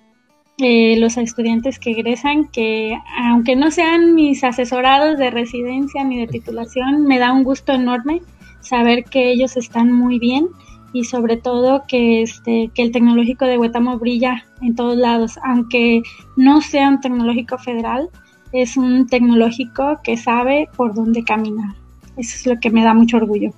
eh, 0.57 0.95
los 0.97 1.17
estudiantes 1.17 1.77
que 1.77 1.91
egresan, 1.91 2.47
que 2.47 2.97
aunque 3.19 3.55
no 3.55 3.69
sean 3.69 4.15
mis 4.15 4.43
asesorados 4.43 5.17
de 5.19 5.29
residencia 5.29 6.03
ni 6.03 6.19
de 6.19 6.27
titulación, 6.27 7.05
me 7.05 7.19
da 7.19 7.31
un 7.33 7.43
gusto 7.43 7.73
enorme 7.73 8.21
saber 8.61 9.03
que 9.03 9.31
ellos 9.31 9.57
están 9.57 9.91
muy 9.91 10.17
bien 10.17 10.47
y 10.93 11.05
sobre 11.05 11.37
todo 11.37 11.83
que 11.87 12.21
este 12.21 12.69
que 12.73 12.81
el 12.81 12.91
tecnológico 12.91 13.45
de 13.45 13.57
Huetamo 13.57 13.97
brilla 13.97 14.45
en 14.61 14.75
todos 14.75 14.97
lados, 14.97 15.39
aunque 15.43 16.01
no 16.35 16.61
sea 16.61 16.89
un 16.89 16.99
tecnológico 16.99 17.57
federal, 17.57 18.09
es 18.51 18.77
un 18.77 19.07
tecnológico 19.07 19.99
que 20.03 20.17
sabe 20.17 20.69
por 20.75 20.93
dónde 20.93 21.23
caminar. 21.23 21.75
Eso 22.17 22.35
es 22.35 22.45
lo 22.45 22.59
que 22.59 22.69
me 22.69 22.83
da 22.83 22.93
mucho 22.93 23.17
orgullo. 23.17 23.51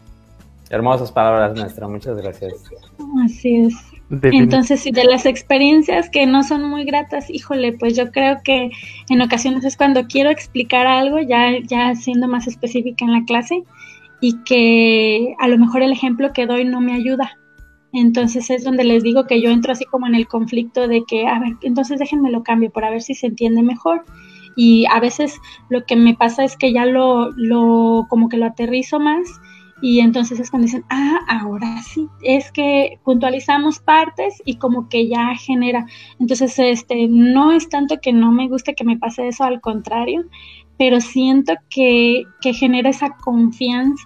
Hermosas 0.70 1.12
palabras, 1.12 1.58
maestra, 1.58 1.88
muchas 1.88 2.18
gracias. 2.18 2.54
Así 3.24 3.58
es. 3.58 3.76
Entonces, 4.22 4.84
de 4.84 5.04
las 5.06 5.26
experiencias 5.26 6.10
que 6.10 6.26
no 6.26 6.44
son 6.44 6.70
muy 6.70 6.84
gratas, 6.84 7.30
híjole, 7.30 7.74
pues 7.74 7.96
yo 7.96 8.12
creo 8.12 8.42
que 8.44 8.70
en 9.10 9.22
ocasiones 9.22 9.64
es 9.64 9.76
cuando 9.76 10.06
quiero 10.08 10.30
explicar 10.30 10.86
algo, 10.86 11.20
ya, 11.20 11.52
ya 11.64 11.96
siendo 11.96 12.28
más 12.28 12.48
específica 12.48 13.06
en 13.06 13.14
la 13.14 13.24
clase, 13.26 13.64
y 14.24 14.42
que 14.46 15.36
a 15.38 15.50
lo 15.50 15.58
mejor 15.58 15.82
el 15.82 15.92
ejemplo 15.92 16.32
que 16.32 16.46
doy 16.46 16.64
no 16.64 16.80
me 16.80 16.94
ayuda. 16.94 17.38
Entonces 17.92 18.50
es 18.50 18.64
donde 18.64 18.86
les 18.86 19.04
digo 19.04 19.28
que 19.28 19.42
yo 19.42 19.50
entro 19.50 19.74
así 19.74 19.84
como 19.84 20.08
en 20.08 20.16
el 20.16 20.30
conflicto 20.30 20.88
de 20.88 21.04
que, 21.06 21.28
a 21.28 21.40
ver, 21.40 21.58
entonces 21.62 22.00
déjenme 22.00 22.32
lo 22.32 22.42
cambio 22.42 22.72
para 22.72 22.90
ver 22.90 23.02
si 23.02 23.16
se 23.16 23.28
entiende 23.28 23.64
mejor. 23.64 24.06
Y 24.56 24.86
a 24.90 25.02
veces 25.02 25.42
lo 25.70 25.86
que 25.86 25.98
me 25.98 26.16
pasa 26.16 26.46
es 26.46 26.56
que 26.56 26.72
ya 26.72 26.86
lo, 26.86 27.32
lo 27.32 28.06
como 28.08 28.30
que 28.30 28.38
lo 28.38 28.46
aterrizo 28.46 28.98
más 28.98 29.28
y 29.84 30.00
entonces 30.00 30.40
es 30.40 30.50
cuando 30.50 30.68
dicen, 30.68 30.86
ah, 30.90 31.20
ahora 31.28 31.82
sí, 31.82 32.08
es 32.22 32.54
que 32.54 33.00
puntualizamos 33.04 33.80
partes 33.80 34.42
y 34.46 34.56
como 34.56 34.88
que 34.88 35.10
ya 35.10 35.36
genera. 35.36 35.86
Entonces, 36.20 36.58
este, 36.58 37.10
no 37.10 37.52
es 37.52 37.68
tanto 37.68 38.00
que 38.02 38.14
no 38.14 38.32
me 38.32 38.48
guste 38.48 38.76
que 38.76 38.86
me 38.86 38.98
pase 38.98 39.28
eso, 39.28 39.44
al 39.44 39.60
contrario, 39.60 40.24
pero 40.78 41.02
siento 41.02 41.54
que, 41.70 42.24
que 42.42 42.54
genera 42.54 42.90
esa 42.90 43.12
confianza 43.18 44.06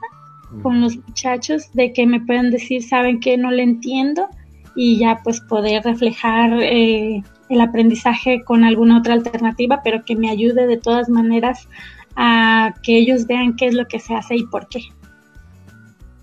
con 0.63 0.81
los 0.81 0.95
muchachos 0.95 1.71
de 1.73 1.91
que 1.91 2.07
me 2.07 2.21
puedan 2.21 2.51
decir, 2.51 2.81
saben 2.81 3.19
que 3.19 3.37
no 3.37 3.51
le 3.51 3.63
entiendo 3.63 4.29
y 4.75 4.97
ya 4.97 5.19
pues 5.23 5.41
poder 5.41 5.83
reflejar 5.83 6.51
eh, 6.61 7.21
el 7.49 7.61
aprendizaje 7.61 8.43
con 8.43 8.63
alguna 8.63 8.99
otra 8.99 9.13
alternativa, 9.13 9.81
pero 9.83 10.05
que 10.05 10.15
me 10.15 10.29
ayude 10.29 10.67
de 10.67 10.77
todas 10.77 11.09
maneras 11.09 11.67
a 12.15 12.73
que 12.83 12.97
ellos 12.97 13.27
vean 13.27 13.55
qué 13.55 13.67
es 13.67 13.73
lo 13.73 13.87
que 13.87 13.99
se 13.99 14.15
hace 14.15 14.35
y 14.35 14.45
por 14.45 14.67
qué. 14.67 14.81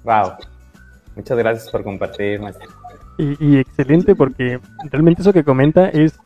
Wow. 0.05 0.33
Muchas 1.17 1.39
gracias 1.39 1.71
por 1.71 1.85
compartir, 1.85 2.41
maestro. 2.41 2.69
Y, 3.17 3.59
excelente 3.59 4.17
porque 4.17 4.59
realmente 4.91 5.23
eso 5.23 5.33
que 5.33 5.45
comenta 5.45 5.89
es, 5.89 6.19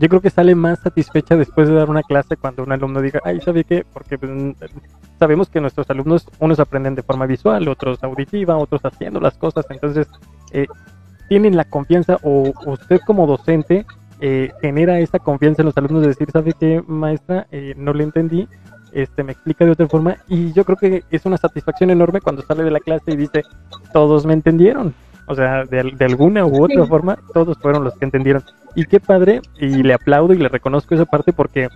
yo 0.00 0.08
creo 0.08 0.22
que 0.22 0.30
sale 0.30 0.54
más 0.54 0.78
satisfecha 0.78 1.36
después 1.36 1.68
de 1.68 1.74
dar 1.74 1.90
una 1.90 2.02
clase 2.02 2.38
cuando 2.38 2.62
un 2.62 2.72
alumno 2.72 3.02
diga, 3.02 3.20
ay, 3.22 3.38
¿sabe 3.42 3.64
qué? 3.64 3.84
Porque 3.92 4.16
pues, 4.16 4.30
sabemos 5.18 5.50
que 5.50 5.60
nuestros 5.60 5.90
alumnos, 5.90 6.26
unos 6.38 6.58
aprenden 6.58 6.94
de 6.94 7.02
forma 7.02 7.26
visual, 7.26 7.68
otros 7.68 8.02
auditiva, 8.02 8.56
otros 8.56 8.80
haciendo 8.82 9.20
las 9.20 9.36
cosas, 9.36 9.66
entonces 9.68 10.08
eh, 10.52 10.66
tienen 11.28 11.54
la 11.54 11.66
confianza 11.66 12.16
o 12.22 12.50
usted 12.64 12.98
como 13.06 13.26
docente 13.26 13.84
eh, 14.22 14.50
genera 14.62 14.98
esa 15.00 15.18
confianza 15.18 15.60
en 15.60 15.66
los 15.66 15.76
alumnos 15.76 16.00
de 16.00 16.08
decir, 16.08 16.30
¿sabe 16.30 16.54
qué, 16.58 16.82
maestra? 16.86 17.46
Eh, 17.50 17.74
no 17.76 17.92
le 17.92 18.04
entendí, 18.04 18.48
este, 18.92 19.22
me 19.22 19.32
explica 19.32 19.66
de 19.66 19.72
otra 19.72 19.86
forma 19.86 20.16
y 20.28 20.54
yo 20.54 20.64
creo 20.64 20.78
que 20.78 21.04
es 21.10 21.26
una 21.26 21.36
satisfacción 21.36 21.90
enorme 21.90 22.22
cuando 22.22 22.40
sale 22.40 22.64
de 22.64 22.70
la 22.70 22.80
clase 22.80 23.12
y 23.12 23.16
dice, 23.16 23.42
todos 23.92 24.24
me 24.24 24.32
entendieron. 24.32 24.94
O 25.30 25.34
sea, 25.36 25.64
de, 25.64 26.04
alguna 26.04 26.44
u 26.44 26.64
otra 26.64 26.84
forma, 26.86 27.16
todos 27.32 27.56
fueron 27.58 27.84
los 27.84 27.94
que 27.94 28.04
entendieron. 28.04 28.42
Y 28.74 28.84
qué 28.84 28.98
padre, 28.98 29.40
y 29.60 29.84
le 29.84 29.94
aplaudo 29.94 30.34
y 30.34 30.38
le 30.38 30.48
reconozco 30.48 30.96
esa 30.96 31.04
parte 31.04 31.32
porque 31.32 31.68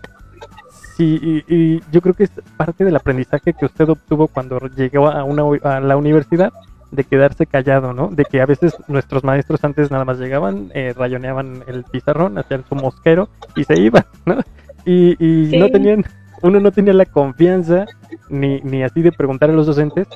sí, 0.97 1.45
y, 1.47 1.81
yo 1.93 2.01
creo 2.01 2.15
que 2.15 2.25
es 2.25 2.33
parte 2.57 2.85
del 2.85 2.97
aprendizaje 2.97 3.53
que 3.53 3.67
usted 3.67 3.89
obtuvo 3.89 4.27
cuando 4.27 4.59
llegó 4.77 5.07
a, 5.09 5.23
una, 5.23 5.45
a 5.63 5.79
la 5.79 5.97
universidad 5.97 6.53
de 6.91 7.05
quedarse 7.05 7.47
callado, 7.47 7.93
¿no? 7.93 8.09
De 8.09 8.25
que 8.25 8.41
a 8.41 8.47
veces 8.47 8.77
nuestros 8.89 9.23
maestros 9.23 9.63
antes 9.63 9.89
nada 9.89 10.05
más 10.05 10.19
llegaban, 10.19 10.73
eh, 10.75 10.93
rayoneaban 10.97 11.63
el 11.69 11.85
pizarrón, 11.85 12.39
hacían 12.39 12.65
su 12.69 12.75
mosquero 12.75 13.29
y 13.55 13.63
se 13.63 13.79
iban, 13.79 14.05
¿no? 14.27 14.41
Y, 14.85 15.15
y 15.25 15.57
no 15.59 15.69
tenían, 15.69 16.05
uno 16.43 16.59
no 16.59 16.73
tenía 16.73 16.93
la 16.93 17.07
confianza 17.07 17.87
ni, 18.29 18.61
ni 18.63 18.83
así 18.83 19.01
de 19.01 19.13
preguntar 19.13 19.51
a 19.51 19.53
los 19.53 19.67
docentes 19.67 20.09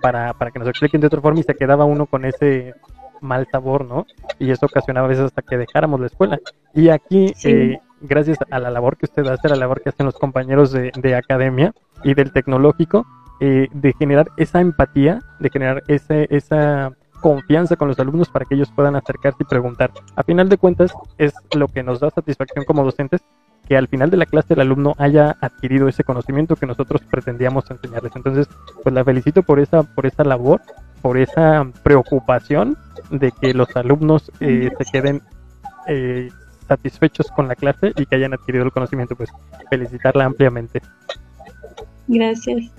para, 0.00 0.32
para 0.34 0.50
que 0.50 0.58
nos 0.58 0.68
expliquen 0.68 1.00
de 1.00 1.06
otra 1.06 1.20
forma 1.20 1.40
y 1.40 1.44
se 1.44 1.54
quedaba 1.54 1.84
uno 1.84 2.06
con 2.06 2.24
ese 2.24 2.74
mal 3.20 3.46
sabor, 3.50 3.84
¿no? 3.84 4.06
Y 4.38 4.50
eso 4.50 4.66
ocasionaba 4.66 5.06
a 5.06 5.08
veces 5.08 5.26
hasta 5.26 5.42
que 5.42 5.56
dejáramos 5.56 6.00
la 6.00 6.06
escuela. 6.06 6.38
Y 6.74 6.88
aquí, 6.88 7.34
eh, 7.44 7.78
gracias 8.00 8.38
a 8.50 8.58
la 8.58 8.70
labor 8.70 8.96
que 8.96 9.06
usted 9.06 9.26
hace, 9.26 9.48
a 9.48 9.50
la 9.50 9.56
labor 9.56 9.82
que 9.82 9.88
hacen 9.88 10.06
los 10.06 10.16
compañeros 10.16 10.72
de, 10.72 10.92
de 10.96 11.14
academia 11.14 11.72
y 12.04 12.14
del 12.14 12.32
tecnológico, 12.32 13.06
eh, 13.40 13.68
de 13.72 13.92
generar 13.98 14.28
esa 14.36 14.60
empatía, 14.60 15.20
de 15.38 15.50
generar 15.50 15.82
ese, 15.86 16.26
esa 16.30 16.92
confianza 17.20 17.76
con 17.76 17.88
los 17.88 17.98
alumnos 17.98 18.28
para 18.28 18.44
que 18.44 18.54
ellos 18.54 18.72
puedan 18.74 18.96
acercarse 18.96 19.38
y 19.40 19.44
preguntar. 19.44 19.92
A 20.16 20.22
final 20.22 20.48
de 20.48 20.58
cuentas, 20.58 20.92
es 21.18 21.32
lo 21.54 21.68
que 21.68 21.82
nos 21.82 22.00
da 22.00 22.10
satisfacción 22.10 22.64
como 22.64 22.84
docentes, 22.84 23.20
que 23.68 23.76
al 23.76 23.88
final 23.88 24.10
de 24.10 24.16
la 24.16 24.26
clase 24.26 24.54
el 24.54 24.60
alumno 24.60 24.94
haya 24.98 25.36
adquirido 25.40 25.88
ese 25.88 26.02
conocimiento 26.02 26.56
que 26.56 26.66
nosotros 26.66 27.02
pretendíamos 27.10 27.70
enseñarles. 27.70 28.16
Entonces, 28.16 28.48
pues 28.82 28.94
la 28.94 29.04
felicito 29.04 29.42
por 29.42 29.60
esa, 29.60 29.82
por 29.82 30.06
esa 30.06 30.24
labor, 30.24 30.62
por 31.02 31.18
esa 31.18 31.70
preocupación 31.82 32.78
de 33.10 33.30
que 33.30 33.52
los 33.52 33.76
alumnos 33.76 34.32
eh, 34.40 34.70
se 34.78 34.84
queden 34.90 35.22
eh, 35.86 36.30
satisfechos 36.66 37.30
con 37.30 37.46
la 37.46 37.56
clase 37.56 37.92
y 37.96 38.06
que 38.06 38.16
hayan 38.16 38.32
adquirido 38.32 38.64
el 38.64 38.72
conocimiento. 38.72 39.14
Pues 39.14 39.30
felicitarla 39.68 40.24
ampliamente. 40.24 40.80
Gracias. 42.06 42.70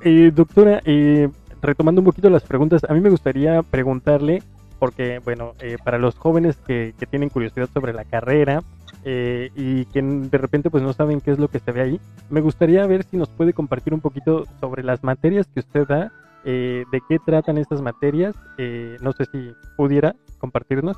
Eh, 0.00 0.30
doctora, 0.34 0.80
eh, 0.84 1.28
retomando 1.62 2.00
un 2.00 2.04
poquito 2.04 2.28
las 2.30 2.42
preguntas, 2.42 2.82
a 2.88 2.94
mí 2.94 3.00
me 3.00 3.10
gustaría 3.10 3.62
preguntarle, 3.62 4.42
porque, 4.78 5.20
bueno, 5.20 5.52
eh, 5.60 5.76
para 5.82 5.98
los 5.98 6.16
jóvenes 6.16 6.56
que, 6.66 6.94
tienen 7.10 7.28
curiosidad 7.28 7.68
sobre 7.72 7.92
la 7.92 8.04
carrera 8.04 8.62
y 9.08 9.84
que 9.86 10.02
de 10.02 10.38
repente 10.38 10.68
pues 10.68 10.82
no 10.82 10.92
saben 10.92 11.20
qué 11.20 11.30
es 11.30 11.38
lo 11.38 11.48
que 11.48 11.60
se 11.60 11.70
ve 11.70 11.80
ahí, 11.80 12.00
me 12.28 12.40
gustaría 12.40 12.86
ver 12.86 13.04
si 13.04 13.16
nos 13.16 13.28
puede 13.28 13.52
compartir 13.52 13.94
un 13.94 14.00
poquito 14.00 14.44
sobre 14.60 14.82
las 14.82 15.04
materias 15.04 15.46
que 15.46 15.60
usted 15.60 15.86
da, 15.86 16.12
de 16.44 17.02
qué 17.08 17.18
tratan 17.24 17.58
estas 17.58 17.80
materias, 17.82 18.34
no 19.00 19.12
sé 19.12 19.24
si 19.26 19.52
pudiera 19.76 20.14
compartirnos. 20.38 20.96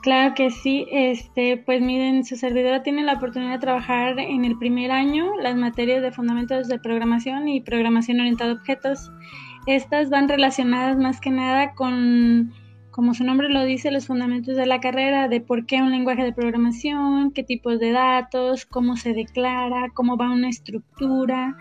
Claro 0.00 0.34
que 0.34 0.50
sí, 0.50 0.86
este, 0.90 1.56
pues 1.56 1.82
miren, 1.82 2.24
su 2.24 2.36
servidora 2.36 2.84
tiene 2.84 3.02
la 3.02 3.14
oportunidad 3.14 3.52
de 3.52 3.58
trabajar 3.58 4.18
en 4.18 4.44
el 4.44 4.56
primer 4.56 4.92
año 4.92 5.36
las 5.42 5.56
materias 5.56 6.02
de 6.02 6.12
fundamentos 6.12 6.68
de 6.68 6.78
programación 6.78 7.48
y 7.48 7.60
programación 7.60 8.20
orientada 8.20 8.52
a 8.52 8.54
objetos. 8.54 9.10
Estas 9.66 10.08
van 10.08 10.28
relacionadas 10.28 10.96
más 10.96 11.20
que 11.20 11.30
nada 11.30 11.74
con, 11.74 12.52
como 12.98 13.14
su 13.14 13.22
nombre 13.22 13.48
lo 13.48 13.62
dice, 13.62 13.92
los 13.92 14.08
fundamentos 14.08 14.56
de 14.56 14.66
la 14.66 14.80
carrera, 14.80 15.28
de 15.28 15.40
por 15.40 15.66
qué 15.66 15.80
un 15.80 15.92
lenguaje 15.92 16.24
de 16.24 16.32
programación, 16.32 17.30
qué 17.30 17.44
tipos 17.44 17.78
de 17.78 17.92
datos, 17.92 18.66
cómo 18.66 18.96
se 18.96 19.12
declara, 19.12 19.90
cómo 19.94 20.16
va 20.16 20.32
una 20.32 20.48
estructura, 20.48 21.56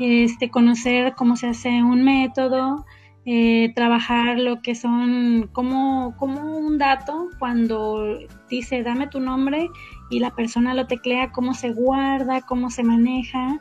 este, 0.00 0.50
conocer 0.50 1.14
cómo 1.16 1.36
se 1.36 1.46
hace 1.46 1.84
un 1.84 2.02
método, 2.02 2.86
eh, 3.24 3.72
trabajar 3.76 4.40
lo 4.40 4.62
que 4.62 4.74
son 4.74 5.48
como, 5.52 6.16
como 6.16 6.58
un 6.58 6.76
dato 6.76 7.28
cuando 7.38 8.18
dice 8.48 8.82
dame 8.82 9.06
tu 9.06 9.20
nombre 9.20 9.68
y 10.10 10.18
la 10.18 10.34
persona 10.34 10.74
lo 10.74 10.88
teclea, 10.88 11.30
cómo 11.30 11.54
se 11.54 11.70
guarda, 11.70 12.40
cómo 12.40 12.68
se 12.68 12.82
maneja. 12.82 13.60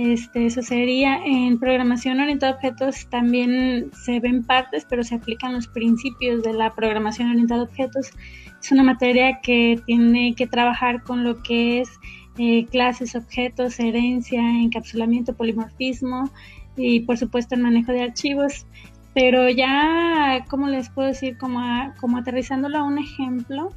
Este, 0.00 0.46
eso 0.46 0.62
sería 0.62 1.22
en 1.26 1.58
programación 1.58 2.20
orientada 2.20 2.52
a 2.52 2.54
objetos 2.54 3.06
también 3.10 3.90
se 3.92 4.18
ven 4.18 4.42
partes, 4.42 4.86
pero 4.88 5.04
se 5.04 5.16
aplican 5.16 5.52
los 5.52 5.68
principios 5.68 6.42
de 6.42 6.54
la 6.54 6.74
programación 6.74 7.28
orientada 7.28 7.60
a 7.60 7.64
objetos. 7.64 8.08
Es 8.62 8.72
una 8.72 8.82
materia 8.82 9.40
que 9.42 9.78
tiene 9.84 10.34
que 10.34 10.46
trabajar 10.46 11.02
con 11.02 11.22
lo 11.22 11.42
que 11.42 11.82
es 11.82 11.90
eh, 12.38 12.64
clases, 12.70 13.14
objetos, 13.14 13.78
herencia, 13.78 14.40
encapsulamiento, 14.40 15.36
polimorfismo 15.36 16.30
y 16.78 17.00
por 17.00 17.18
supuesto 17.18 17.54
el 17.54 17.60
manejo 17.60 17.92
de 17.92 18.04
archivos. 18.04 18.66
Pero 19.12 19.50
ya, 19.50 20.46
¿cómo 20.48 20.66
les 20.68 20.88
puedo 20.88 21.08
decir? 21.08 21.36
Como, 21.36 21.60
como 22.00 22.16
aterrizándolo 22.16 22.78
a 22.78 22.84
un 22.84 22.96
ejemplo, 22.96 23.68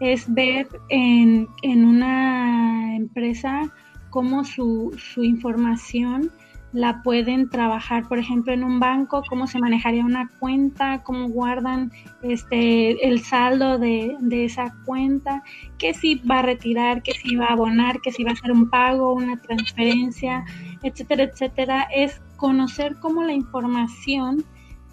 es 0.00 0.24
ver 0.34 0.66
en, 0.88 1.46
en 1.62 1.84
una 1.84 2.96
empresa 2.96 3.72
cómo 4.10 4.44
su, 4.44 4.94
su, 4.98 5.22
información 5.22 6.30
la 6.72 7.02
pueden 7.02 7.50
trabajar, 7.50 8.06
por 8.08 8.18
ejemplo, 8.18 8.52
en 8.52 8.62
un 8.62 8.78
banco, 8.78 9.22
cómo 9.28 9.46
se 9.48 9.58
manejaría 9.58 10.04
una 10.04 10.30
cuenta, 10.38 11.02
cómo 11.02 11.28
guardan 11.28 11.90
este 12.22 13.08
el 13.08 13.20
saldo 13.20 13.78
de, 13.78 14.16
de 14.20 14.44
esa 14.44 14.72
cuenta, 14.84 15.42
qué 15.78 15.94
si 15.94 16.16
va 16.16 16.40
a 16.40 16.42
retirar, 16.42 17.02
qué 17.02 17.12
si 17.12 17.34
va 17.34 17.46
a 17.46 17.52
abonar, 17.54 18.00
qué 18.00 18.12
si 18.12 18.22
va 18.22 18.30
a 18.30 18.34
hacer 18.34 18.52
un 18.52 18.70
pago, 18.70 19.14
una 19.14 19.40
transferencia, 19.40 20.44
etcétera, 20.82 21.24
etcétera. 21.24 21.88
Es 21.92 22.20
conocer 22.36 22.96
cómo 23.00 23.24
la 23.24 23.32
información 23.32 24.44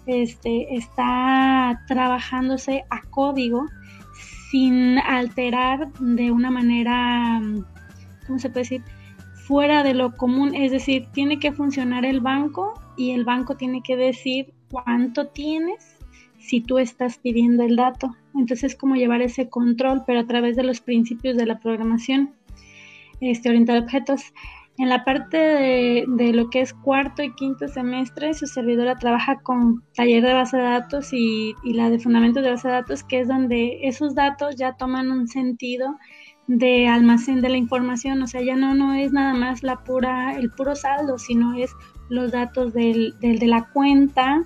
este, 0.06 0.74
está 0.74 1.82
trabajándose 1.86 2.84
a 2.90 3.02
código 3.10 3.66
sin 4.50 4.98
alterar 4.98 5.92
de 6.00 6.30
una 6.30 6.50
manera, 6.50 7.40
¿cómo 8.26 8.38
se 8.38 8.48
puede 8.48 8.62
decir? 8.62 8.82
Fuera 9.48 9.82
de 9.82 9.94
lo 9.94 10.14
común, 10.14 10.54
es 10.54 10.72
decir, 10.72 11.06
tiene 11.14 11.38
que 11.38 11.52
funcionar 11.52 12.04
el 12.04 12.20
banco 12.20 12.74
y 12.98 13.12
el 13.12 13.24
banco 13.24 13.56
tiene 13.56 13.80
que 13.82 13.96
decir 13.96 14.52
cuánto 14.70 15.28
tienes 15.28 15.96
si 16.38 16.60
tú 16.60 16.76
estás 16.76 17.16
pidiendo 17.16 17.62
el 17.64 17.76
dato. 17.76 18.14
Entonces, 18.34 18.76
cómo 18.76 18.94
llevar 18.94 19.22
ese 19.22 19.48
control, 19.48 20.02
pero 20.06 20.20
a 20.20 20.26
través 20.26 20.54
de 20.54 20.64
los 20.64 20.82
principios 20.82 21.38
de 21.38 21.46
la 21.46 21.60
programación 21.60 22.34
este, 23.22 23.48
orientada 23.48 23.78
a 23.78 23.82
objetos. 23.84 24.34
En 24.76 24.90
la 24.90 25.02
parte 25.02 25.38
de, 25.38 26.32
lo 26.34 26.50
que 26.50 26.60
es 26.60 26.74
cuarto 26.74 27.22
y 27.22 27.34
quinto 27.34 27.68
semestre, 27.68 28.34
su 28.34 28.46
servidora 28.46 28.98
trabaja 28.98 29.40
con 29.40 29.82
taller 29.94 30.22
de 30.22 30.34
base 30.34 30.58
de 30.58 30.62
datos 30.62 31.08
y, 31.14 31.54
la 31.64 31.88
de 31.88 31.98
fundamentos 31.98 32.44
de 32.44 32.50
base 32.50 32.68
de 32.68 32.74
datos, 32.74 33.02
que 33.02 33.20
es 33.20 33.28
donde 33.28 33.78
esos 33.84 34.14
datos 34.14 34.56
ya 34.56 34.74
toman 34.74 35.10
un 35.10 35.26
sentido 35.26 35.96
de 36.48 36.88
almacén 36.88 37.40
de 37.40 37.50
la 37.50 37.58
información, 37.58 38.20
o 38.22 38.26
sea, 38.26 38.42
ya 38.42 38.56
no, 38.56 38.74
no 38.74 38.94
es 38.94 39.12
nada 39.12 39.34
más 39.34 39.62
la 39.62 39.76
pura, 39.84 40.32
el 40.32 40.50
puro 40.50 40.74
saldo, 40.74 41.18
sino 41.18 41.54
es 41.54 41.70
los 42.08 42.32
datos 42.32 42.72
del, 42.72 43.14
de 43.20 43.46
la 43.46 43.68
cuenta, 43.68 44.42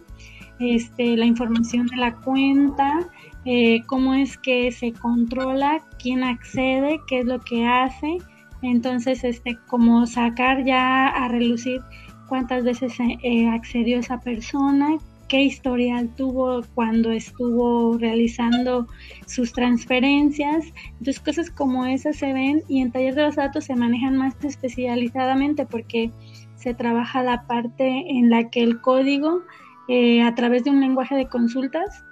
este, 0.58 1.16
la 1.16 1.26
información 1.26 1.86
de 1.86 1.96
la 1.96 2.16
cuenta, 2.16 3.08
eh, 3.44 3.82
cómo 3.86 4.14
es 4.14 4.36
que 4.36 4.72
se 4.72 4.92
controla, 4.92 5.80
quién 6.00 6.24
accede, 6.24 7.00
qué 7.06 7.20
es 7.20 7.24
lo 7.24 7.40
que 7.40 7.66
hace, 7.66 8.18
entonces, 8.62 9.22
este, 9.24 9.58
como 9.66 10.06
sacar 10.06 10.64
ya 10.64 11.06
a 11.06 11.28
relucir 11.28 11.80
cuántas 12.28 12.64
veces 12.64 12.94
eh, 13.00 13.48
accedió 13.48 13.98
esa 13.98 14.20
persona, 14.20 14.96
qué 15.32 15.40
historial 15.40 16.14
tuvo 16.14 16.60
cuando 16.74 17.10
estuvo 17.10 17.96
realizando 17.96 18.86
sus 19.24 19.54
transferencias. 19.54 20.66
Entonces 20.98 21.20
cosas 21.20 21.50
como 21.50 21.86
esas 21.86 22.16
se 22.16 22.34
ven 22.34 22.62
y 22.68 22.82
en 22.82 22.92
taller 22.92 23.14
de 23.14 23.22
los 23.22 23.36
datos 23.36 23.64
se 23.64 23.74
manejan 23.74 24.18
más 24.18 24.34
especializadamente 24.44 25.64
porque 25.64 26.10
se 26.56 26.74
trabaja 26.74 27.22
la 27.22 27.46
parte 27.46 27.86
en 28.10 28.28
la 28.28 28.50
que 28.50 28.62
el 28.62 28.82
código 28.82 29.40
eh, 29.88 30.22
a 30.22 30.34
través 30.34 30.64
de 30.64 30.70
un 30.70 30.80
lenguaje 30.80 31.14
de 31.14 31.26
consultas 31.26 32.04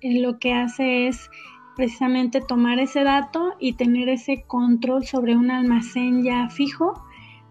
eh, 0.00 0.20
lo 0.20 0.38
que 0.38 0.52
hace 0.52 1.08
es 1.08 1.28
precisamente 1.74 2.40
tomar 2.40 2.78
ese 2.78 3.02
dato 3.02 3.54
y 3.58 3.72
tener 3.72 4.08
ese 4.08 4.44
control 4.46 5.04
sobre 5.04 5.34
un 5.34 5.50
almacén 5.50 6.22
ya 6.22 6.48
fijo, 6.48 7.02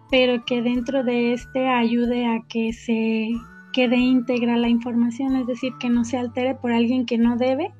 pero 0.09 0.45
que 0.45 0.61
dentro 0.61 1.03
de 1.03 1.33
este 1.33 1.67
ayude 1.67 2.27
a 2.27 2.45
que 2.47 2.71
se 2.71 3.31
quede 3.77 3.97
íntegra 3.97 4.57
la 4.57 4.69
información, 4.69 5.35
es 5.35 5.45
decir, 5.45 5.71
que 5.79 5.91
no 5.91 6.03
se 6.03 6.17
altere 6.17 6.55
por 6.55 6.71
alguien 6.71 7.05
que 7.05 7.19
no 7.19 7.37
debe 7.37 7.71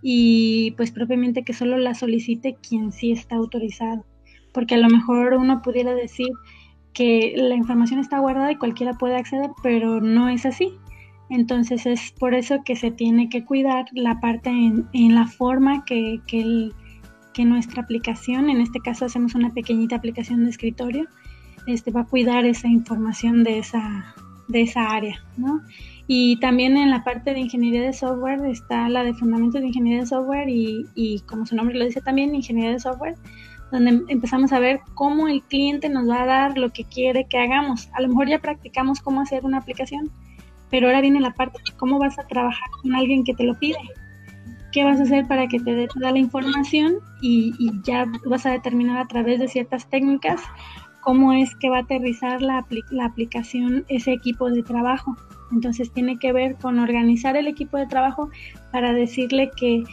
y 0.00 0.70
pues 0.76 0.92
propiamente 0.92 1.42
que 1.42 1.52
solo 1.52 1.78
la 1.78 1.94
solicite 1.94 2.54
quien 2.62 2.92
sí 2.92 3.10
está 3.10 3.34
autorizado. 3.34 4.04
Porque 4.52 4.76
a 4.76 4.78
lo 4.78 4.88
mejor 4.88 5.34
uno 5.34 5.60
pudiera 5.60 5.96
decir 5.96 6.28
que 6.92 7.34
la 7.36 7.56
información 7.56 7.98
está 7.98 8.20
guardada 8.20 8.52
y 8.52 8.56
cualquiera 8.56 8.92
puede 8.92 9.16
acceder, 9.16 9.50
pero 9.64 10.00
no 10.00 10.28
es 10.28 10.46
así. 10.46 10.74
Entonces 11.28 11.86
es 11.86 12.12
por 12.12 12.34
eso 12.34 12.62
que 12.64 12.76
se 12.76 12.92
tiene 12.92 13.28
que 13.28 13.44
cuidar 13.44 13.86
la 13.94 14.20
parte 14.20 14.48
en, 14.48 15.14
la 15.16 15.26
forma 15.26 15.84
que, 15.84 16.20
que, 16.28 17.44
nuestra 17.44 17.82
aplicación, 17.82 18.48
en 18.48 18.60
este 18.60 18.78
caso 18.78 19.06
hacemos 19.06 19.34
una 19.34 19.50
pequeñita 19.50 19.96
aplicación 19.96 20.44
de 20.44 20.50
escritorio, 20.50 21.08
este, 21.66 21.90
va 21.90 22.02
a 22.02 22.06
cuidar 22.06 22.44
esa 22.44 22.68
información 22.68 23.42
de 23.42 23.58
esa, 23.58 24.14
de 24.48 24.62
esa 24.62 24.90
área, 24.90 25.16
¿no? 25.36 25.60
Y 26.06 26.38
también 26.40 26.76
en 26.76 26.90
la 26.90 27.04
parte 27.04 27.32
de 27.32 27.40
ingeniería 27.40 27.82
de 27.82 27.92
software 27.92 28.44
está 28.46 28.88
la 28.88 29.04
de 29.04 29.14
fundamentos 29.14 29.60
de 29.60 29.68
ingeniería 29.68 30.00
de 30.00 30.06
software 30.06 30.48
y, 30.48 30.86
y 30.94 31.20
como 31.20 31.46
su 31.46 31.56
nombre 31.56 31.78
lo 31.78 31.84
dice 31.84 32.00
también, 32.00 32.34
ingeniería 32.34 32.72
de 32.72 32.80
software, 32.80 33.14
donde 33.72 34.02
empezamos 34.08 34.52
a 34.52 34.58
ver 34.58 34.80
cómo 34.94 35.28
el 35.28 35.42
cliente 35.42 35.88
nos 35.88 36.08
va 36.08 36.22
a 36.22 36.26
dar 36.26 36.58
lo 36.58 36.70
que 36.70 36.84
quiere 36.84 37.26
que 37.26 37.38
hagamos. 37.38 37.88
A 37.94 38.02
lo 38.02 38.08
mejor 38.08 38.28
ya 38.28 38.38
practicamos 38.38 39.00
cómo 39.00 39.22
hacer 39.22 39.44
una 39.44 39.58
aplicación, 39.58 40.12
pero 40.70 40.86
ahora 40.86 41.00
viene 41.00 41.20
la 41.20 41.32
parte 41.32 41.58
de 41.58 41.76
cómo 41.76 41.98
vas 41.98 42.18
a 42.18 42.26
trabajar 42.26 42.68
con 42.82 42.94
alguien 42.94 43.24
que 43.24 43.34
te 43.34 43.44
lo 43.44 43.58
pide. 43.58 43.78
¿Qué 44.72 44.84
vas 44.84 45.00
a 45.00 45.04
hacer 45.04 45.26
para 45.26 45.48
que 45.48 45.58
te 45.58 45.74
dé 45.74 45.88
toda 45.88 46.12
la 46.12 46.18
información 46.18 46.96
y, 47.20 47.52
ya 47.84 48.06
vas 48.26 48.46
a 48.46 48.50
determinar 48.50 48.98
a 48.98 49.06
través 49.06 49.38
de 49.38 49.48
ciertas 49.48 49.88
técnicas 49.88 50.40
cómo 51.02 51.34
es 51.34 51.54
que 51.56 51.68
va 51.68 51.78
a 51.78 51.80
aterrizar 51.80 52.40
la, 52.40 52.64
la 52.90 53.04
aplicación 53.04 53.84
ese 53.88 54.12
equipo 54.12 54.50
de 54.50 54.62
trabajo? 54.62 55.16
Entonces 55.50 55.92
tiene 55.92 56.18
que 56.18 56.32
ver 56.32 56.56
con 56.56 56.78
organizar 56.78 57.36
el 57.36 57.46
equipo 57.46 57.76
de 57.76 57.86
trabajo 57.86 58.30
para 58.70 58.94
decirle 58.94 59.50
que, 59.54 59.84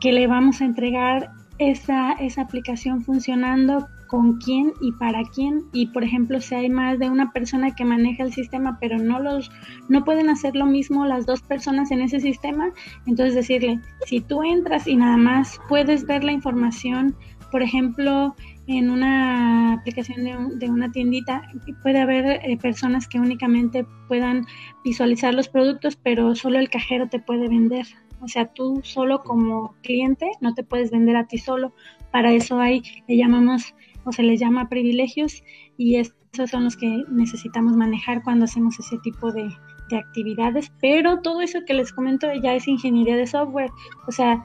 que 0.00 0.12
le 0.12 0.26
vamos 0.26 0.60
a 0.60 0.66
entregar 0.66 1.30
esa, 1.58 2.12
esa 2.12 2.42
aplicación 2.42 3.02
funcionando 3.02 3.86
con 4.12 4.36
quién 4.36 4.74
y 4.82 4.92
para 4.92 5.22
quién 5.24 5.64
y 5.72 5.86
por 5.86 6.04
ejemplo 6.04 6.38
si 6.38 6.54
hay 6.54 6.68
más 6.68 6.98
de 6.98 7.08
una 7.08 7.32
persona 7.32 7.74
que 7.74 7.86
maneja 7.86 8.22
el 8.22 8.30
sistema 8.34 8.76
pero 8.78 8.98
no 8.98 9.18
los 9.18 9.50
no 9.88 10.04
pueden 10.04 10.28
hacer 10.28 10.54
lo 10.54 10.66
mismo 10.66 11.06
las 11.06 11.24
dos 11.24 11.40
personas 11.40 11.90
en 11.90 12.02
ese 12.02 12.20
sistema 12.20 12.72
entonces 13.06 13.34
decirle 13.34 13.80
si 14.04 14.20
tú 14.20 14.42
entras 14.42 14.86
y 14.86 14.96
nada 14.96 15.16
más 15.16 15.58
puedes 15.66 16.04
ver 16.04 16.24
la 16.24 16.32
información 16.32 17.16
por 17.50 17.62
ejemplo 17.62 18.36
en 18.66 18.90
una 18.90 19.74
aplicación 19.74 20.24
de, 20.24 20.36
de 20.56 20.70
una 20.70 20.92
tiendita 20.92 21.42
puede 21.82 22.00
haber 22.00 22.40
eh, 22.44 22.56
personas 22.56 23.08
que 23.08 23.18
únicamente 23.18 23.84
puedan 24.06 24.46
visualizar 24.84 25.34
los 25.34 25.48
productos 25.48 25.96
pero 25.96 26.34
solo 26.36 26.58
el 26.58 26.70
cajero 26.70 27.08
te 27.08 27.18
puede 27.18 27.48
vender 27.48 27.86
o 28.22 28.28
sea, 28.28 28.46
tú 28.46 28.80
solo 28.84 29.24
como 29.24 29.74
cliente 29.82 30.30
no 30.40 30.54
te 30.54 30.62
puedes 30.62 30.92
vender 30.92 31.16
a 31.16 31.26
ti 31.26 31.38
solo. 31.38 31.74
Para 32.12 32.32
eso 32.32 32.60
hay, 32.60 32.82
le 33.08 33.16
llamamos 33.16 33.74
o 34.04 34.12
se 34.12 34.22
les 34.22 34.38
llama 34.38 34.68
privilegios 34.68 35.42
y 35.76 35.96
esos 35.96 36.50
son 36.50 36.64
los 36.64 36.76
que 36.76 37.02
necesitamos 37.10 37.76
manejar 37.76 38.22
cuando 38.22 38.44
hacemos 38.44 38.78
ese 38.78 38.96
tipo 38.98 39.32
de, 39.32 39.50
de 39.90 39.96
actividades. 39.96 40.72
Pero 40.80 41.20
todo 41.20 41.40
eso 41.40 41.60
que 41.66 41.74
les 41.74 41.92
comento 41.92 42.28
ya 42.40 42.54
es 42.54 42.68
ingeniería 42.68 43.16
de 43.16 43.26
software. 43.26 43.72
O 44.06 44.12
sea, 44.12 44.44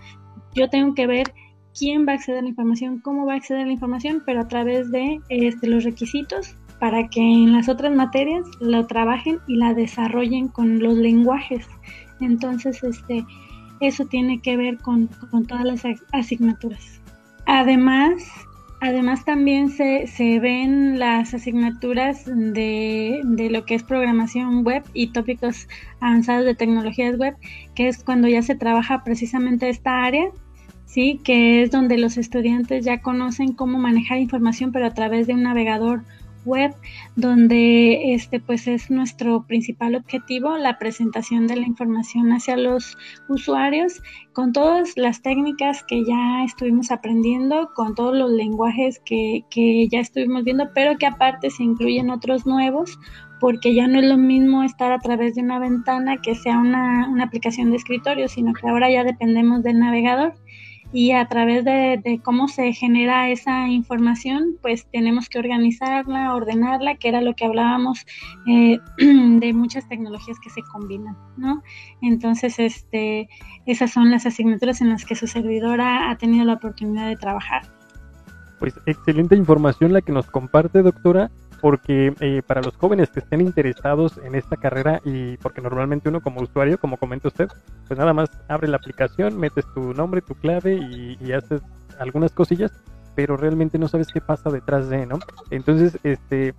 yo 0.56 0.70
tengo 0.70 0.96
que 0.96 1.06
ver 1.06 1.32
quién 1.78 2.08
va 2.08 2.14
a 2.14 2.16
acceder 2.16 2.40
a 2.40 2.42
la 2.44 2.50
información, 2.50 3.00
cómo 3.00 3.26
va 3.26 3.34
a 3.34 3.38
acceder 3.38 3.64
a 3.64 3.66
la 3.66 3.72
información, 3.72 4.24
pero 4.26 4.42
a 4.42 4.48
través 4.48 4.92
de 4.92 5.20
este, 5.30 5.68
los 5.68 5.84
requisitos 5.84 6.56
para 6.80 7.08
que 7.08 7.22
en 7.22 7.54
las 7.54 7.70
otras 7.70 7.96
materias 7.96 8.46
lo 8.60 8.86
trabajen 8.86 9.40
y 9.48 9.58
la 9.58 9.74
desarrollen 9.74 10.48
con 10.48 10.80
los 10.80 10.96
lenguajes. 10.96 11.68
Entonces, 12.20 12.84
este, 12.84 13.26
eso 13.80 14.06
tiene 14.06 14.40
que 14.40 14.58
ver 14.58 14.78
con, 14.78 15.10
todas 15.48 15.66
las 15.66 15.84
asignaturas. 16.12 17.02
Además, 17.46 18.24
además 18.82 19.26
también 19.26 19.70
se, 19.70 20.08
se 20.08 20.40
ven 20.40 21.00
las 21.00 21.34
asignaturas 21.34 22.26
de, 22.26 23.22
de, 23.24 23.50
lo 23.50 23.66
que 23.66 23.76
es 23.76 23.84
programación 23.84 24.64
web 24.64 24.84
y 24.94 25.12
tópicos 25.12 25.68
avanzados 26.00 26.46
de 26.46 26.56
tecnologías 26.56 27.18
web, 27.18 27.36
que 27.76 27.88
es 27.88 28.04
cuando 28.04 28.28
ya 28.28 28.42
se 28.42 28.56
trabaja 28.56 29.04
precisamente 29.04 29.70
esta 29.70 30.04
área, 30.04 30.30
sí, 30.88 31.22
que 31.24 31.62
es 31.62 31.70
donde 31.70 32.00
los 32.00 32.18
estudiantes 32.18 32.84
ya 32.84 33.02
conocen 33.02 33.54
cómo 33.54 33.78
manejar 33.78 34.18
información, 34.18 34.72
pero 34.72 34.88
a 34.88 34.94
través 34.96 35.28
de 35.28 35.36
un 35.36 35.44
navegador 35.44 36.02
web, 36.48 36.74
donde 37.16 38.14
este 38.14 38.40
pues 38.40 38.68
es 38.68 38.90
nuestro 38.90 39.46
principal 39.46 39.96
objetivo, 39.96 40.58
la 40.58 40.80
presentación 40.80 41.46
de 41.46 41.58
la 41.58 41.68
información 41.68 42.32
hacia 42.32 42.56
los 42.56 42.98
usuarios 43.28 44.02
con 44.34 44.54
todas 44.54 44.96
las 44.96 45.22
técnicas 45.22 45.84
que 45.84 46.06
ya 46.06 46.44
estuvimos 46.46 46.90
aprendiendo, 46.90 47.70
con 47.76 47.94
todos 47.94 48.16
los 48.16 48.32
lenguajes 48.32 49.00
que, 49.06 49.44
que 49.52 49.88
ya 49.90 50.00
estuvimos 50.00 50.46
viendo, 50.46 50.70
pero 50.74 50.98
que 50.98 51.06
aparte 51.06 51.50
se 51.50 51.64
incluyen 51.64 52.10
otros 52.10 52.46
nuevos 52.46 52.98
porque 53.40 53.76
ya 53.76 53.88
no 53.88 54.00
es 54.00 54.06
lo 54.06 54.18
mismo 54.18 54.64
estar 54.64 54.92
a 54.92 55.00
través 55.00 55.36
de 55.36 55.42
una 55.42 55.60
ventana 55.60 56.18
que 56.22 56.34
sea 56.34 56.58
una, 56.58 57.08
una 57.10 57.26
aplicación 57.26 57.70
de 57.70 57.78
escritorio, 57.78 58.28
sino 58.28 58.54
que 58.54 58.68
ahora 58.68 58.90
ya 58.90 59.04
dependemos 59.04 59.62
del 59.62 59.80
navegador 59.80 60.34
y 60.94 61.12
a 61.12 61.28
través 61.28 61.66
de, 61.66 62.22
cómo 62.24 62.48
se 62.48 62.72
genera 62.74 63.30
esa 63.30 63.68
información, 63.68 64.58
pues 64.62 64.88
tenemos 64.92 65.28
que 65.28 65.40
organizarla, 65.40 66.34
ordenarla, 66.34 66.96
que 66.96 67.10
era 67.10 67.22
lo 67.22 67.36
que 67.36 67.46
hablábamos 67.46 68.06
eh, 68.48 68.80
de 68.98 69.54
muchas 69.54 69.88
tecnologías 69.90 70.40
que 70.40 70.50
se 70.50 70.62
combinan, 70.64 71.18
¿no? 71.36 71.62
Entonces, 72.02 72.58
este, 72.60 73.28
esas 73.66 73.92
son 73.92 74.12
las 74.12 74.26
asignaturas 74.26 74.82
en 74.82 74.90
las 74.90 75.06
que 75.06 75.16
su 75.16 75.28
servidora 75.28 76.10
ha 76.10 76.18
tenido 76.18 76.46
la 76.46 76.54
oportunidad 76.54 77.08
de 77.08 77.18
trabajar. 77.18 77.64
Pues 78.60 78.80
excelente 78.86 79.36
información 79.36 79.94
la 79.94 80.02
que 80.02 80.12
nos 80.12 80.26
comparte, 80.28 80.82
doctora 80.82 81.30
porque 81.62 82.14
eh, 82.20 82.42
para 82.46 82.62
los 82.62 82.76
jóvenes 82.76 83.10
que 83.10 83.20
estén 83.20 83.42
interesados 83.42 84.20
en 84.24 84.36
esta 84.36 84.58
carrera 84.58 85.02
y 85.06 85.38
porque 85.38 85.62
normalmente 85.62 86.10
uno 86.10 86.22
como 86.22 86.42
usuario, 86.42 86.80
como 86.80 86.98
comenta 86.98 87.28
usted, 87.28 87.48
pues 87.88 87.98
nada 87.98 88.14
más 88.14 88.30
abre 88.48 88.68
la 88.68 88.78
aplicación, 88.78 89.38
metes 89.40 89.66
tu 89.74 89.94
nombre, 89.94 90.22
tu 90.22 90.36
clave 90.36 90.76
y, 90.76 91.32
haces 91.32 91.62
algunas 92.00 92.32
cosillas, 92.32 92.72
pero 93.16 93.38
realmente 93.38 93.78
no 93.78 93.88
sabes 93.88 94.08
qué 94.08 94.22
pasa 94.22 94.50
detrás 94.50 94.90
de, 94.90 95.06
¿no? 95.06 95.20
Entonces, 95.52 96.00
este, 96.04 96.54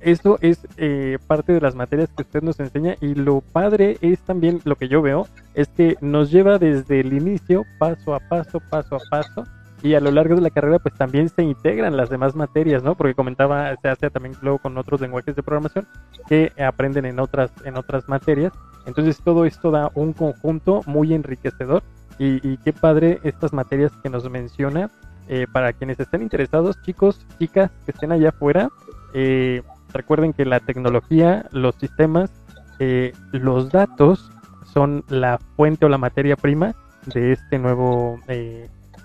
eso 0.00 0.38
es 0.40 0.66
eh, 0.76 1.18
parte 1.26 1.52
de 1.52 1.60
las 1.60 1.74
materias 1.74 2.10
que 2.16 2.22
usted 2.22 2.42
nos 2.42 2.60
enseña 2.60 2.96
y 3.00 3.14
lo 3.14 3.40
padre 3.40 3.98
es 4.00 4.20
también 4.20 4.60
lo 4.64 4.76
que 4.76 4.88
yo 4.88 5.02
veo, 5.02 5.26
es 5.54 5.68
que 5.68 5.96
nos 6.00 6.30
lleva 6.30 6.58
desde 6.58 7.00
el 7.00 7.12
inicio, 7.12 7.64
paso 7.78 8.14
a 8.14 8.20
paso, 8.20 8.60
paso 8.70 8.96
a 8.96 9.00
paso, 9.10 9.44
y 9.84 9.94
a 9.94 10.00
lo 10.00 10.10
largo 10.10 10.34
de 10.34 10.40
la 10.40 10.48
carrera 10.48 10.78
pues 10.78 10.94
también 10.94 11.28
se 11.28 11.42
integran 11.42 11.94
las 11.94 12.08
demás 12.08 12.34
materias, 12.34 12.82
¿no? 12.82 12.94
Porque 12.94 13.14
comentaba, 13.14 13.76
se 13.82 13.88
hace 13.88 14.08
también 14.08 14.34
luego 14.40 14.58
con 14.58 14.78
otros 14.78 15.02
lenguajes 15.02 15.36
de 15.36 15.42
programación 15.42 15.86
que 16.26 16.52
aprenden 16.58 17.04
en 17.04 17.20
otras, 17.20 17.52
en 17.66 17.76
otras 17.76 18.08
materias. 18.08 18.54
Entonces 18.86 19.20
todo 19.22 19.44
esto 19.44 19.70
da 19.70 19.90
un 19.94 20.14
conjunto 20.14 20.80
muy 20.86 21.12
enriquecedor 21.12 21.82
y, 22.18 22.56
qué 22.58 22.72
padre 22.72 23.20
estas 23.24 23.52
materias 23.52 23.92
que 24.02 24.08
nos 24.08 24.28
menciona. 24.30 24.90
Eh, 25.28 25.46
para 25.50 25.72
quienes 25.72 25.98
estén 26.00 26.20
interesados, 26.22 26.80
chicos, 26.82 27.26
chicas 27.38 27.70
que 27.84 27.92
estén 27.92 28.12
allá 28.12 28.30
afuera, 28.30 28.68
eh, 29.14 29.62
recuerden 29.92 30.32
que 30.32 30.46
la 30.46 30.60
tecnología, 30.60 31.46
los 31.50 31.74
sistemas, 31.76 32.30
eh, 32.78 33.12
los 33.32 33.70
datos 33.70 34.30
son 34.72 35.04
la 35.08 35.38
fuente 35.56 35.86
o 35.86 35.88
la 35.88 35.98
materia 35.98 36.36
prima 36.36 36.74
de 37.06 37.32
este 37.32 37.58
nuevo 37.58 38.18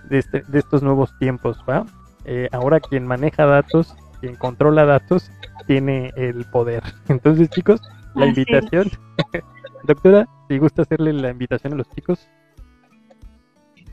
eh, 0.10 0.20
este, 0.20 0.44
de, 0.48 0.60
estos 0.60 0.84
nuevos 0.84 1.18
tiempos, 1.20 1.58
¿va? 1.68 1.86
Eh, 2.26 2.48
ahora 2.52 2.80
quien 2.80 3.08
maneja 3.08 3.46
datos, 3.46 3.96
quien 4.20 4.36
controla 4.36 4.86
datos, 4.86 5.32
tiene 5.68 6.12
el 6.16 6.46
poder. 6.46 6.84
Entonces, 7.08 7.50
chicos, 7.50 7.82
la 8.16 8.28
invitación. 8.28 8.90
Doctora, 9.86 10.28
si 10.48 10.58
gusta 10.58 10.82
hacerle 10.82 11.14
la 11.14 11.32
invitación 11.32 11.74
a 11.74 11.78
los 11.78 11.90
chicos. 11.92 12.28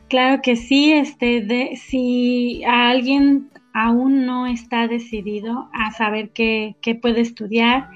Claro 0.09 0.41
que 0.43 0.57
sí, 0.57 0.93
este, 0.93 1.41
de, 1.41 1.77
si 1.77 2.63
a 2.65 2.91
alguien 2.91 3.51
aún 3.75 4.25
no 4.25 4.47
está 4.47 4.89
decidido 4.89 5.69
a 5.73 5.91
saber 5.93 6.31
qué, 6.31 6.77
qué 6.81 6.95
puede 6.95 7.21
estudiar, 7.21 7.91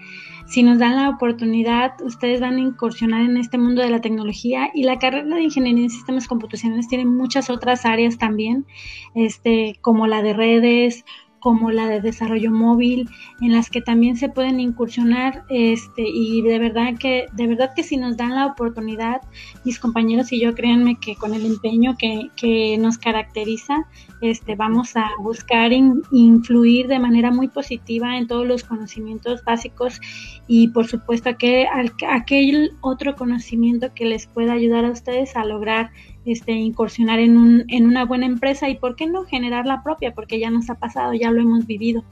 si 0.50 0.64
nos 0.64 0.80
dan 0.80 0.96
la 0.96 1.08
oportunidad, 1.08 1.92
ustedes 2.02 2.40
van 2.40 2.56
a 2.56 2.60
incursionar 2.60 3.20
en 3.20 3.36
este 3.36 3.56
mundo 3.56 3.82
de 3.82 3.90
la 3.90 4.00
tecnología 4.00 4.68
y 4.74 4.82
la 4.82 4.98
carrera 4.98 5.36
de 5.36 5.42
ingeniería 5.42 5.84
en 5.84 5.90
sistemas 5.90 6.26
computacionales 6.26 6.88
tiene 6.88 7.04
muchas 7.04 7.50
otras 7.50 7.86
áreas 7.86 8.18
también, 8.18 8.66
este, 9.14 9.78
como 9.80 10.08
la 10.08 10.22
de 10.22 10.32
redes, 10.32 11.04
como 11.40 11.70
la 11.70 11.88
de 11.88 12.00
desarrollo 12.00 12.50
móvil, 12.50 13.08
en 13.40 13.52
las 13.52 13.70
que 13.70 13.80
también 13.80 14.16
se 14.16 14.28
pueden 14.28 14.60
incursionar, 14.60 15.44
este, 15.48 16.02
y 16.06 16.42
de 16.42 16.58
verdad 16.58 16.98
que, 16.98 17.26
de 17.32 17.46
verdad 17.46 17.72
que 17.74 17.82
si 17.82 17.96
nos 17.96 18.16
dan 18.16 18.34
la 18.34 18.46
oportunidad, 18.46 19.22
mis 19.64 19.78
compañeros 19.78 20.32
y 20.32 20.40
yo, 20.40 20.54
créanme 20.54 20.98
que 21.00 21.16
con 21.16 21.34
el 21.34 21.46
empeño 21.46 21.96
que, 21.98 22.30
que 22.36 22.76
nos 22.78 22.98
caracteriza, 22.98 23.86
este, 24.20 24.54
vamos 24.54 24.96
a 24.96 25.08
buscar 25.18 25.72
influir 25.72 26.86
de 26.86 26.98
manera 26.98 27.30
muy 27.30 27.48
positiva 27.48 28.18
en 28.18 28.26
todos 28.26 28.46
los 28.46 28.64
conocimientos 28.64 29.42
básicos 29.44 30.00
y 30.46 30.68
por 30.68 30.86
supuesto 30.86 31.30
aquel, 31.30 31.66
aquel 32.08 32.72
otro 32.80 33.16
conocimiento 33.16 33.94
que 33.94 34.04
les 34.04 34.26
pueda 34.26 34.52
ayudar 34.52 34.84
a 34.84 34.90
ustedes 34.90 35.36
a 35.36 35.44
lograr 35.44 35.90
este, 36.24 36.52
incursionar 36.52 37.18
en, 37.18 37.36
un, 37.36 37.64
en 37.68 37.86
una 37.86 38.04
buena 38.04 38.26
empresa 38.26 38.68
y 38.68 38.76
por 38.76 38.96
qué 38.96 39.06
no 39.06 39.24
generar 39.24 39.66
la 39.66 39.82
propia, 39.82 40.12
porque 40.14 40.38
ya 40.38 40.50
nos 40.50 40.70
ha 40.70 40.74
pasado, 40.74 41.14
ya 41.14 41.30
lo 41.30 41.40
hemos 41.40 41.66
vivido. 41.66 42.04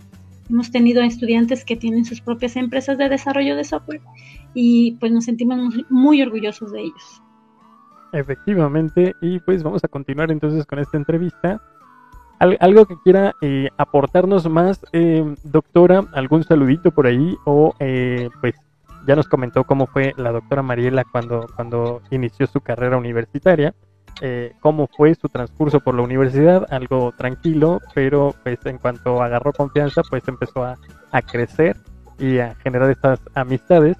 Hemos 0.51 0.71
tenido 0.71 1.03
estudiantes 1.03 1.65
que 1.65 1.77
tienen 1.77 2.05
sus 2.05 2.21
propias 2.21 2.57
empresas 2.57 2.97
de 2.97 3.09
desarrollo 3.09 3.55
de 3.55 3.65
software 3.65 4.01
y 4.55 4.93
pues 4.93 5.13
nos 5.13 5.25
sentimos 5.25 5.75
muy, 5.91 6.23
orgullosos 6.23 6.73
de 6.73 6.81
ellos. 6.83 7.23
Efectivamente, 8.13 9.15
y 9.21 9.39
pues 9.41 9.63
vamos 9.63 9.85
a 9.85 9.89
continuar 9.89 10.31
entonces 10.31 10.65
con 10.65 10.79
esta 10.79 10.97
entrevista. 10.97 11.61
algo 12.39 12.87
que 12.87 12.97
quiera 13.05 13.35
eh, 13.43 13.69
aportarnos 13.77 14.49
más, 14.49 14.81
eh, 14.93 15.35
doctora, 15.45 16.07
algún 16.15 16.45
saludito 16.45 16.93
por 16.93 17.07
ahí 17.07 17.37
o 17.45 17.75
eh, 17.79 18.31
pues 18.41 18.55
ya 19.07 19.17
nos 19.17 19.29
comentó 19.29 19.65
cómo 19.65 19.87
fue 19.87 20.15
la 20.17 20.33
doctora 20.33 20.63
Mariela 20.63 21.05
cuando, 21.05 21.47
cuando 21.55 22.01
inició 22.11 22.47
su 22.47 22.61
carrera 22.61 22.97
universitaria. 22.97 23.75
Eh, 24.21 24.53
cómo 24.61 24.89
fue 24.89 25.15
su 25.15 25.29
transcurso 25.29 25.81
por 25.81 25.95
la 25.95 26.03
universidad, 26.03 26.67
algo 26.71 27.13
tranquilo, 27.17 27.81
pero 27.95 28.35
pues 28.43 28.59
en 28.67 28.79
cuanto 28.79 29.23
agarró 29.23 29.53
confianza, 29.53 30.03
pues 30.09 30.27
empezó 30.27 30.65
a, 30.65 30.77
crecer 31.23 31.77
y 32.19 32.39
a 32.39 32.55
generar 32.57 32.91
estas 32.91 33.21
amistades. 33.35 33.97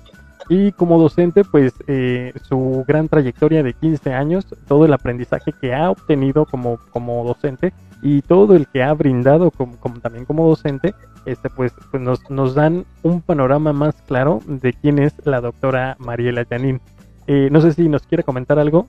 Y 0.49 0.73
como 0.73 0.99
docente, 0.99 1.45
pues 1.45 1.75
eh, 1.87 2.33
su 2.49 2.85
gran 2.89 3.09
trayectoria 3.09 3.63
de 3.63 3.75
15 3.75 4.15
años, 4.15 4.47
todo 4.67 4.87
el 4.87 4.93
aprendizaje 4.93 5.53
que 5.53 5.75
ha 5.75 5.91
obtenido 5.91 6.47
como, 6.47 6.79
como 6.91 7.23
docente 7.25 7.73
y 8.03 8.23
todo 8.23 8.57
el 8.57 8.67
que 8.67 8.83
ha 8.83 8.93
brindado 8.95 9.51
como, 9.51 9.77
también 10.01 10.25
como 10.25 10.49
docente, 10.49 10.95
este 11.27 11.51
pues, 11.51 11.73
pues 11.91 12.03
nos, 12.03 12.31
nos, 12.31 12.55
dan 12.55 12.87
un 13.03 13.21
panorama 13.21 13.73
más 13.73 14.01
claro 14.03 14.41
de 14.47 14.73
quién 14.73 14.99
es 14.99 15.15
la 15.25 15.41
doctora 15.41 15.97
Mariela 15.99 16.47
Janín. 16.49 16.81
Eh, 17.27 17.51
no 17.53 17.61
sé 17.61 17.73
si 17.73 17.89
nos 17.89 18.07
quiere 18.07 18.25
comentar 18.25 18.59
algo 18.59 18.89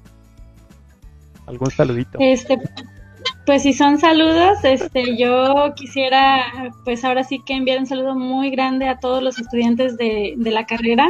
algún 1.49 1.71
saludito. 1.71 2.17
Este, 2.21 2.57
pues 3.45 3.63
si 3.63 3.73
son 3.73 3.97
saludos, 3.97 4.59
este, 4.63 5.17
yo 5.17 5.73
quisiera, 5.75 6.71
pues 6.85 7.03
ahora 7.03 7.23
sí 7.23 7.41
que 7.45 7.53
enviar 7.53 7.79
un 7.79 7.87
saludo 7.87 8.15
muy 8.15 8.51
grande 8.51 8.87
a 8.87 8.99
todos 8.99 9.23
los 9.23 9.39
estudiantes 9.39 9.97
de, 9.97 10.35
la 10.37 10.65
carrera, 10.65 11.09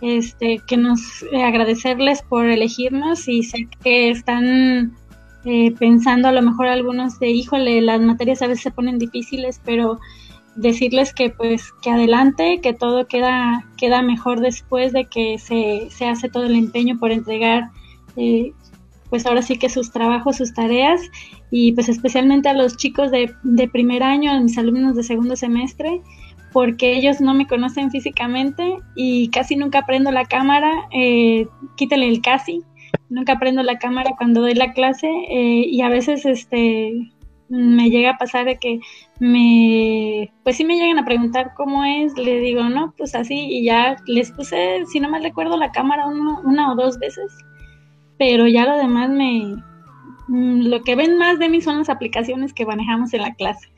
este, 0.00 0.60
que 0.66 0.76
nos 0.76 1.22
eh, 1.32 1.42
agradecerles 1.42 2.22
por 2.22 2.46
elegirnos 2.46 3.28
y 3.28 3.42
sé 3.42 3.68
que 3.82 4.10
están 4.10 4.96
eh, 5.44 5.72
pensando 5.78 6.28
a 6.28 6.32
lo 6.32 6.42
mejor 6.42 6.68
algunos 6.68 7.18
de, 7.18 7.30
híjole, 7.30 7.80
las 7.82 8.00
materias 8.00 8.42
a 8.42 8.46
veces 8.46 8.62
se 8.62 8.70
ponen 8.70 8.98
difíciles, 8.98 9.60
pero 9.64 9.98
decirles 10.56 11.12
que 11.12 11.30
pues 11.30 11.72
que 11.82 11.90
adelante, 11.90 12.60
que 12.60 12.72
todo 12.72 13.06
queda, 13.06 13.64
queda 13.76 14.02
mejor 14.02 14.40
después 14.40 14.92
de 14.92 15.04
que 15.04 15.38
se, 15.38 15.88
se 15.90 16.08
hace 16.08 16.28
todo 16.28 16.44
el 16.44 16.56
empeño 16.56 16.98
por 16.98 17.12
entregar 17.12 17.70
eh, 18.16 18.52
pues 19.10 19.26
ahora 19.26 19.42
sí 19.42 19.56
que 19.56 19.68
sus 19.68 19.90
trabajos, 19.90 20.36
sus 20.36 20.54
tareas 20.54 21.00
y 21.50 21.72
pues 21.72 21.88
especialmente 21.88 22.48
a 22.48 22.54
los 22.54 22.76
chicos 22.76 23.10
de, 23.10 23.68
primer 23.72 24.02
año, 24.02 24.32
a 24.32 24.40
mis 24.40 24.58
alumnos 24.58 24.96
de 24.96 25.02
segundo 25.02 25.36
semestre, 25.36 26.00
porque 26.52 26.94
ellos 26.96 27.20
no 27.20 27.34
me 27.34 27.46
conocen 27.46 27.90
físicamente 27.90 28.76
y 28.96 29.28
casi 29.30 29.56
nunca 29.56 29.84
prendo 29.86 30.10
la 30.10 30.24
cámara, 30.24 30.70
eh, 30.92 31.46
quítale 31.76 32.08
el 32.08 32.20
casi, 32.20 32.62
nunca 33.08 33.38
prendo 33.38 33.62
la 33.62 33.78
cámara 33.78 34.12
cuando 34.16 34.40
doy 34.40 34.54
la 34.54 34.72
clase 34.72 35.08
eh, 35.08 35.64
y 35.66 35.80
a 35.82 35.88
veces 35.88 36.24
este 36.26 36.92
me 37.50 37.88
llega 37.88 38.10
a 38.10 38.18
pasar 38.18 38.44
de 38.44 38.58
que 38.58 38.78
me, 39.20 40.30
pues 40.44 40.56
sí 40.56 40.66
me 40.66 40.76
llegan 40.76 40.98
a 40.98 41.06
preguntar 41.06 41.52
cómo 41.56 41.82
es, 41.82 42.12
le 42.18 42.40
digo, 42.40 42.64
no, 42.64 42.92
pues 42.98 43.14
así, 43.14 43.38
y 43.38 43.64
ya 43.64 43.96
les 44.06 44.30
puse, 44.32 44.84
si 44.84 45.00
no 45.00 45.08
me 45.08 45.18
recuerdo, 45.18 45.56
la 45.56 45.72
cámara 45.72 46.06
una 46.06 46.72
o 46.72 46.76
dos 46.76 46.98
veces 46.98 47.32
pero 48.18 48.46
ya 48.46 48.66
lo 48.66 48.76
demás 48.76 49.10
me... 49.10 49.56
Mm, 50.28 50.68
lo 50.68 50.82
que 50.82 50.96
ven 50.96 51.16
más 51.16 51.38
de 51.38 51.48
mí 51.48 51.60
son 51.60 51.78
las 51.78 51.88
aplicaciones 51.88 52.52
que 52.52 52.66
manejamos 52.66 53.14
en 53.14 53.22
la 53.22 53.34
clase. 53.34 53.68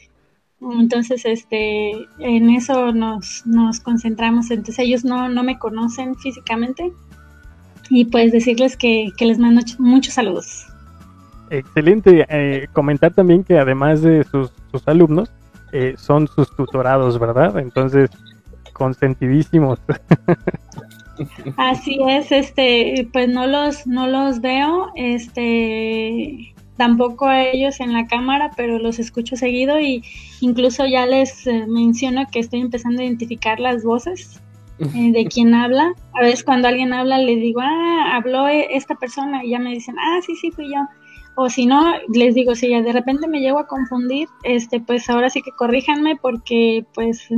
Entonces, 0.60 1.24
este, 1.24 1.92
en 2.18 2.50
eso 2.50 2.92
nos, 2.92 3.46
nos 3.46 3.80
concentramos. 3.80 4.50
Entonces, 4.50 4.78
ellos 4.80 5.04
no, 5.04 5.28
no 5.28 5.42
me 5.42 5.58
conocen 5.58 6.16
físicamente. 6.16 6.92
Y 7.88 8.04
pues 8.04 8.32
decirles 8.32 8.76
que, 8.76 9.10
les 9.20 9.38
mando 9.38 9.62
muchos 9.78 10.14
saludos. 10.14 10.66
Excelente. 11.50 12.26
Eh, 12.28 12.68
comentar 12.72 13.12
también 13.12 13.42
que 13.42 13.58
además 13.58 14.02
de 14.02 14.24
sus, 14.24 14.52
sus 14.70 14.86
alumnos, 14.86 15.30
eh, 15.72 15.94
son 15.96 16.28
sus 16.28 16.54
tutorados, 16.54 17.18
¿verdad? 17.18 17.58
Entonces, 17.58 18.10
consentidísimos. 18.72 19.78
Así 21.56 21.98
es, 22.08 22.32
este, 22.32 23.08
pues 23.12 23.28
no 23.28 23.46
los, 23.46 23.86
no 23.86 24.06
los 24.06 24.40
veo, 24.40 24.90
este, 24.94 26.54
tampoco 26.76 27.26
a 27.26 27.42
ellos 27.42 27.80
en 27.80 27.92
la 27.92 28.06
cámara, 28.06 28.50
pero 28.56 28.78
los 28.78 28.98
escucho 28.98 29.36
seguido 29.36 29.80
y 29.80 30.02
incluso 30.40 30.86
ya 30.86 31.06
les 31.06 31.46
eh, 31.46 31.66
menciono 31.68 32.26
que 32.30 32.40
estoy 32.40 32.60
empezando 32.60 33.02
a 33.02 33.04
identificar 33.04 33.60
las 33.60 33.84
voces 33.84 34.40
eh, 34.78 35.12
de 35.12 35.26
quien 35.32 35.54
habla. 35.54 35.92
A 36.14 36.22
veces 36.22 36.42
cuando 36.42 36.68
alguien 36.68 36.92
habla 36.92 37.18
le 37.18 37.36
digo, 37.36 37.60
ah, 37.60 38.16
habló 38.16 38.48
e-, 38.48 38.74
esta 38.76 38.94
persona 38.94 39.44
y 39.44 39.50
ya 39.50 39.58
me 39.58 39.70
dicen, 39.70 39.96
ah, 39.98 40.20
sí, 40.24 40.34
sí, 40.36 40.50
fui 40.50 40.72
yo 40.72 40.80
o 41.40 41.48
si 41.48 41.64
no, 41.64 41.94
les 42.12 42.34
digo, 42.34 42.54
si 42.54 42.68
ya 42.68 42.82
de 42.82 42.92
repente 42.92 43.26
me 43.26 43.40
llego 43.40 43.58
a 43.58 43.66
confundir, 43.66 44.28
este, 44.42 44.78
pues 44.78 45.08
ahora 45.08 45.30
sí 45.30 45.40
que 45.40 45.52
corríjanme 45.52 46.16
porque 46.20 46.84
pues 46.92 47.28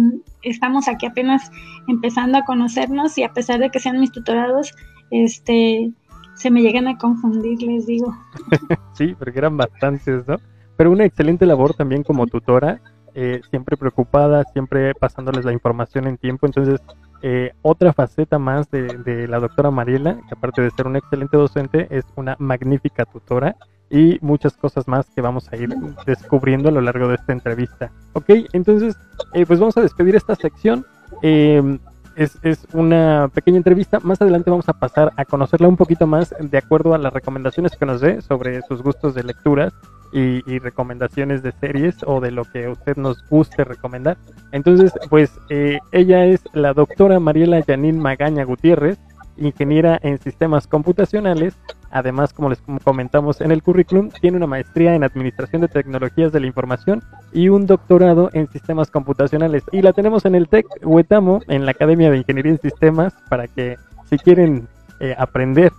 estamos 0.43 0.89
aquí 0.89 1.07
apenas 1.07 1.53
empezando 1.87 2.37
a 2.37 2.45
conocernos 2.45 3.17
y 3.17 3.23
a 3.23 3.33
pesar 3.33 3.61
de 3.61 3.71
que 3.71 3.79
sean 3.79 4.01
mis 4.01 4.11
tutorados, 4.11 4.75
este, 5.13 5.93
se 6.35 6.51
me 6.51 6.63
llegan 6.63 6.89
a 6.89 6.99
confundir, 6.99 7.63
les 7.63 7.87
digo. 7.87 8.13
sí, 8.95 9.15
porque 9.17 9.39
eran 9.39 9.57
bastantes, 9.57 10.27
¿no? 10.27 10.37
Pero 10.77 10.91
una 10.91 11.05
excelente 11.05 11.47
labor 11.47 11.75
también 11.75 12.03
como 12.03 12.27
tutora, 12.27 12.81
eh, 13.15 13.41
siempre 13.51 13.77
preocupada, 13.77 14.43
siempre 14.53 14.97
pasándoles 14.97 15.45
la 15.45 15.53
información 15.53 16.09
en 16.09 16.19
tiempo, 16.19 16.47
entonces 16.47 16.81
eh, 17.23 17.53
otra 17.63 17.93
faceta 17.93 18.41
más 18.41 18.69
de, 18.73 18.99
de, 19.05 19.29
la 19.29 19.39
doctora 19.39 19.71
Mariela, 19.71 20.15
que 20.29 20.35
aparte 20.35 20.61
de 20.61 20.73
ser 20.73 20.89
una 20.89 20.99
excelente 20.99 21.37
docente, 21.37 21.87
es 21.91 22.05
una 22.17 22.35
magnífica 22.41 23.05
tutora 23.05 23.55
y 23.93 24.19
muchas 24.23 24.55
cosas 24.55 24.89
más 24.89 25.07
que 25.15 25.21
vamos 25.21 25.53
a 25.53 25.57
ir 25.57 25.69
descubriendo 26.07 26.71
a 26.71 26.73
lo 26.73 26.81
largo 26.81 27.09
de 27.09 27.17
esta 27.17 27.33
entrevista. 27.33 27.93
Ok, 28.15 28.31
entonces, 28.55 28.97
eh, 29.35 29.45
pues 29.47 29.61
vamos 29.61 29.77
a 29.77 29.83
despedir 29.83 30.17
esta 30.17 30.35
sección. 30.35 30.87
Em, 31.21 31.79
es, 32.17 32.39
una 32.73 33.31
pequeña 33.33 33.59
entrevista. 33.59 34.01
Más 34.01 34.21
adelante 34.21 34.51
vamos 34.51 34.69
a 34.69 34.73
pasar 34.73 35.13
a 35.17 35.25
conocerla 35.27 35.69
un 35.69 35.77
poquito 35.77 36.07
más 36.07 36.35
de 36.39 36.59
acuerdo 36.59 36.95
a 36.95 36.99
las 36.99 37.13
recomendaciones 37.13 37.77
que 37.77 37.87
nos 37.87 38.01
dé 38.01 38.23
sobre 38.23 38.63
sus 38.63 38.83
gustos 38.83 39.15
de 39.15 39.25
lecturas 39.25 39.73
y, 40.13 40.59
recomendaciones 40.59 41.43
de 41.43 41.53
series 41.53 41.97
o 42.07 42.21
de 42.21 42.31
lo 42.31 42.45
que 42.45 42.69
usted 42.69 42.97
nos 42.97 43.27
guste 43.29 43.65
recomendar. 43.65 44.17
Entonces, 44.53 44.93
pues 45.09 45.39
eh, 45.49 45.79
ella 45.91 46.25
es 46.27 46.43
la 46.53 46.75
doctora 46.75 47.19
Mariela 47.19 47.61
Yanin 47.61 47.99
Magaña 47.99 48.45
Gutiérrez 48.45 48.99
ingeniera 49.47 49.99
en 50.03 50.19
sistemas 50.19 50.67
computacionales. 50.67 51.55
Además, 51.91 52.33
como 52.33 52.51
les 52.51 52.61
comentamos 52.85 53.41
en 53.41 53.51
el 53.51 53.63
currículum, 53.63 54.11
tiene 54.21 54.39
una 54.39 54.47
maestría 54.47 54.95
en 54.95 55.05
Administración 55.05 55.63
de 55.63 55.69
Tecnologías 55.69 56.33
de 56.33 56.41
la 56.41 56.47
Información 56.47 57.03
y 57.33 57.49
un 57.49 57.67
doctorado 57.67 58.31
en 58.33 58.49
sistemas 58.51 58.91
computacionales. 58.91 59.63
Y 59.73 59.83
la 59.83 59.93
tenemos 59.93 60.25
en 60.25 60.35
el 60.35 60.49
TEC 60.49 60.67
Huetamo, 60.83 61.41
en 61.49 61.65
la 61.67 61.73
Academia 61.73 62.11
de 62.11 62.19
Ingeniería 62.19 62.53
en 62.53 62.61
Sistemas, 62.61 63.15
para 63.29 63.47
que 63.49 63.77
si 64.09 64.19
quieren 64.19 64.69
eh, 65.01 65.15
aprender 65.19 65.73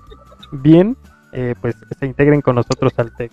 bien, 0.51 0.95
eh, 1.32 1.55
pues 1.61 1.76
se 1.99 2.05
integren 2.05 2.41
con 2.41 2.55
nosotros 2.55 2.93
al 2.97 3.16
TEC. 3.16 3.32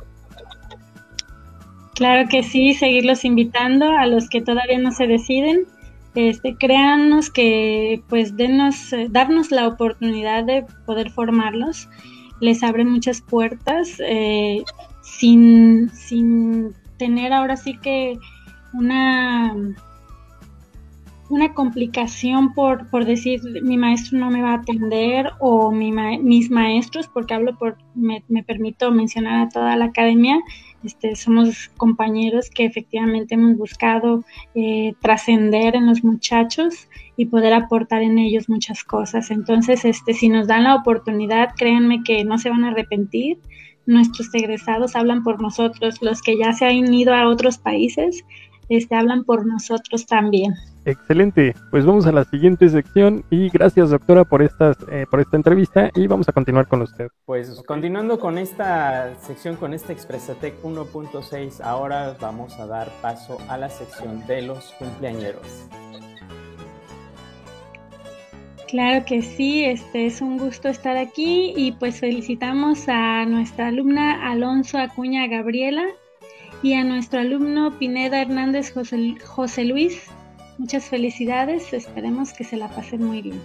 Claro 1.95 2.29
que 2.31 2.43
sí, 2.43 2.73
seguirlos 2.73 3.27
invitando 3.27 3.87
a 3.91 4.07
los 4.07 4.29
que 4.31 4.41
todavía 4.41 4.79
no 4.79 4.91
se 4.91 5.07
deciden 5.07 5.67
este, 6.15 6.57
créanos 6.57 7.31
que 7.31 8.03
pues 8.09 8.37
denos, 8.37 8.95
darnos 9.11 9.51
la 9.51 9.69
oportunidad 9.69 10.45
de 10.45 10.65
poder 10.87 11.11
formarlos, 11.11 11.89
les 12.41 12.63
abren 12.63 12.91
muchas 12.91 13.21
puertas 13.21 14.01
eh, 14.01 14.63
sin, 15.03 15.91
sin 15.91 16.75
tener 16.97 17.33
ahora 17.33 17.57
sí 17.57 17.79
que 17.79 18.19
una 18.73 19.55
una 21.31 21.55
complicación 21.55 22.53
por, 22.55 22.91
por 22.91 23.05
decir 23.05 23.41
mi 23.63 23.79
maestro 23.79 24.19
no 24.19 24.31
me 24.31 24.43
va 24.43 24.51
a 24.51 24.57
atender 24.57 25.31
o 25.39 25.71
mi 25.71 25.93
mis 25.93 26.51
maestros, 26.51 27.07
porque 27.07 27.35
hablo 27.35 27.57
por, 27.57 27.79
me, 27.95 28.25
me, 28.29 28.43
permito 28.43 28.91
mencionar 28.91 29.47
a 29.47 29.49
toda 29.49 29.77
la 29.77 29.87
academia, 29.87 30.39
este, 30.85 31.15
somos 31.15 31.71
compañeros 31.77 32.51
que 32.51 32.65
efectivamente 32.65 33.35
hemos 33.35 33.57
buscado 33.57 34.25
eh, 34.55 34.95
trascender 35.01 35.77
en 35.77 35.87
los 35.87 36.03
muchachos 36.03 36.89
y 37.17 37.27
poder 37.27 37.53
aportar 37.53 38.03
en 38.03 38.19
ellos 38.19 38.49
muchas 38.49 38.83
cosas. 38.85 39.31
Entonces, 39.31 39.85
este, 39.85 40.15
si 40.15 40.29
nos 40.29 40.47
dan 40.47 40.65
la 40.65 40.77
oportunidad, 40.77 41.51
créanme 41.57 42.03
que 42.03 42.25
no 42.25 42.39
se 42.39 42.51
van 42.51 42.65
a 42.65 42.69
arrepentir. 42.71 43.39
Nuestros 43.87 44.35
egresados 44.35 44.97
hablan 44.97 45.23
por 45.23 45.41
nosotros, 45.41 46.01
los 46.01 46.23
que 46.23 46.39
ya 46.39 46.53
se 46.53 46.67
han 46.67 46.93
ido 46.93 47.15
a 47.15 47.29
otros 47.29 47.59
países, 47.59 48.25
este, 48.69 48.95
hablan 48.95 49.25
por 49.25 49.47
nosotros 49.47 50.07
también. 50.07 50.55
Excelente, 50.85 51.55
pues 51.71 51.85
vamos 51.85 52.07
a 52.07 52.13
la 52.13 52.25
siguiente 52.25 52.69
sección 52.69 53.23
y 53.31 53.51
gracias 53.51 53.91
doctora 53.91 54.25
por 54.25 54.43
estas 54.43 54.77
eh, 54.91 55.05
por 55.11 55.21
esta 55.21 55.37
entrevista 55.37 55.91
y 55.95 56.07
vamos 56.07 56.29
a 56.29 56.33
continuar 56.33 56.69
con 56.69 56.81
usted. 56.81 57.09
Pues 57.27 57.63
continuando 57.67 58.19
con 58.19 58.39
esta 58.39 59.15
sección 59.21 59.57
con 59.57 59.75
este 59.75 59.93
Expresatec 59.93 60.63
1.6, 60.63 61.61
ahora 61.63 62.17
vamos 62.19 62.59
a 62.59 62.67
dar 62.67 62.89
paso 63.03 63.37
a 63.49 63.59
la 63.59 63.69
sección 63.69 64.27
de 64.27 64.43
los 64.43 64.73
cumpleañeros. 64.79 65.69
Claro 68.71 69.05
que 69.05 69.21
sí, 69.21 69.65
este 69.65 70.07
es 70.07 70.21
un 70.21 70.39
gusto 70.39 70.69
estar 70.69 70.97
aquí 70.97 71.53
y 71.57 71.73
pues 71.73 71.99
felicitamos 71.99 72.89
a 72.89 73.27
nuestra 73.27 73.67
alumna 73.67 74.31
Alonso 74.31 74.79
Acuña 74.79 75.27
Gabriela 75.27 75.83
y 76.63 76.75
a 76.75 76.85
nuestro 76.85 77.21
alumno 77.21 77.77
Pineda 77.79 78.23
Hernández 78.23 78.73
José, 78.73 79.17
José 79.27 79.65
Luis. 79.65 80.09
Muchas 80.61 80.85
felicidades, 80.91 81.73
esperemos 81.73 82.35
que 82.35 82.45
se 82.45 82.59
la 82.59 82.69
pasen 82.69 83.03
muy 83.03 83.23
bien. 83.23 83.41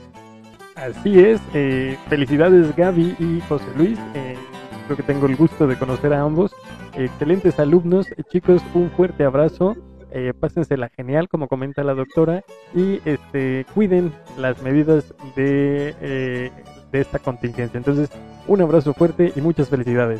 Así 0.75 1.17
es, 1.17 1.39
eh, 1.53 1.97
felicidades 2.09 2.75
Gaby 2.75 3.15
y 3.17 3.39
José 3.47 3.63
Luis. 3.77 3.97
Eh, 4.15 4.35
creo 4.83 4.97
que 4.97 5.03
tengo 5.03 5.25
el 5.25 5.37
gusto 5.37 5.65
de 5.65 5.79
conocer 5.79 6.11
a 6.11 6.19
ambos. 6.19 6.53
Excelentes 6.93 7.57
alumnos, 7.57 8.07
chicos, 8.29 8.61
un 8.73 8.91
fuerte 8.91 9.23
abrazo. 9.23 9.77
Eh, 10.11 10.33
pásensela 10.37 10.89
genial, 10.89 11.29
como 11.29 11.47
comenta 11.47 11.85
la 11.85 11.93
doctora, 11.93 12.43
y 12.73 12.99
este, 13.05 13.65
cuiden 13.73 14.11
las 14.37 14.61
medidas 14.61 15.13
de, 15.37 15.95
eh, 16.01 16.51
de 16.91 16.99
esta 16.99 17.19
contingencia. 17.19 17.77
Entonces, 17.77 18.09
un 18.45 18.59
abrazo 18.61 18.93
fuerte 18.93 19.31
y 19.33 19.39
muchas 19.39 19.69
felicidades. 19.69 20.19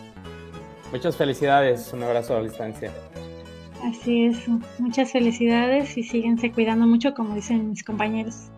Muchas 0.94 1.18
felicidades, 1.18 1.92
un 1.92 2.04
abrazo 2.04 2.38
a 2.38 2.42
distancia. 2.42 2.92
Así 3.84 4.26
es, 4.26 4.48
muchas 4.80 5.12
felicidades 5.12 5.98
y 5.98 6.04
síguense 6.04 6.52
cuidando 6.52 6.88
mucho 6.88 7.14
como 7.14 7.36
dicen 7.36 7.70
mis 7.70 7.84
compañeros. 7.84 8.50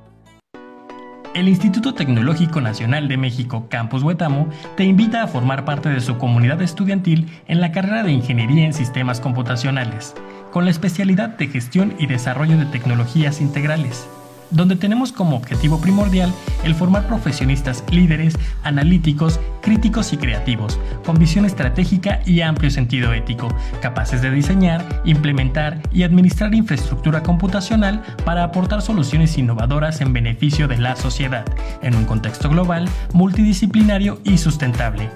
El 1.34 1.47
Instituto 1.47 1.93
Tecnológico 1.93 2.61
Nacional 2.61 3.07
de 3.07 3.18
México 3.18 3.68
Campus 3.70 4.01
Huetamo 4.01 4.47
te 4.76 4.86
invita 4.86 5.22
a 5.22 5.28
formar 5.28 5.65
parte 5.65 5.89
de 5.89 5.99
su 5.99 6.18
comunidad 6.18 6.61
estudiantil 6.61 7.28
en 7.47 7.61
la 7.61 7.72
carrera 7.72 8.01
de 8.03 8.11
Ingeniería 8.11 8.65
en 8.65 8.74
Sistemas 8.74 9.22
Computacionales, 9.22 10.15
con 10.51 10.65
la 10.65 10.72
especialidad 10.72 11.30
de 11.38 11.47
Gestión 11.47 11.93
y 11.99 12.07
Desarrollo 12.07 12.57
de 12.57 12.65
Tecnologías 12.65 13.39
Integrales 13.39 14.07
donde 14.51 14.75
tenemos 14.75 15.11
como 15.11 15.35
objetivo 15.35 15.79
primordial 15.79 16.31
el 16.63 16.75
formar 16.75 17.07
profesionistas 17.07 17.83
líderes, 17.91 18.37
analíticos, 18.63 19.39
críticos 19.61 20.13
y 20.13 20.17
creativos, 20.17 20.79
con 21.05 21.17
visión 21.17 21.45
estratégica 21.45 22.21
y 22.25 22.41
amplio 22.41 22.71
sentido 22.71 23.13
ético, 23.13 23.49
capaces 23.81 24.21
de 24.21 24.31
diseñar, 24.31 25.01
implementar 25.05 25.81
y 25.91 26.03
administrar 26.03 26.53
infraestructura 26.53 27.23
computacional 27.23 28.03
para 28.25 28.43
aportar 28.43 28.81
soluciones 28.81 29.37
innovadoras 29.37 30.01
en 30.01 30.13
beneficio 30.13 30.67
de 30.67 30.77
la 30.77 30.95
sociedad, 30.95 31.45
en 31.81 31.95
un 31.95 32.05
contexto 32.05 32.49
global, 32.49 32.87
multidisciplinario 33.13 34.19
y 34.23 34.37
sustentable. 34.37 35.09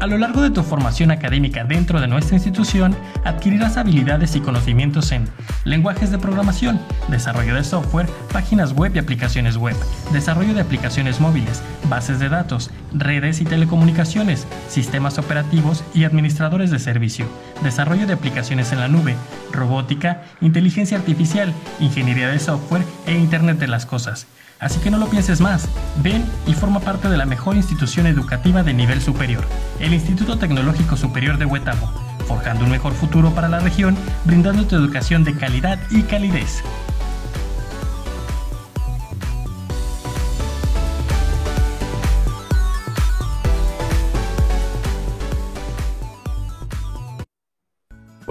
A 0.00 0.06
lo 0.06 0.18
largo 0.18 0.42
de 0.42 0.50
tu 0.50 0.62
formación 0.62 1.10
académica 1.10 1.64
dentro 1.64 2.00
de 2.00 2.06
nuestra 2.06 2.36
institución, 2.36 2.94
adquirirás 3.24 3.76
habilidades 3.76 4.36
y 4.36 4.40
conocimientos 4.40 5.10
en 5.12 5.28
lenguajes 5.64 6.10
de 6.10 6.18
programación, 6.18 6.78
desarrollo 7.08 7.54
de 7.54 7.64
software, 7.64 8.06
páginas 8.32 8.72
web 8.72 8.92
y 8.94 8.98
aplicaciones 8.98 9.56
web, 9.56 9.76
desarrollo 10.12 10.54
de 10.54 10.60
aplicaciones 10.60 11.20
móviles, 11.20 11.62
bases 11.88 12.18
de 12.18 12.28
datos, 12.28 12.70
redes 12.92 13.40
y 13.40 13.44
telecomunicaciones, 13.44 14.46
sistemas 14.68 15.18
operativos 15.18 15.82
y 15.94 16.04
administradores 16.04 16.70
de 16.70 16.78
servicio, 16.78 17.26
desarrollo 17.62 18.06
de 18.06 18.12
aplicaciones 18.12 18.72
en 18.72 18.80
la 18.80 18.88
nube, 18.88 19.16
robótica, 19.52 20.22
inteligencia 20.40 20.98
artificial, 20.98 21.52
ingeniería 21.80 22.28
de 22.28 22.38
software 22.38 22.84
e 23.06 23.14
Internet 23.14 23.58
de 23.58 23.68
las 23.68 23.86
Cosas. 23.86 24.26
Así 24.58 24.80
que 24.80 24.90
no 24.90 24.96
lo 24.96 25.08
pienses 25.08 25.40
más, 25.40 25.68
ven 26.02 26.24
y 26.46 26.54
forma 26.54 26.80
parte 26.80 27.08
de 27.08 27.16
la 27.18 27.26
mejor 27.26 27.56
institución 27.56 28.06
educativa 28.06 28.62
de 28.62 28.72
nivel 28.72 29.02
superior, 29.02 29.44
el 29.80 29.92
Instituto 29.92 30.38
Tecnológico 30.38 30.96
Superior 30.96 31.36
de 31.36 31.44
Huetamo, 31.44 31.92
forjando 32.26 32.64
un 32.64 32.70
mejor 32.70 32.94
futuro 32.94 33.34
para 33.34 33.50
la 33.50 33.60
región, 33.60 33.96
brindando 34.24 34.66
tu 34.66 34.74
educación 34.74 35.24
de 35.24 35.36
calidad 35.36 35.78
y 35.90 36.02
calidez. 36.02 36.62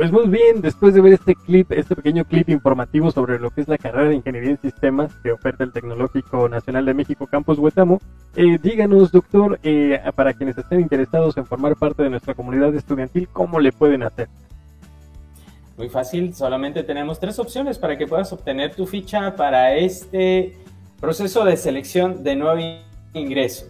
Pues 0.06 0.14
muy 0.14 0.28
bien, 0.28 0.62
después 0.62 0.94
de 0.94 1.02
ver 1.02 1.14
este 1.14 1.34
clip, 1.34 1.72
este 1.72 1.96
pequeño 1.96 2.26
clip 2.26 2.50
informativo 2.50 3.10
sobre 3.10 3.40
lo 3.40 3.50
que 3.50 3.62
es 3.62 3.68
la 3.68 3.80
carrera 3.80 4.10
de 4.10 4.16
Ingeniería 4.18 4.52
en 4.52 4.62
Sistemas 4.62 5.12
que 5.24 5.32
oferta 5.32 5.64
el 5.64 5.72
Tecnológico 5.72 6.48
Nacional 6.48 6.86
de 6.86 6.94
México 6.94 7.26
Campus 7.26 7.58
Huetamo, 7.58 8.00
eh, 8.36 8.60
díganos, 8.62 9.12
doctor, 9.12 9.60
eh, 9.64 10.00
para 10.16 10.36
quienes 10.36 10.60
estén 10.60 10.82
interesados 10.82 11.36
en 11.38 11.48
formar 11.48 11.76
parte 11.76 12.04
de 12.04 12.12
nuestra 12.12 12.36
comunidad 12.36 12.76
estudiantil, 12.76 13.28
¿cómo 13.30 13.60
le 13.60 13.72
pueden 13.72 14.04
hacer? 14.04 14.30
Muy 15.76 15.90
fácil, 15.90 16.36
solamente 16.36 16.84
tenemos 16.84 17.20
tres 17.20 17.40
opciones 17.40 17.80
para 17.80 17.98
que 17.98 18.06
puedas 18.06 18.32
obtener 18.32 18.76
tu 18.76 18.86
ficha 18.86 19.36
para 19.36 19.74
este 19.74 20.56
proceso 21.02 21.44
de 21.44 21.58
selección 21.58 22.24
de 22.24 22.36
nuevo 22.36 22.62
ingreso. 23.16 23.66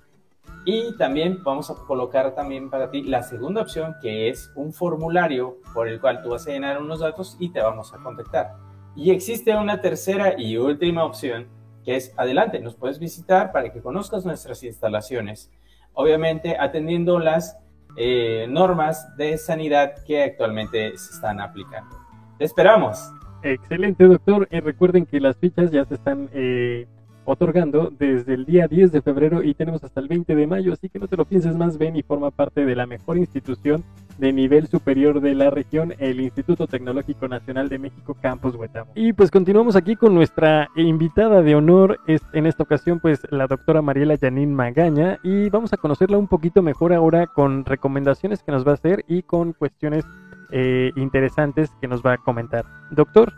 Y 0.66 0.98
también 0.98 1.42
vamos 1.46 1.72
a 1.72 1.76
colocar 1.76 2.36
también 2.36 2.70
para 2.70 2.92
ti 2.92 3.04
la 3.04 3.24
segunda 3.24 3.62
opción, 3.62 3.96
que 4.02 4.28
es 4.28 4.52
un 4.54 4.74
formulario 4.74 5.60
por 5.74 5.88
el 5.88 6.02
cual 6.02 6.22
tú 6.22 6.32
vas 6.32 6.46
a 6.46 6.52
llenar 6.52 6.82
unos 6.82 7.00
datos 7.00 7.38
y 7.40 7.48
te 7.48 7.62
vamos 7.62 7.94
a 7.94 8.00
contactar. 8.00 8.58
Y 8.98 9.12
existe 9.12 9.56
una 9.56 9.80
tercera 9.80 10.38
y 10.38 10.58
última 10.58 11.06
opción, 11.06 11.48
que 11.86 11.96
es 11.96 12.14
adelante, 12.18 12.60
nos 12.60 12.76
puedes 12.76 13.00
visitar 13.00 13.54
para 13.54 13.72
que 13.72 13.82
conozcas 13.82 14.26
nuestras 14.26 14.62
instalaciones. 14.64 15.50
Obviamente 15.94 16.58
atendiendo 16.60 17.18
las 17.18 17.58
eh, 17.98 18.46
normas 18.48 19.16
de 19.18 19.38
sanidad 19.38 20.04
que 20.06 20.24
actualmente 20.24 20.98
se 20.98 21.14
están 21.14 21.42
aplicando. 21.42 21.98
Te 22.38 22.46
esperamos. 22.46 23.12
Excelente, 23.42 24.04
doctor. 24.06 24.48
Y 24.52 24.60
recuerden 24.60 25.06
que 25.06 25.20
las 25.20 25.36
fichas 25.38 25.72
ya 25.72 25.84
se 25.86 25.96
están 25.96 26.30
eh, 26.34 26.88
otorgando 27.28 27.92
desde 28.00 28.34
el 28.34 28.46
día 28.46 28.68
10 28.70 28.94
de 28.94 29.02
febrero 29.02 29.44
y 29.44 29.54
tenemos 29.54 29.84
hasta 29.84 30.00
el 30.00 30.08
20 30.08 30.34
de 30.34 30.48
mayo, 30.48 30.72
así 30.72 30.88
que 30.88 30.98
no 30.98 31.08
te 31.08 31.18
lo 31.18 31.26
pienses 31.26 31.58
más, 31.58 31.78
ven 31.78 31.98
y 31.98 32.02
forma 32.02 32.32
parte 32.32 32.66
de 32.66 32.74
la 32.74 32.88
mejor 32.88 33.18
institución 33.18 33.84
de 34.18 34.32
nivel 34.32 34.68
superior 34.68 35.20
de 35.20 35.36
la 35.36 35.50
región, 35.50 35.94
el 36.00 36.22
Instituto 36.22 36.68
Tecnológico 36.68 37.28
Nacional 37.28 37.68
de 37.68 37.80
México 37.80 38.16
Campus 38.20 38.56
Huetamo. 38.56 38.94
Y 38.96 39.12
pues 39.12 39.30
continuamos 39.30 39.76
aquí 39.76 39.98
con 39.98 40.16
nuestra 40.16 40.70
invitada 40.78 41.42
de 41.42 41.54
honor, 41.54 42.00
es, 42.08 42.22
en 42.32 42.46
esta 42.46 42.64
ocasión 42.64 43.02
pues 43.02 43.20
la 43.30 43.46
doctora 43.46 43.82
Mariela 43.82 44.16
Yanin 44.16 44.56
Magaña 44.56 45.20
y 45.22 45.50
vamos 45.50 45.74
a 45.74 45.78
conocerla 45.78 46.18
un 46.18 46.28
poquito 46.28 46.62
mejor 46.62 46.94
ahora 46.94 47.28
con 47.28 47.66
recomendaciones 47.66 48.42
que 48.42 48.54
nos 48.54 48.66
va 48.66 48.72
a 48.72 48.76
hacer 48.76 49.04
y 49.10 49.24
con 49.24 49.52
cuestiones 49.52 50.06
eh, 50.52 50.92
interesantes 50.96 51.72
que 51.82 51.90
nos 51.90 52.02
va 52.02 52.14
a 52.14 52.18
comentar. 52.18 52.64
Doctor. 52.92 53.34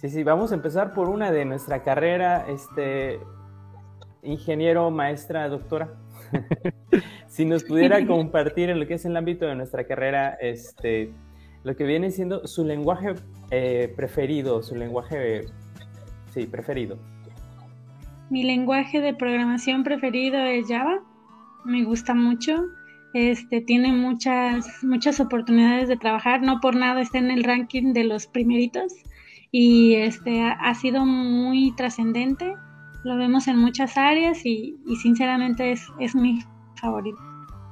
Sí, 0.00 0.08
sí, 0.08 0.22
vamos 0.22 0.50
a 0.50 0.54
empezar 0.54 0.94
por 0.94 1.10
una 1.10 1.30
de 1.30 1.44
nuestra 1.44 1.82
carrera, 1.82 2.46
este, 2.48 3.20
ingeniero, 4.22 4.90
maestra, 4.90 5.46
doctora. 5.50 5.92
si 7.28 7.44
nos 7.44 7.64
pudiera 7.64 8.06
compartir 8.06 8.70
en 8.70 8.80
lo 8.80 8.86
que 8.86 8.94
es 8.94 9.04
el 9.04 9.14
ámbito 9.14 9.44
de 9.44 9.56
nuestra 9.56 9.84
carrera, 9.84 10.38
este, 10.40 11.12
lo 11.64 11.76
que 11.76 11.84
viene 11.84 12.10
siendo 12.12 12.46
su 12.46 12.64
lenguaje 12.64 13.12
eh, 13.50 13.92
preferido, 13.94 14.62
su 14.62 14.74
lenguaje, 14.74 15.44
sí, 16.32 16.46
preferido. 16.46 16.96
Mi 18.30 18.42
lenguaje 18.42 19.02
de 19.02 19.12
programación 19.12 19.84
preferido 19.84 20.38
es 20.38 20.66
Java. 20.66 21.02
Me 21.66 21.84
gusta 21.84 22.14
mucho. 22.14 22.64
Este 23.12 23.60
tiene 23.60 23.92
muchas 23.92 24.82
muchas 24.82 25.20
oportunidades 25.20 25.88
de 25.88 25.98
trabajar. 25.98 26.40
No 26.40 26.58
por 26.60 26.74
nada 26.74 27.02
está 27.02 27.18
en 27.18 27.30
el 27.30 27.44
ranking 27.44 27.92
de 27.92 28.04
los 28.04 28.26
primeritos 28.26 28.94
y 29.52 29.94
este 29.94 30.42
ha, 30.42 30.74
sido 30.74 31.04
muy 31.04 31.72
trascendente. 31.76 32.54
Lo 33.04 33.16
vemos 33.16 33.48
en 33.48 33.58
muchas 33.58 33.96
áreas 33.96 34.44
y, 34.44 34.76
sinceramente 35.02 35.72
es, 35.72 35.86
es 35.98 36.14
mi 36.14 36.40
favorito 36.76 37.18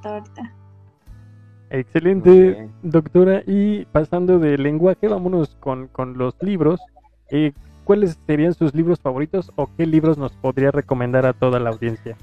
ahorita. 0.03 0.53
Excelente, 1.69 2.69
doctora. 2.81 3.43
Y 3.45 3.85
pasando 3.85 4.39
de 4.39 4.57
lenguaje, 4.57 5.07
vámonos 5.07 5.55
con, 5.59 5.87
con 5.87 6.17
los 6.17 6.35
libros. 6.41 6.79
Eh, 7.31 7.53
¿Cuáles 7.83 8.19
serían 8.27 8.53
sus 8.53 8.73
libros 8.73 8.99
favoritos 8.99 9.51
o 9.55 9.69
qué 9.75 9.85
libros 9.85 10.17
nos 10.17 10.33
podría 10.33 10.71
recomendar 10.71 11.25
a 11.25 11.33
toda 11.33 11.59
la 11.59 11.69
audiencia? 11.69 12.17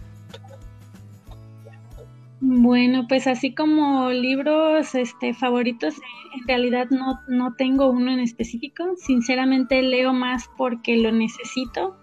Bueno, 2.40 3.06
pues 3.08 3.26
así 3.26 3.54
como 3.54 4.10
libros 4.10 4.94
este, 4.94 5.32
favoritos, 5.32 5.94
en 6.38 6.46
realidad 6.46 6.88
no, 6.90 7.20
no 7.28 7.54
tengo 7.54 7.88
uno 7.90 8.12
en 8.12 8.20
específico. 8.20 8.84
Sinceramente 8.96 9.80
leo 9.82 10.12
más 10.12 10.44
porque 10.56 10.96
lo 10.96 11.12
necesito. 11.12 11.96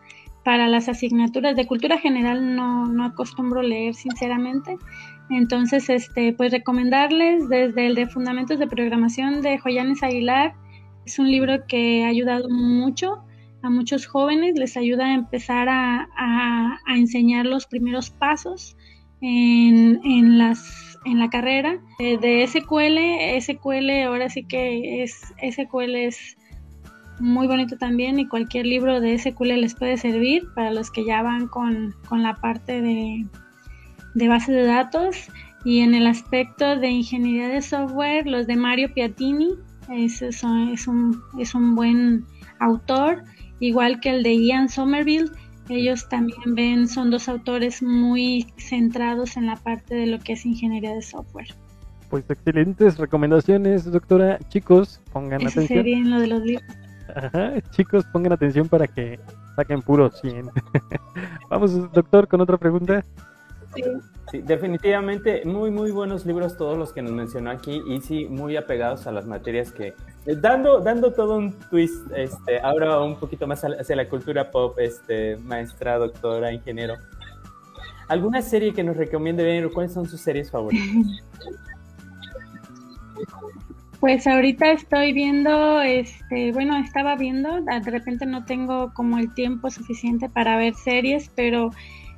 Para 0.43 0.67
las 0.67 0.89
asignaturas 0.89 1.55
de 1.55 1.67
cultura 1.67 1.97
general 1.99 2.55
no, 2.55 2.87
no 2.87 3.05
acostumbro 3.05 3.61
leer, 3.61 3.93
sinceramente. 3.93 4.77
Entonces, 5.29 5.89
este, 5.89 6.33
pues 6.33 6.51
recomendarles 6.51 7.47
desde 7.47 7.87
el 7.87 7.95
de 7.95 8.07
Fundamentos 8.07 8.59
de 8.59 8.67
Programación 8.67 9.41
de 9.41 9.57
Joyanes 9.57 10.03
Aguilar. 10.03 10.55
Es 11.05 11.19
un 11.19 11.31
libro 11.31 11.65
que 11.67 12.03
ha 12.03 12.07
ayudado 12.07 12.49
mucho 12.49 13.23
a 13.61 13.69
muchos 13.69 14.05
jóvenes, 14.05 14.59
les 14.59 14.75
ayuda 14.75 15.05
a 15.05 15.13
empezar 15.13 15.69
a, 15.69 16.09
a, 16.17 16.97
enseñar 16.97 17.45
los 17.45 17.65
primeros 17.65 18.09
pasos 18.09 18.75
en, 19.23 20.01
en, 20.03 20.37
las, 20.37 20.99
en 21.05 21.19
la 21.19 21.29
carrera. 21.29 21.79
Eh, 21.99 22.17
de 22.17 22.45
SQL, 22.45 23.41
SQL 23.41 24.03
ahora 24.05 24.29
sí 24.29 24.43
que 24.43 25.01
es, 25.01 25.33
SQL 25.41 25.95
es 25.95 26.37
muy 27.19 27.47
bonito 27.47 27.77
también 27.77 28.19
y 28.19 28.27
cualquier 28.27 28.65
libro 28.65 28.99
de 28.99 29.17
SQL 29.17 29.61
les 29.61 29.75
puede 29.75 29.97
servir 29.97 30.43
para 30.55 30.71
los 30.71 30.91
que 30.91 31.05
ya 31.05 31.23
van 31.23 31.47
con, 31.47 31.95
con 32.09 32.21
la 32.21 32.35
parte 32.35 32.81
de, 32.81 33.25
de 34.13 34.27
base 34.27 34.51
de 34.51 34.65
datos 34.65 35.29
y 35.63 35.79
en 35.79 35.95
el 35.95 36.07
aspecto 36.07 36.75
de 36.75 36.89
ingeniería 36.89 37.47
de 37.47 37.61
software, 37.61 38.27
los 38.27 38.45
de 38.47 38.57
Mario 38.57 38.93
Piatini, 38.93 39.51
es, 39.89 40.21
es, 40.21 40.43
un, 40.43 41.21
es 41.39 41.55
un 41.55 41.75
buen 41.75 42.25
autor, 42.59 43.23
igual 43.61 44.01
que 44.01 44.09
el 44.09 44.23
de 44.23 44.35
Ian 44.45 44.67
Somerville, 44.67 45.29
ellos 45.69 46.07
también 46.09 46.55
ven, 46.55 46.87
son 46.87 47.09
dos 47.09 47.29
autores 47.29 47.81
muy 47.81 48.47
centrados 48.57 49.37
en 49.37 49.47
la 49.47 49.55
parte 49.55 49.95
de 49.95 50.07
lo 50.07 50.19
que 50.19 50.33
es 50.33 50.45
ingeniería 50.45 50.93
de 50.93 51.01
software. 51.01 51.47
Pues 52.09 52.25
excelentes 52.29 52.97
recomendaciones, 52.97 53.91
doctora. 53.91 54.37
Chicos, 54.49 55.01
pongan 55.11 55.41
Eso 55.41 55.59
atención. 55.59 55.79
Sería 55.79 55.97
en 55.97 56.11
lo 56.11 56.19
de 56.19 56.27
los 56.27 56.41
libros. 56.43 56.67
Ajá, 57.15 57.53
chicos, 57.71 58.05
pongan 58.11 58.33
atención 58.33 58.67
para 58.67 58.87
que 58.87 59.19
saquen 59.55 59.81
puro 59.81 60.09
100. 60.09 60.49
Vamos, 61.49 61.91
doctor, 61.91 62.27
con 62.27 62.41
otra 62.41 62.57
pregunta. 62.57 63.03
Sí. 64.31 64.41
definitivamente 64.43 65.43
muy, 65.45 65.71
muy 65.71 65.89
buenos 65.89 66.27
libros 66.27 66.55
todos 66.57 66.77
los 66.77 66.93
que 66.93 67.01
nos 67.01 67.11
mencionó 67.11 67.49
aquí 67.49 67.81
y 67.87 68.01
sí, 68.01 68.27
muy 68.27 68.55
apegados 68.55 69.07
a 69.07 69.11
las 69.11 69.25
materias 69.25 69.71
que... 69.71 69.95
Eh, 70.25 70.35
dando, 70.39 70.79
dando 70.79 71.11
todo 71.11 71.37
un 71.37 71.51
twist, 71.69 72.11
este, 72.15 72.59
ahora 72.59 73.01
un 73.01 73.17
poquito 73.17 73.45
más 73.45 73.63
hacia 73.63 73.95
la 73.95 74.07
cultura 74.07 74.49
pop, 74.51 74.77
este, 74.79 75.37
maestra, 75.37 75.97
doctora, 75.97 76.51
ingeniero. 76.51 76.95
¿Alguna 78.07 78.41
serie 78.41 78.73
que 78.73 78.83
nos 78.83 78.95
recomiende 78.97 79.43
ver? 79.43 79.69
¿Cuáles 79.71 79.93
son 79.93 80.07
sus 80.07 80.21
series 80.21 80.51
favoritas? 80.51 80.87
Pues 83.99 84.27
ahorita 84.27 84.69
estoy 84.73 85.13
viendo, 85.13 85.81
este, 85.81 86.51
bueno, 86.51 86.75
estaba 86.75 87.15
viendo, 87.15 87.61
de 87.61 87.89
repente 87.89 88.25
no 88.25 88.43
tengo 88.43 88.93
como 88.93 89.17
el 89.17 89.33
tiempo 89.33 89.69
suficiente 89.69 90.27
para 90.27 90.57
ver 90.57 90.73
series, 90.73 91.31
pero 91.33 91.71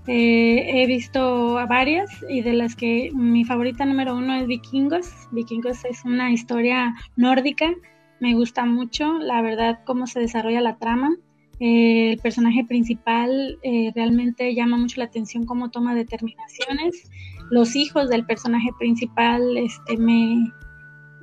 eh, 0.07 0.81
he 0.81 0.87
visto 0.87 1.53
varias 1.67 2.09
y 2.27 2.41
de 2.41 2.53
las 2.53 2.75
que 2.75 3.11
mi 3.13 3.45
favorita 3.45 3.85
número 3.85 4.15
uno 4.15 4.33
es 4.33 4.47
Vikingos. 4.47 5.11
Vikingos 5.31 5.85
es 5.85 6.03
una 6.05 6.31
historia 6.31 6.95
nórdica, 7.15 7.71
me 8.19 8.33
gusta 8.33 8.65
mucho, 8.65 9.19
la 9.19 9.41
verdad, 9.41 9.79
cómo 9.85 10.07
se 10.07 10.19
desarrolla 10.19 10.61
la 10.61 10.77
trama. 10.77 11.15
Eh, 11.59 12.11
el 12.11 12.17
personaje 12.19 12.65
principal 12.65 13.57
eh, 13.63 13.91
realmente 13.95 14.53
llama 14.53 14.77
mucho 14.77 14.99
la 14.99 15.05
atención 15.05 15.45
cómo 15.45 15.71
toma 15.71 15.95
determinaciones. 15.95 17.09
Los 17.49 17.75
hijos 17.75 18.09
del 18.09 18.25
personaje 18.25 18.69
principal 18.77 19.57
este, 19.57 19.97
me, 19.97 20.51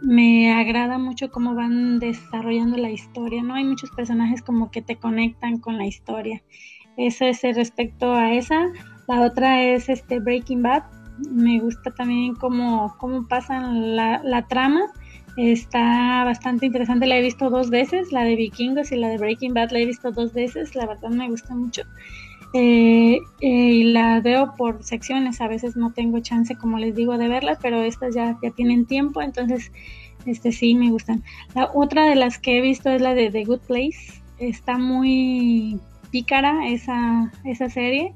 me 0.03 0.53
agrada 0.53 0.99
mucho 0.99 1.31
cómo 1.31 1.55
van 1.55 1.99
desarrollando 1.99 2.77
la 2.77 2.91
historia, 2.91 3.43
¿no? 3.43 3.55
Hay 3.55 3.65
muchos 3.65 3.91
personajes 3.91 4.43
como 4.43 4.71
que 4.71 4.83
te 4.83 4.97
conectan 4.97 5.59
con 5.59 5.77
la 5.77 5.87
historia. 5.87 6.43
Eso 6.97 7.25
es 7.25 7.43
respecto 7.43 8.13
a 8.13 8.33
esa. 8.35 8.71
La 9.09 9.23
otra 9.23 9.63
es 9.63 9.89
este 9.89 10.21
Breaking 10.21 10.63
Bad. 10.63 10.85
Me 11.31 11.61
gusta 11.61 11.91
también 11.91 12.35
cómo, 12.35 12.95
cómo 12.99 13.27
pasan 13.29 13.97
la, 13.97 14.23
la 14.25 14.47
trama. 14.47 14.83
Está 15.37 16.25
bastante 16.25 16.67
interesante, 16.67 17.07
la 17.07 17.17
he 17.17 17.23
visto 17.23 17.49
dos 17.49 17.71
veces, 17.71 18.13
la 18.13 18.23
de 18.23 18.37
Vikingos 18.37 18.93
y 18.93 18.97
la 18.97 19.09
de 19.09 19.19
Breaking 19.19 19.55
Bad 19.55 19.71
la 19.71 19.79
he 19.79 19.87
visto 19.87 20.13
dos 20.13 20.35
veces, 20.35 20.75
la 20.75 20.87
verdad 20.87 21.09
me 21.09 21.29
gusta 21.29 21.55
mucho. 21.55 21.83
Eh, 22.55 23.19
eh, 23.41 23.49
y 23.49 23.85
la 23.85 24.21
veo 24.21 24.55
por 24.57 24.85
secciones, 24.85 25.41
a 25.41 25.49
veces 25.49 25.75
no 25.75 25.93
tengo 25.93 26.21
chance, 26.21 26.55
como 26.55 26.79
les 26.79 26.95
digo, 26.95 27.17
de 27.17 27.29
verlas, 27.29 27.59
pero 27.63 27.83
estas 27.83 28.15
ya, 28.15 28.37
ya 28.43 28.51
tienen 28.51 28.85
tiempo, 28.85 29.23
entonces 29.23 29.73
este 30.27 30.53
sí 30.53 30.75
me 30.75 30.91
gustan. 30.91 31.23
La 31.55 31.71
otra 31.73 32.05
de 32.05 32.15
las 32.15 32.39
que 32.39 32.59
he 32.59 32.61
visto 32.61 32.91
es 32.91 33.01
la 33.01 33.15
de 33.15 33.31
The 33.31 33.45
Good 33.45 33.61
Place, 33.61 34.23
está 34.39 34.77
muy 34.77 35.81
pícara 36.11 36.69
esa, 36.69 37.33
esa 37.45 37.71
serie. 37.71 38.13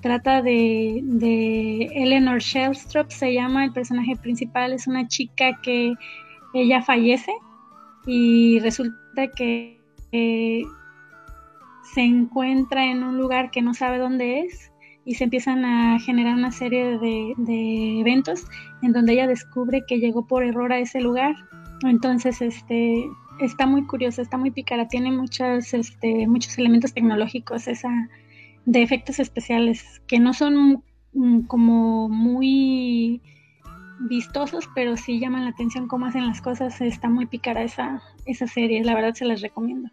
Trata 0.00 0.42
de, 0.42 1.00
de 1.02 1.84
Eleanor 1.94 2.40
Shellstrop, 2.40 3.10
se 3.10 3.34
llama 3.34 3.64
el 3.64 3.72
personaje 3.72 4.16
principal, 4.16 4.72
es 4.72 4.86
una 4.86 5.06
chica 5.06 5.60
que 5.62 5.94
ella 6.54 6.82
fallece 6.82 7.32
y 8.06 8.58
resulta 8.60 9.28
que 9.36 9.78
se 11.94 12.00
encuentra 12.00 12.86
en 12.86 13.02
un 13.02 13.18
lugar 13.18 13.50
que 13.50 13.62
no 13.62 13.74
sabe 13.74 13.98
dónde 13.98 14.40
es 14.40 14.72
y 15.04 15.14
se 15.14 15.24
empiezan 15.24 15.64
a 15.64 15.98
generar 15.98 16.36
una 16.36 16.52
serie 16.52 16.98
de, 16.98 18.00
eventos 18.00 18.46
en 18.82 18.92
donde 18.92 19.14
ella 19.14 19.26
descubre 19.26 19.82
que 19.86 19.98
llegó 19.98 20.26
por 20.26 20.44
error 20.44 20.72
a 20.72 20.78
ese 20.78 21.00
lugar. 21.00 21.34
Entonces, 21.82 22.40
este, 22.40 23.04
está 23.40 23.66
muy 23.66 23.84
curiosa, 23.86 24.22
está 24.22 24.36
muy 24.36 24.52
pícara, 24.52 24.86
tiene 24.86 25.10
muchos, 25.10 25.74
este, 25.74 26.26
muchos 26.28 26.56
elementos 26.58 26.94
tecnológicos, 26.94 27.66
esa 27.66 28.08
de 28.64 28.82
efectos 28.82 29.18
especiales 29.18 30.00
que 30.06 30.20
no 30.20 30.32
son 30.32 30.84
mm, 31.14 31.40
como 31.42 32.08
muy 32.08 33.20
vistosos, 34.08 34.68
pero 34.74 34.96
sí 34.96 35.20
llaman 35.20 35.44
la 35.44 35.50
atención 35.50 35.88
cómo 35.88 36.06
hacen 36.06 36.26
las 36.26 36.40
cosas. 36.40 36.80
Está 36.80 37.08
muy 37.08 37.26
pícara 37.26 37.62
esa, 37.62 38.02
esa 38.26 38.46
serie, 38.46 38.84
la 38.84 38.94
verdad 38.94 39.14
se 39.14 39.24
las 39.24 39.40
recomiendo. 39.40 39.88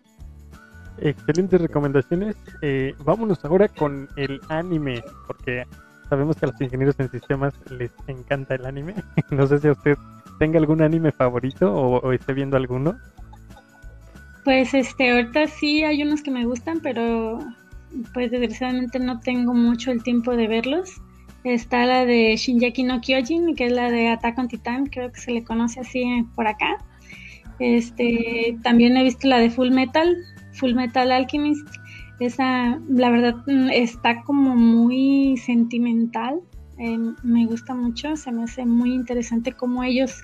Excelentes 0.99 1.61
recomendaciones. 1.61 2.35
Eh, 2.61 2.93
vámonos 3.03 3.43
ahora 3.45 3.67
con 3.67 4.09
el 4.17 4.41
anime, 4.49 5.01
porque 5.27 5.65
sabemos 6.09 6.35
que 6.37 6.45
a 6.45 6.49
los 6.49 6.61
ingenieros 6.61 6.99
en 6.99 7.09
sistemas 7.09 7.53
les 7.69 7.91
encanta 8.07 8.55
el 8.55 8.65
anime. 8.65 8.95
no 9.31 9.47
sé 9.47 9.59
si 9.59 9.67
a 9.67 9.71
usted 9.71 9.95
tenga 10.39 10.59
algún 10.59 10.81
anime 10.81 11.11
favorito 11.11 11.73
o 11.73 12.11
esté 12.11 12.33
viendo 12.33 12.57
alguno. 12.57 12.97
Pues 14.43 14.73
este, 14.73 15.11
ahorita 15.11 15.47
sí 15.47 15.83
hay 15.83 16.01
unos 16.01 16.21
que 16.21 16.31
me 16.31 16.45
gustan, 16.45 16.79
pero 16.81 17.39
pues 18.13 18.31
desgraciadamente 18.31 18.99
no 18.99 19.19
tengo 19.19 19.53
mucho 19.53 19.91
el 19.91 20.01
tiempo 20.03 20.35
de 20.35 20.47
verlos. 20.47 21.01
Está 21.43 21.85
la 21.85 22.05
de 22.05 22.35
Shinjeki 22.35 22.83
no 22.83 22.99
Kyojin, 23.01 23.55
que 23.55 23.67
es 23.67 23.71
la 23.71 23.89
de 23.89 24.09
Attack 24.09 24.37
on 24.37 24.47
Titan, 24.47 24.87
creo 24.87 25.11
que 25.11 25.19
se 25.19 25.31
le 25.31 25.43
conoce 25.43 25.79
así 25.79 26.03
por 26.35 26.47
acá. 26.47 26.77
Este, 27.59 28.57
también 28.63 28.97
he 28.97 29.03
visto 29.03 29.27
la 29.27 29.39
de 29.39 29.49
Full 29.49 29.71
Metal, 29.71 30.15
Full 30.53 30.73
Metal 30.73 31.11
Alchemist. 31.11 31.67
Esa, 32.19 32.79
la 32.89 33.09
verdad, 33.09 33.35
está 33.73 34.21
como 34.23 34.55
muy 34.55 35.37
sentimental. 35.37 36.41
Eh, 36.77 36.97
me 37.23 37.45
gusta 37.45 37.73
mucho, 37.73 38.15
se 38.15 38.31
me 38.31 38.43
hace 38.43 38.65
muy 38.65 38.93
interesante 38.93 39.53
cómo 39.53 39.83
ellos 39.83 40.23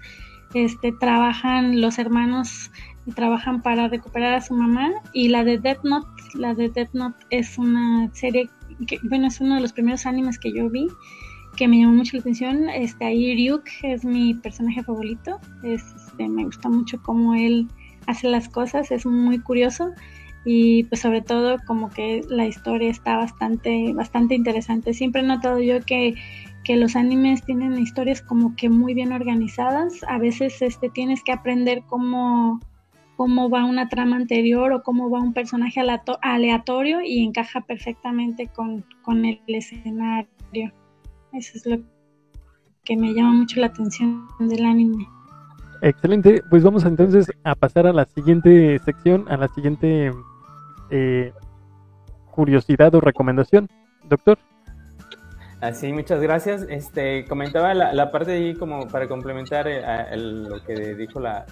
este, 0.53 0.93
trabajan 0.93 1.81
los 1.81 1.99
hermanos 1.99 2.71
trabajan 3.13 3.61
para 3.61 3.87
recuperar 3.87 4.33
a 4.33 4.41
su 4.41 4.55
mamá. 4.55 4.89
Y 5.13 5.29
la 5.29 5.43
de 5.43 5.59
Death 5.59 5.83
Note, 5.83 6.07
la 6.33 6.55
de 6.55 6.69
Death 6.69 6.93
Note 6.93 7.17
es 7.29 7.57
una 7.57 8.09
serie 8.13 8.49
que, 8.87 8.99
bueno, 9.03 9.27
es 9.27 9.39
uno 9.41 9.55
de 9.55 9.61
los 9.61 9.73
primeros 9.73 10.05
animes 10.05 10.39
que 10.39 10.51
yo 10.51 10.69
vi 10.69 10.87
que 11.55 11.67
me 11.67 11.79
llamó 11.79 11.93
mucho 11.93 12.17
la 12.17 12.21
atención. 12.21 12.69
Este, 12.69 13.05
ahí 13.05 13.35
Ryuk 13.35 13.63
es 13.83 14.03
mi 14.03 14.33
personaje 14.33 14.83
favorito. 14.83 15.39
Es, 15.63 15.83
este, 15.95 16.27
me 16.27 16.43
gusta 16.43 16.69
mucho 16.69 17.01
cómo 17.01 17.33
él 17.33 17.67
hace 18.07 18.27
las 18.27 18.49
cosas, 18.49 18.91
es 18.91 19.05
muy 19.05 19.39
curioso 19.39 19.91
y 20.45 20.83
pues 20.83 21.01
sobre 21.01 21.21
todo 21.23 21.57
como 21.65 21.89
que 21.89 22.21
la 22.29 22.45
historia 22.45 22.91
está 22.91 23.17
bastante 23.17 23.93
bastante 23.93 24.35
interesante. 24.35 24.93
Siempre 24.93 25.21
he 25.21 25.25
notado 25.25 25.59
yo 25.59 25.81
que, 25.81 26.13
que 26.63 26.75
los 26.75 26.95
animes 26.95 27.43
tienen 27.43 27.79
historias 27.79 28.21
como 28.21 28.55
que 28.55 28.69
muy 28.69 28.93
bien 28.93 29.11
organizadas. 29.11 30.03
A 30.07 30.19
veces 30.19 30.61
este 30.61 30.89
tienes 30.89 31.23
que 31.23 31.31
aprender 31.31 31.81
cómo 31.87 32.59
cómo 33.15 33.49
va 33.49 33.65
una 33.65 33.89
trama 33.89 34.15
anterior 34.15 34.71
o 34.73 34.83
cómo 34.83 35.09
va 35.09 35.19
un 35.19 35.33
personaje 35.33 35.81
aleatorio 36.21 37.01
y 37.01 37.23
encaja 37.23 37.61
perfectamente 37.61 38.47
con, 38.47 38.85
con 39.01 39.25
el 39.25 39.39
escenario. 39.47 40.71
Eso 41.33 41.51
es 41.55 41.65
lo 41.65 41.77
que 42.83 42.95
me 42.95 43.13
llama 43.13 43.33
mucho 43.33 43.59
la 43.59 43.67
atención 43.67 44.27
del 44.39 44.65
anime. 44.65 45.07
Excelente, 45.81 46.41
pues 46.49 46.63
vamos 46.63 46.85
entonces 46.85 47.31
a 47.43 47.55
pasar 47.55 47.87
a 47.87 47.93
la 47.93 48.05
siguiente 48.05 48.79
sección, 48.79 49.25
a 49.29 49.37
la 49.37 49.47
siguiente 49.49 50.11
eh, 50.89 51.33
curiosidad 52.31 52.93
o 52.95 53.01
recomendación. 53.01 53.67
Doctor. 54.07 54.37
Así, 55.61 55.91
muchas 55.93 56.21
gracias. 56.21 56.65
Este, 56.69 57.25
comentaba 57.25 57.73
la, 57.73 58.11
parte 58.11 58.33
ahí 58.33 58.53
como 58.55 58.87
para 58.87 59.07
complementar 59.07 59.67
eh, 59.67 59.81
lo 60.17 60.63
que 60.63 60.95
dijo 60.95 61.19
la, 61.19 61.45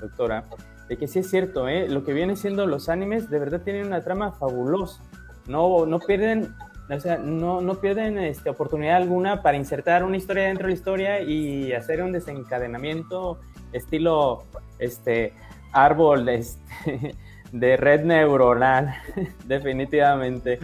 doctora, 0.00 0.42
de 0.88 0.96
que 0.96 1.08
sí 1.08 1.20
es 1.20 1.30
cierto, 1.30 1.68
¿eh? 1.68 1.88
lo 1.88 2.04
que 2.04 2.12
viene 2.12 2.36
siendo 2.36 2.66
los 2.66 2.88
animes 2.88 3.28
de 3.28 3.38
verdad 3.38 3.62
tienen 3.62 3.86
una 3.86 4.02
trama 4.02 4.32
fabulosa. 4.32 5.02
No, 5.46 5.86
no 5.86 5.98
pierden, 5.98 6.54
o 6.88 7.00
sea, 7.00 7.18
no, 7.18 7.60
no 7.60 7.76
pierden 7.76 8.18
este, 8.18 8.50
oportunidad 8.50 8.96
alguna 8.96 9.42
para 9.42 9.56
insertar 9.56 10.04
una 10.04 10.16
historia 10.16 10.44
dentro 10.44 10.66
de 10.66 10.72
la 10.72 10.78
historia 10.78 11.20
y 11.20 11.72
hacer 11.72 12.02
un 12.02 12.12
desencadenamiento 12.12 13.40
estilo 13.72 14.44
este 14.78 15.32
árbol 15.72 16.28
este, 16.28 17.14
de 17.52 17.76
red 17.76 18.04
neuronal, 18.04 18.94
definitivamente. 19.46 20.58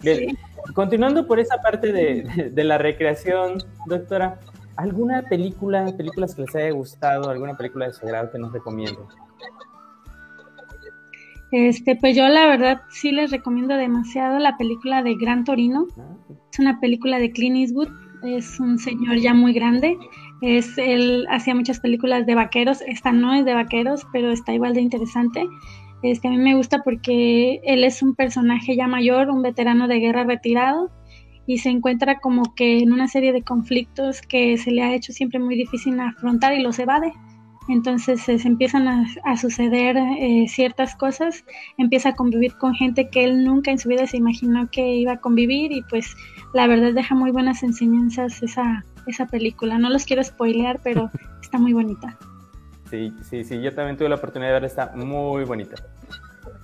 Bien, 0.00 0.36
continuando 0.74 1.26
por 1.26 1.38
esa 1.38 1.58
parte 1.58 1.92
de, 1.92 2.50
de, 2.52 2.64
la 2.64 2.76
recreación, 2.76 3.62
doctora, 3.86 4.40
¿alguna 4.76 5.22
película, 5.22 5.86
películas 5.96 6.34
que 6.34 6.42
les 6.42 6.54
haya 6.56 6.70
gustado, 6.70 7.30
alguna 7.30 7.56
película 7.56 7.86
de 7.86 7.92
su 7.92 8.06
grado 8.06 8.30
que 8.32 8.38
nos 8.38 8.52
recomienden? 8.52 9.04
Este, 11.52 11.96
pues 11.96 12.16
yo 12.16 12.26
la 12.28 12.46
verdad 12.46 12.80
sí 12.88 13.12
les 13.12 13.30
recomiendo 13.30 13.76
demasiado 13.76 14.38
la 14.38 14.56
película 14.56 15.02
de 15.02 15.16
Gran 15.16 15.44
Torino. 15.44 15.86
Es 16.50 16.58
una 16.58 16.80
película 16.80 17.18
de 17.18 17.30
Clint 17.30 17.56
Eastwood. 17.56 17.88
Es 18.22 18.58
un 18.58 18.78
señor 18.78 19.18
ya 19.18 19.34
muy 19.34 19.52
grande. 19.52 19.98
Es 20.40 20.78
él 20.78 21.26
hacía 21.30 21.54
muchas 21.54 21.78
películas 21.78 22.24
de 22.24 22.34
vaqueros. 22.34 22.80
Esta 22.86 23.12
no 23.12 23.34
es 23.34 23.44
de 23.44 23.52
vaqueros, 23.52 24.06
pero 24.12 24.32
está 24.32 24.54
igual 24.54 24.72
de 24.72 24.80
interesante. 24.80 25.46
Este, 26.02 26.28
a 26.28 26.30
mí 26.30 26.38
me 26.38 26.56
gusta 26.56 26.82
porque 26.82 27.60
él 27.64 27.84
es 27.84 28.02
un 28.02 28.14
personaje 28.14 28.74
ya 28.74 28.88
mayor, 28.88 29.28
un 29.28 29.42
veterano 29.42 29.88
de 29.88 30.00
guerra 30.00 30.24
retirado 30.24 30.90
y 31.46 31.58
se 31.58 31.68
encuentra 31.68 32.18
como 32.20 32.54
que 32.54 32.80
en 32.80 32.92
una 32.92 33.08
serie 33.08 33.32
de 33.32 33.42
conflictos 33.42 34.22
que 34.22 34.56
se 34.56 34.70
le 34.70 34.82
ha 34.82 34.94
hecho 34.94 35.12
siempre 35.12 35.38
muy 35.38 35.56
difícil 35.56 35.98
afrontar 36.00 36.54
y 36.54 36.62
los 36.62 36.78
evade. 36.78 37.12
Entonces 37.68 38.22
se 38.22 38.34
empiezan 38.46 38.88
a, 38.88 39.36
suceder 39.36 39.96
eh, 39.96 40.46
ciertas 40.48 40.96
cosas, 40.96 41.44
empieza 41.78 42.10
a 42.10 42.14
convivir 42.14 42.54
con 42.56 42.74
gente 42.74 43.08
que 43.08 43.24
él 43.24 43.44
nunca 43.44 43.70
en 43.70 43.78
su 43.78 43.88
vida 43.88 44.06
se 44.06 44.16
imaginó 44.16 44.68
que 44.70 44.84
iba 44.96 45.12
a 45.12 45.20
convivir 45.20 45.70
y 45.70 45.82
pues 45.82 46.16
la 46.54 46.66
verdad 46.66 46.92
deja 46.92 47.14
muy 47.14 47.30
buenas 47.30 47.62
enseñanzas 47.62 48.42
esa, 48.42 48.84
esa 49.06 49.26
película. 49.26 49.78
No 49.78 49.90
los 49.90 50.04
quiero 50.04 50.24
spoilear, 50.24 50.80
pero 50.82 51.10
está 51.42 51.58
muy 51.58 51.72
bonita. 51.72 52.18
Sí, 52.90 53.12
sí, 53.22 53.44
sí, 53.44 53.62
yo 53.62 53.72
también 53.74 53.96
tuve 53.96 54.08
la 54.08 54.16
oportunidad 54.16 54.48
de 54.48 54.52
verla, 54.52 54.66
está 54.66 54.92
muy 54.96 55.44
bonita. 55.44 55.76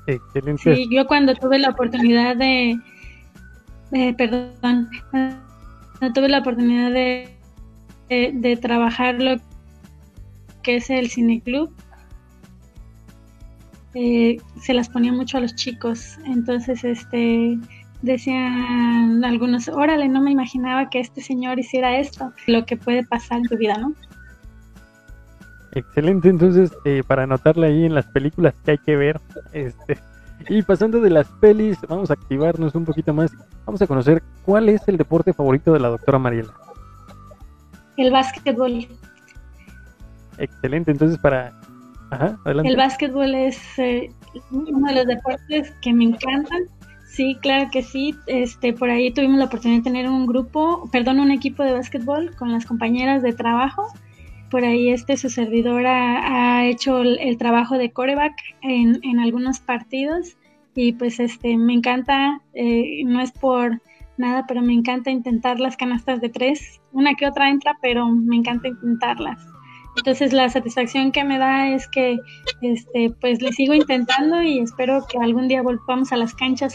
Excelente. 0.06 0.74
Sí, 0.74 0.88
yo 0.90 1.06
cuando 1.06 1.34
tuve 1.34 1.58
la 1.58 1.70
oportunidad 1.70 2.36
de, 2.36 2.78
perdón, 4.16 4.90
cuando 5.10 6.12
tuve 6.12 6.28
la 6.28 6.40
oportunidad 6.40 6.90
de, 6.90 7.30
de, 8.08 8.32
de 8.34 8.56
trabajar 8.56 9.22
lo 9.22 9.36
que 10.68 10.76
es 10.76 10.90
el 10.90 11.08
cineclub, 11.08 11.70
eh, 13.94 14.36
se 14.60 14.74
las 14.74 14.90
ponía 14.90 15.14
mucho 15.14 15.38
a 15.38 15.40
los 15.40 15.54
chicos. 15.54 16.18
Entonces, 16.26 16.84
este 16.84 17.58
decían 18.02 19.24
algunos, 19.24 19.68
órale, 19.68 20.10
no 20.10 20.20
me 20.20 20.30
imaginaba 20.30 20.90
que 20.90 21.00
este 21.00 21.22
señor 21.22 21.58
hiciera 21.58 21.98
esto, 21.98 22.34
lo 22.46 22.66
que 22.66 22.76
puede 22.76 23.02
pasar 23.02 23.38
en 23.38 23.44
tu 23.44 23.56
vida, 23.56 23.78
¿no? 23.78 23.94
Excelente, 25.72 26.28
entonces 26.28 26.70
eh, 26.84 27.02
para 27.06 27.22
anotarle 27.22 27.68
ahí 27.68 27.86
en 27.86 27.94
las 27.94 28.04
películas 28.04 28.52
que 28.62 28.72
hay 28.72 28.78
que 28.78 28.94
ver, 28.94 29.18
este, 29.54 29.96
y 30.50 30.60
pasando 30.60 31.00
de 31.00 31.08
las 31.08 31.28
pelis, 31.40 31.78
vamos 31.88 32.10
a 32.10 32.12
activarnos 32.12 32.74
un 32.74 32.84
poquito 32.84 33.14
más, 33.14 33.32
vamos 33.64 33.80
a 33.80 33.86
conocer 33.86 34.22
cuál 34.44 34.68
es 34.68 34.86
el 34.86 34.98
deporte 34.98 35.32
favorito 35.32 35.72
de 35.72 35.80
la 35.80 35.88
doctora 35.88 36.18
Mariela. 36.18 36.52
El 37.96 38.12
básquetbol. 38.12 38.86
Excelente, 40.38 40.90
entonces 40.90 41.18
para... 41.18 41.52
El 42.46 42.76
básquetbol 42.76 43.34
es 43.34 43.78
eh, 43.78 44.10
uno 44.50 44.88
de 44.88 44.94
los 44.94 45.06
deportes 45.06 45.70
que 45.82 45.92
me 45.92 46.04
encantan. 46.04 46.62
Sí, 47.06 47.36
claro 47.42 47.68
que 47.70 47.82
sí. 47.82 48.14
Este, 48.26 48.72
por 48.72 48.90
ahí 48.90 49.10
tuvimos 49.10 49.38
la 49.38 49.46
oportunidad 49.46 49.80
de 49.80 49.90
tener 49.90 50.08
un 50.08 50.26
grupo, 50.26 50.88
perdón, 50.90 51.20
un 51.20 51.30
equipo 51.30 51.62
de 51.62 51.72
básquetbol 51.72 52.34
con 52.36 52.52
las 52.52 52.64
compañeras 52.64 53.22
de 53.22 53.32
trabajo. 53.32 53.88
Por 54.50 54.64
ahí 54.64 54.90
este 54.90 55.18
su 55.18 55.28
servidora 55.28 56.58
ha, 56.58 56.64
hecho 56.64 57.02
el, 57.02 57.36
trabajo 57.36 57.76
de 57.76 57.90
coreback 57.90 58.34
en, 58.62 59.00
en, 59.02 59.20
algunos 59.20 59.60
partidos 59.60 60.38
y 60.74 60.92
pues 60.92 61.20
este 61.20 61.58
me 61.58 61.74
encanta, 61.74 62.40
eh, 62.54 63.02
no 63.04 63.20
es 63.20 63.32
por 63.32 63.82
nada, 64.16 64.46
pero 64.46 64.62
me 64.62 64.72
encanta 64.72 65.10
intentar 65.10 65.60
las 65.60 65.76
canastas 65.76 66.20
de 66.20 66.30
tres. 66.30 66.80
Una 66.92 67.14
que 67.14 67.26
otra 67.26 67.50
entra, 67.50 67.76
pero 67.82 68.08
me 68.08 68.36
encanta 68.36 68.68
intentarlas. 68.68 69.38
Entonces 69.98 70.32
la 70.32 70.48
satisfacción 70.48 71.12
que 71.12 71.24
me 71.24 71.38
da 71.38 71.68
es 71.68 71.88
que 71.88 72.18
este 72.62 73.12
pues 73.20 73.42
le 73.42 73.52
sigo 73.52 73.74
intentando 73.74 74.42
y 74.42 74.60
espero 74.60 75.04
que 75.06 75.18
algún 75.18 75.48
día 75.48 75.62
volvamos 75.62 76.12
a 76.12 76.16
las 76.16 76.34
canchas 76.34 76.74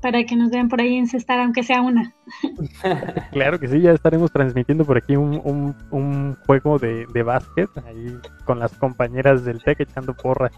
para 0.00 0.24
que 0.24 0.34
nos 0.34 0.50
vean 0.50 0.68
por 0.68 0.80
ahí 0.80 0.96
encestar, 0.96 1.38
aunque 1.38 1.62
sea 1.62 1.80
una. 1.80 2.12
claro 3.32 3.60
que 3.60 3.68
sí, 3.68 3.80
ya 3.80 3.92
estaremos 3.92 4.32
transmitiendo 4.32 4.84
por 4.84 4.96
aquí 4.96 5.14
un, 5.14 5.74
un, 5.90 6.36
juego 6.44 6.78
de, 6.78 7.06
de, 7.06 7.22
básquet 7.22 7.70
ahí 7.86 8.18
con 8.44 8.58
las 8.58 8.72
compañeras 8.74 9.44
del 9.44 9.62
TEC 9.62 9.80
echando 9.80 10.12
porra. 10.14 10.50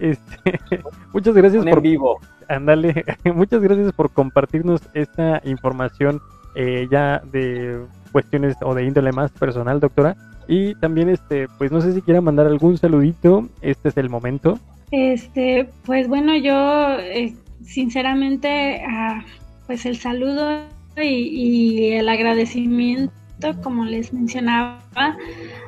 Este, 0.00 0.58
muchas 1.12 1.34
gracias 1.34 1.64
por 1.64 1.80
vivo. 1.80 2.18
Ándale, 2.48 3.04
muchas 3.34 3.62
gracias 3.62 3.92
por 3.92 4.10
compartirnos 4.10 4.80
esta 4.94 5.40
información 5.44 6.20
eh, 6.56 6.88
ya 6.90 7.22
de 7.30 7.86
cuestiones 8.10 8.56
o 8.62 8.74
de 8.74 8.84
índole 8.84 9.12
más 9.12 9.30
personal, 9.30 9.78
doctora. 9.78 10.16
Y 10.48 10.74
también, 10.76 11.10
este, 11.10 11.46
pues 11.58 11.70
no 11.70 11.82
sé 11.82 11.92
si 11.92 12.00
quiera 12.00 12.22
mandar 12.22 12.46
algún 12.46 12.78
saludito, 12.78 13.46
este 13.60 13.90
es 13.90 13.96
el 13.98 14.08
momento. 14.08 14.58
Este, 14.90 15.68
pues 15.84 16.08
bueno, 16.08 16.34
yo 16.36 16.98
eh, 16.98 17.34
sinceramente, 17.62 18.82
ah, 18.88 19.22
pues 19.66 19.84
el 19.84 19.98
saludo 19.98 20.62
y, 20.96 21.92
el 21.92 22.08
agradecimiento, 22.08 23.12
como 23.62 23.84
les 23.84 24.12
mencionaba, 24.12 24.80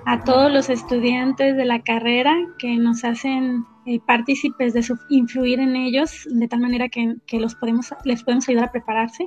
a 0.07 0.24
todos 0.24 0.51
los 0.51 0.70
estudiantes 0.70 1.57
de 1.57 1.64
la 1.66 1.83
carrera 1.83 2.35
que 2.59 2.76
nos 2.76 3.05
hacen 3.05 3.64
eh, 3.87 4.01
partícipes 4.07 4.72
de 4.72 4.83
su, 4.83 4.99
influir 5.11 5.61
en 5.61 5.76
ellos 5.76 6.26
de 6.31 6.49
tal 6.49 6.61
manera 6.61 6.89
que, 6.89 7.16
los 7.33 7.55
podemos, 7.55 7.95
les 8.05 8.24
podemos 8.24 8.49
ayudar 8.49 8.68
a 8.68 8.72
prepararse 8.72 9.26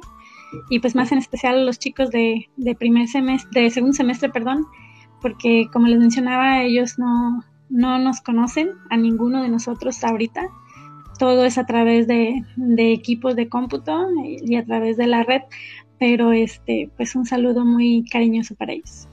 y 0.69 0.79
pues 0.79 0.95
más 0.95 1.11
en 1.11 1.19
especial 1.19 1.59
a 1.59 1.63
los 1.63 1.79
chicos 1.79 2.09
de, 2.09 2.49
de 2.57 2.75
primer 2.75 3.07
semestre, 3.07 3.61
de 3.61 3.69
segundo 3.69 3.95
semestre, 3.95 4.29
perdón, 4.29 4.65
porque 5.23 5.67
como 5.73 5.87
les 5.87 5.97
mencionaba, 5.97 6.61
ellos 6.61 6.99
no, 6.99 7.43
no 7.69 7.97
nos 7.97 8.21
conocen 8.21 8.71
a 8.91 8.97
ninguno 8.97 9.41
de 9.41 9.49
nosotros 9.49 10.03
ahorita. 10.03 10.41
Todo 11.17 11.45
es 11.45 11.57
a 11.57 11.65
través 11.65 12.07
de, 12.07 12.43
equipos 12.77 13.35
de 13.35 13.47
cómputo 13.47 14.07
y 14.23 14.55
a 14.55 14.65
través 14.65 14.97
de 14.97 15.07
la 15.07 15.23
red, 15.23 15.41
pero 15.97 16.31
este, 16.33 16.91
pues 16.97 17.15
un 17.15 17.25
saludo 17.25 17.65
muy 17.65 18.05
cariñoso 18.11 18.53
para 18.55 18.73
ellos. 18.73 19.07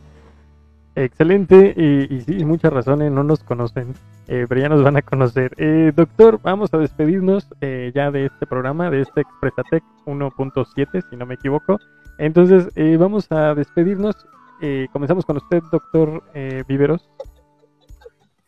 Excelente, 0.97 1.73
y, 1.77 2.21
sí, 2.23 2.45
muchas 2.45 2.73
razones, 2.73 3.13
no 3.13 3.23
nos 3.23 3.45
conocen, 3.45 3.95
eh, 4.27 4.45
pero 4.49 4.61
ya 4.61 4.69
nos 4.69 4.83
van 4.83 4.97
a 4.97 5.03
conocer. 5.03 5.53
Eh, 5.57 5.93
doctor, 5.95 6.41
vamos 6.43 6.75
a 6.75 6.79
despedirnos 6.79 7.49
eh, 7.61 7.93
ya 7.95 8.11
de 8.11 8.27
este 8.27 8.47
programa, 8.47 8.91
de 8.91 9.03
este 9.03 9.21
Expresatec 9.21 9.85
1.7, 10.07 11.05
si 11.09 11.17
no 11.17 11.27
me 11.27 11.35
equivoco. 11.35 11.79
Entonces, 12.19 12.69
vamos 12.99 13.31
a 13.31 13.55
despedirnos 13.55 14.27
eh, 14.61 14.89
comenzamos 14.93 15.25
con 15.25 15.37
usted, 15.37 15.63
doctor 15.71 16.23
eh, 16.35 16.65
Viveros. 16.67 17.09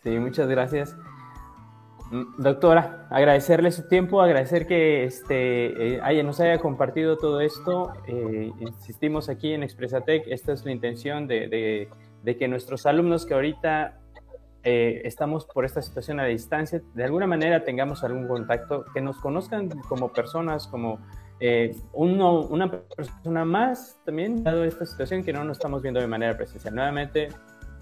Sí, 0.02 0.10
muchas 0.18 0.48
gracias. 0.48 0.96
Mm, 2.10 2.42
doctora, 2.42 3.06
agradecerle 3.10 3.70
su 3.72 3.88
tiempo, 3.88 4.20
agradecer 4.20 4.66
que 4.66 5.04
este, 5.04 5.96
eh, 5.96 6.22
nos 6.22 6.40
haya 6.40 6.58
compartido 6.58 7.16
todo 7.16 7.40
esto. 7.40 7.92
insistimos 8.60 9.28
aquí 9.28 9.52
en 9.52 9.62
Expresatec, 9.62 10.24
esta 10.26 10.52
es 10.52 10.64
la 10.64 10.72
intención 10.72 11.26
de, 11.26 11.88
de 12.22 12.36
que 12.36 12.48
nuestros 12.48 12.86
alumnos 12.86 13.24
que 13.26 13.34
ahorita 13.34 13.98
estamos 14.64 15.44
por 15.44 15.64
esta 15.64 15.82
situación 15.82 16.20
a 16.20 16.24
distancia, 16.24 16.80
de 16.94 17.04
alguna 17.04 17.26
manera 17.26 17.64
tengamos 17.64 18.04
algún 18.04 18.28
contacto, 18.28 18.84
que 18.94 19.00
nos 19.00 19.18
conozcan 19.18 19.68
como 19.88 20.12
personas, 20.12 20.68
como 20.68 21.00
eh, 21.44 21.74
uno, 21.92 22.42
una 22.42 22.70
persona 22.70 23.44
más 23.44 23.98
también, 24.04 24.44
dado 24.44 24.62
esta 24.62 24.86
situación 24.86 25.24
que 25.24 25.32
no 25.32 25.42
nos 25.42 25.56
estamos 25.56 25.82
viendo 25.82 25.98
de 25.98 26.06
manera 26.06 26.36
presencial. 26.36 26.72
Nuevamente, 26.72 27.30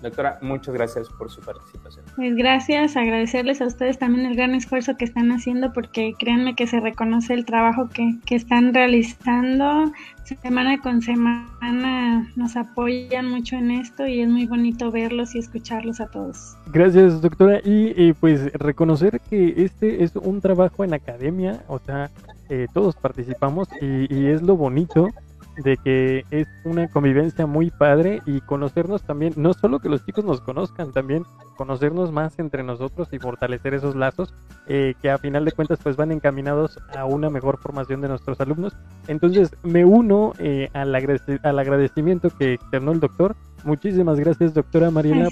Doctora, 0.02 0.38
muchas 0.40 0.72
gracias 0.72 1.10
por 1.10 1.30
su 1.30 1.42
participación. 1.42 2.06
Pues 2.16 2.34
gracias, 2.34 2.96
agradecerles 2.96 3.60
a 3.60 3.66
ustedes 3.66 3.98
también 3.98 4.24
el 4.24 4.34
gran 4.34 4.54
esfuerzo 4.54 4.96
que 4.96 5.04
están 5.04 5.30
haciendo 5.30 5.74
porque 5.74 6.14
créanme 6.18 6.54
que 6.54 6.66
se 6.66 6.80
reconoce 6.80 7.34
el 7.34 7.44
trabajo 7.44 7.90
que, 7.90 8.14
que 8.24 8.34
están 8.34 8.72
realizando. 8.72 9.92
Semana 10.24 10.78
con 10.78 11.02
semana 11.02 12.32
nos 12.36 12.56
apoyan 12.56 13.26
mucho 13.28 13.56
en 13.56 13.72
esto 13.72 14.06
y 14.06 14.20
es 14.20 14.28
muy 14.28 14.46
bonito 14.46 14.90
verlos 14.90 15.34
y 15.34 15.38
escucharlos 15.38 16.00
a 16.00 16.06
todos. 16.06 16.56
Gracias, 16.72 17.20
doctora. 17.20 17.60
Y 17.62 18.14
pues 18.14 18.50
reconocer 18.54 19.20
que 19.28 19.64
este 19.64 20.02
es 20.02 20.16
un 20.16 20.40
trabajo 20.40 20.82
en 20.82 20.94
academia, 20.94 21.62
o 21.68 21.78
sea, 21.78 22.10
eh, 22.50 22.66
todos 22.74 22.96
participamos 22.96 23.68
y, 23.80 24.12
y 24.14 24.26
es 24.26 24.42
lo 24.42 24.56
bonito 24.56 25.08
de 25.56 25.76
que 25.76 26.24
es 26.30 26.46
una 26.64 26.88
convivencia 26.88 27.46
muy 27.46 27.70
padre 27.70 28.22
y 28.26 28.40
conocernos 28.40 29.02
también, 29.02 29.34
no 29.36 29.52
solo 29.52 29.78
que 29.80 29.88
los 29.88 30.04
chicos 30.04 30.24
nos 30.24 30.40
conozcan, 30.40 30.92
también 30.92 31.24
conocernos 31.56 32.12
más 32.12 32.38
entre 32.38 32.62
nosotros 32.62 33.08
y 33.12 33.18
fortalecer 33.18 33.74
esos 33.74 33.94
lazos 33.94 34.32
eh, 34.68 34.94
que 35.02 35.10
a 35.10 35.18
final 35.18 35.44
de 35.44 35.52
cuentas 35.52 35.78
pues 35.82 35.96
van 35.96 36.12
encaminados 36.12 36.78
a 36.96 37.04
una 37.04 37.30
mejor 37.30 37.58
formación 37.58 38.00
de 38.00 38.08
nuestros 38.08 38.40
alumnos. 38.40 38.74
Entonces 39.08 39.54
me 39.62 39.84
uno 39.84 40.32
eh, 40.38 40.68
al, 40.72 40.94
al 40.94 41.58
agradecimiento 41.58 42.30
que 42.30 42.54
externó 42.54 42.92
el 42.92 43.00
doctor. 43.00 43.36
Muchísimas 43.64 44.18
gracias 44.18 44.54
doctora 44.54 44.90
Mariela 44.90 45.28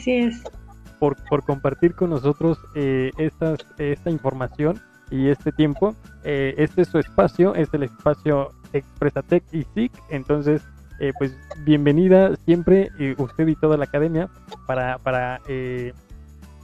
por, 0.98 1.16
por 1.28 1.44
compartir 1.44 1.94
con 1.94 2.10
nosotros 2.10 2.58
eh, 2.74 3.10
estas, 3.18 3.60
esta 3.78 4.10
información 4.10 4.80
y 5.10 5.28
este 5.28 5.52
tiempo. 5.52 5.94
este 6.24 6.82
es 6.82 6.88
su 6.88 6.98
espacio, 6.98 7.54
es 7.54 7.72
el 7.72 7.84
espacio 7.84 8.50
Expresatec 8.72 9.44
y 9.52 9.64
SIC. 9.74 9.92
Entonces, 10.10 10.62
eh, 11.00 11.12
pues 11.18 11.36
bienvenida 11.64 12.34
siempre 12.44 12.90
eh, 12.98 13.14
usted 13.18 13.46
y 13.46 13.54
toda 13.54 13.76
la 13.76 13.84
academia 13.84 14.28
para, 14.66 14.98
para 14.98 15.40
eh, 15.46 15.92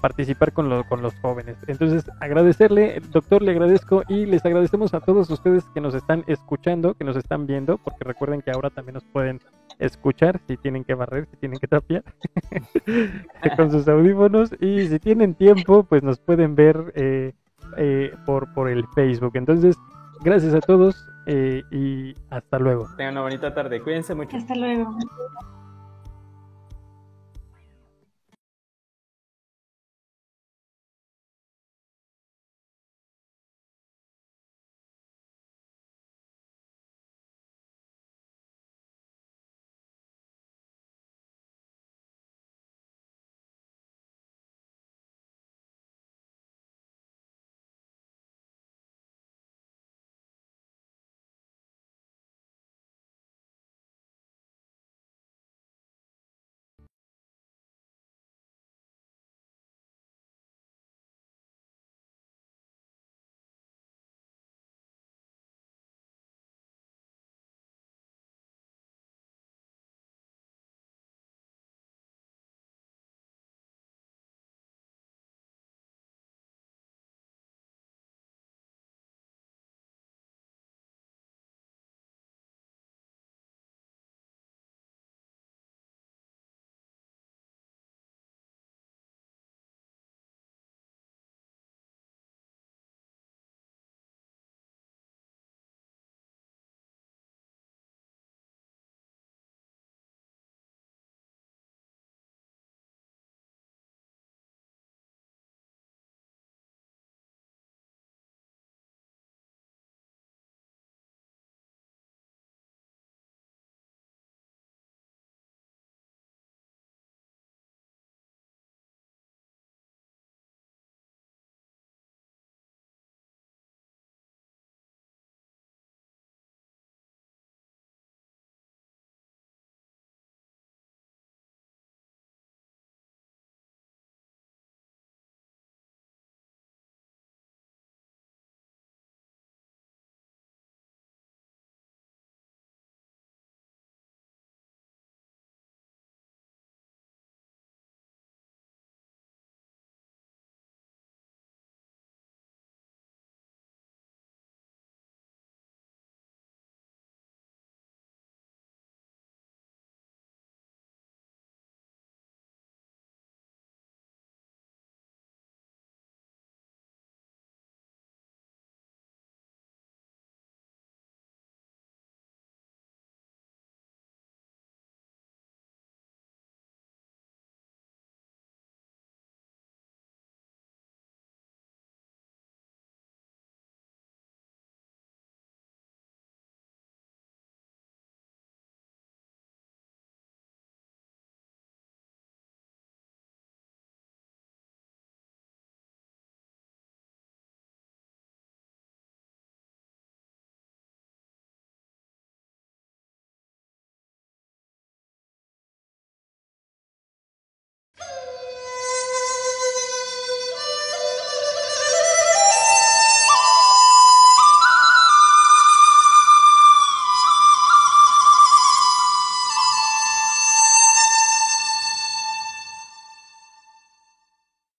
participar 0.00 0.52
con, 0.52 0.82
con 0.84 1.02
los 1.02 1.14
jóvenes. 1.20 1.56
Entonces, 1.68 2.04
agradecerle, 2.20 3.00
doctor, 3.12 3.42
le 3.42 3.52
agradezco 3.52 4.02
y 4.08 4.26
les 4.26 4.44
agradecemos 4.44 4.92
a 4.92 5.00
todos 5.00 5.30
ustedes 5.30 5.64
que 5.72 5.80
nos 5.80 5.94
están 5.94 6.24
escuchando, 6.26 6.94
que 6.94 7.04
nos 7.04 7.16
están 7.16 7.46
viendo, 7.46 7.78
porque 7.78 8.04
recuerden 8.04 8.42
que 8.42 8.50
ahora 8.50 8.70
también 8.70 8.94
nos 8.94 9.04
pueden 9.04 9.40
escuchar 9.78 10.40
si 10.46 10.56
tienen 10.56 10.84
que 10.84 10.94
barrer, 10.94 11.26
si 11.30 11.36
tienen 11.36 11.58
que 11.58 11.66
tapiar 11.66 12.04
con 13.56 13.70
sus 13.70 13.88
audífonos 13.88 14.50
y 14.60 14.86
si 14.88 14.98
tienen 14.98 15.34
tiempo, 15.34 15.84
pues 15.84 16.02
nos 16.02 16.18
pueden 16.18 16.54
ver 16.54 16.92
por, 18.24 18.52
por 18.52 18.68
el 18.68 18.86
Facebook. 18.94 19.32
Entonces, 19.34 19.76
gracias 20.22 20.54
a 20.54 20.60
todos 20.60 21.06
eh, 21.26 21.62
y 21.70 22.14
hasta 22.30 22.58
luego. 22.58 22.88
Tengan 22.96 23.14
una 23.14 23.22
bonita 23.22 23.54
tarde, 23.54 23.80
cuídense 23.80 24.14
mucho. 24.14 24.36
Hasta 24.36 24.54
luego. 24.54 24.96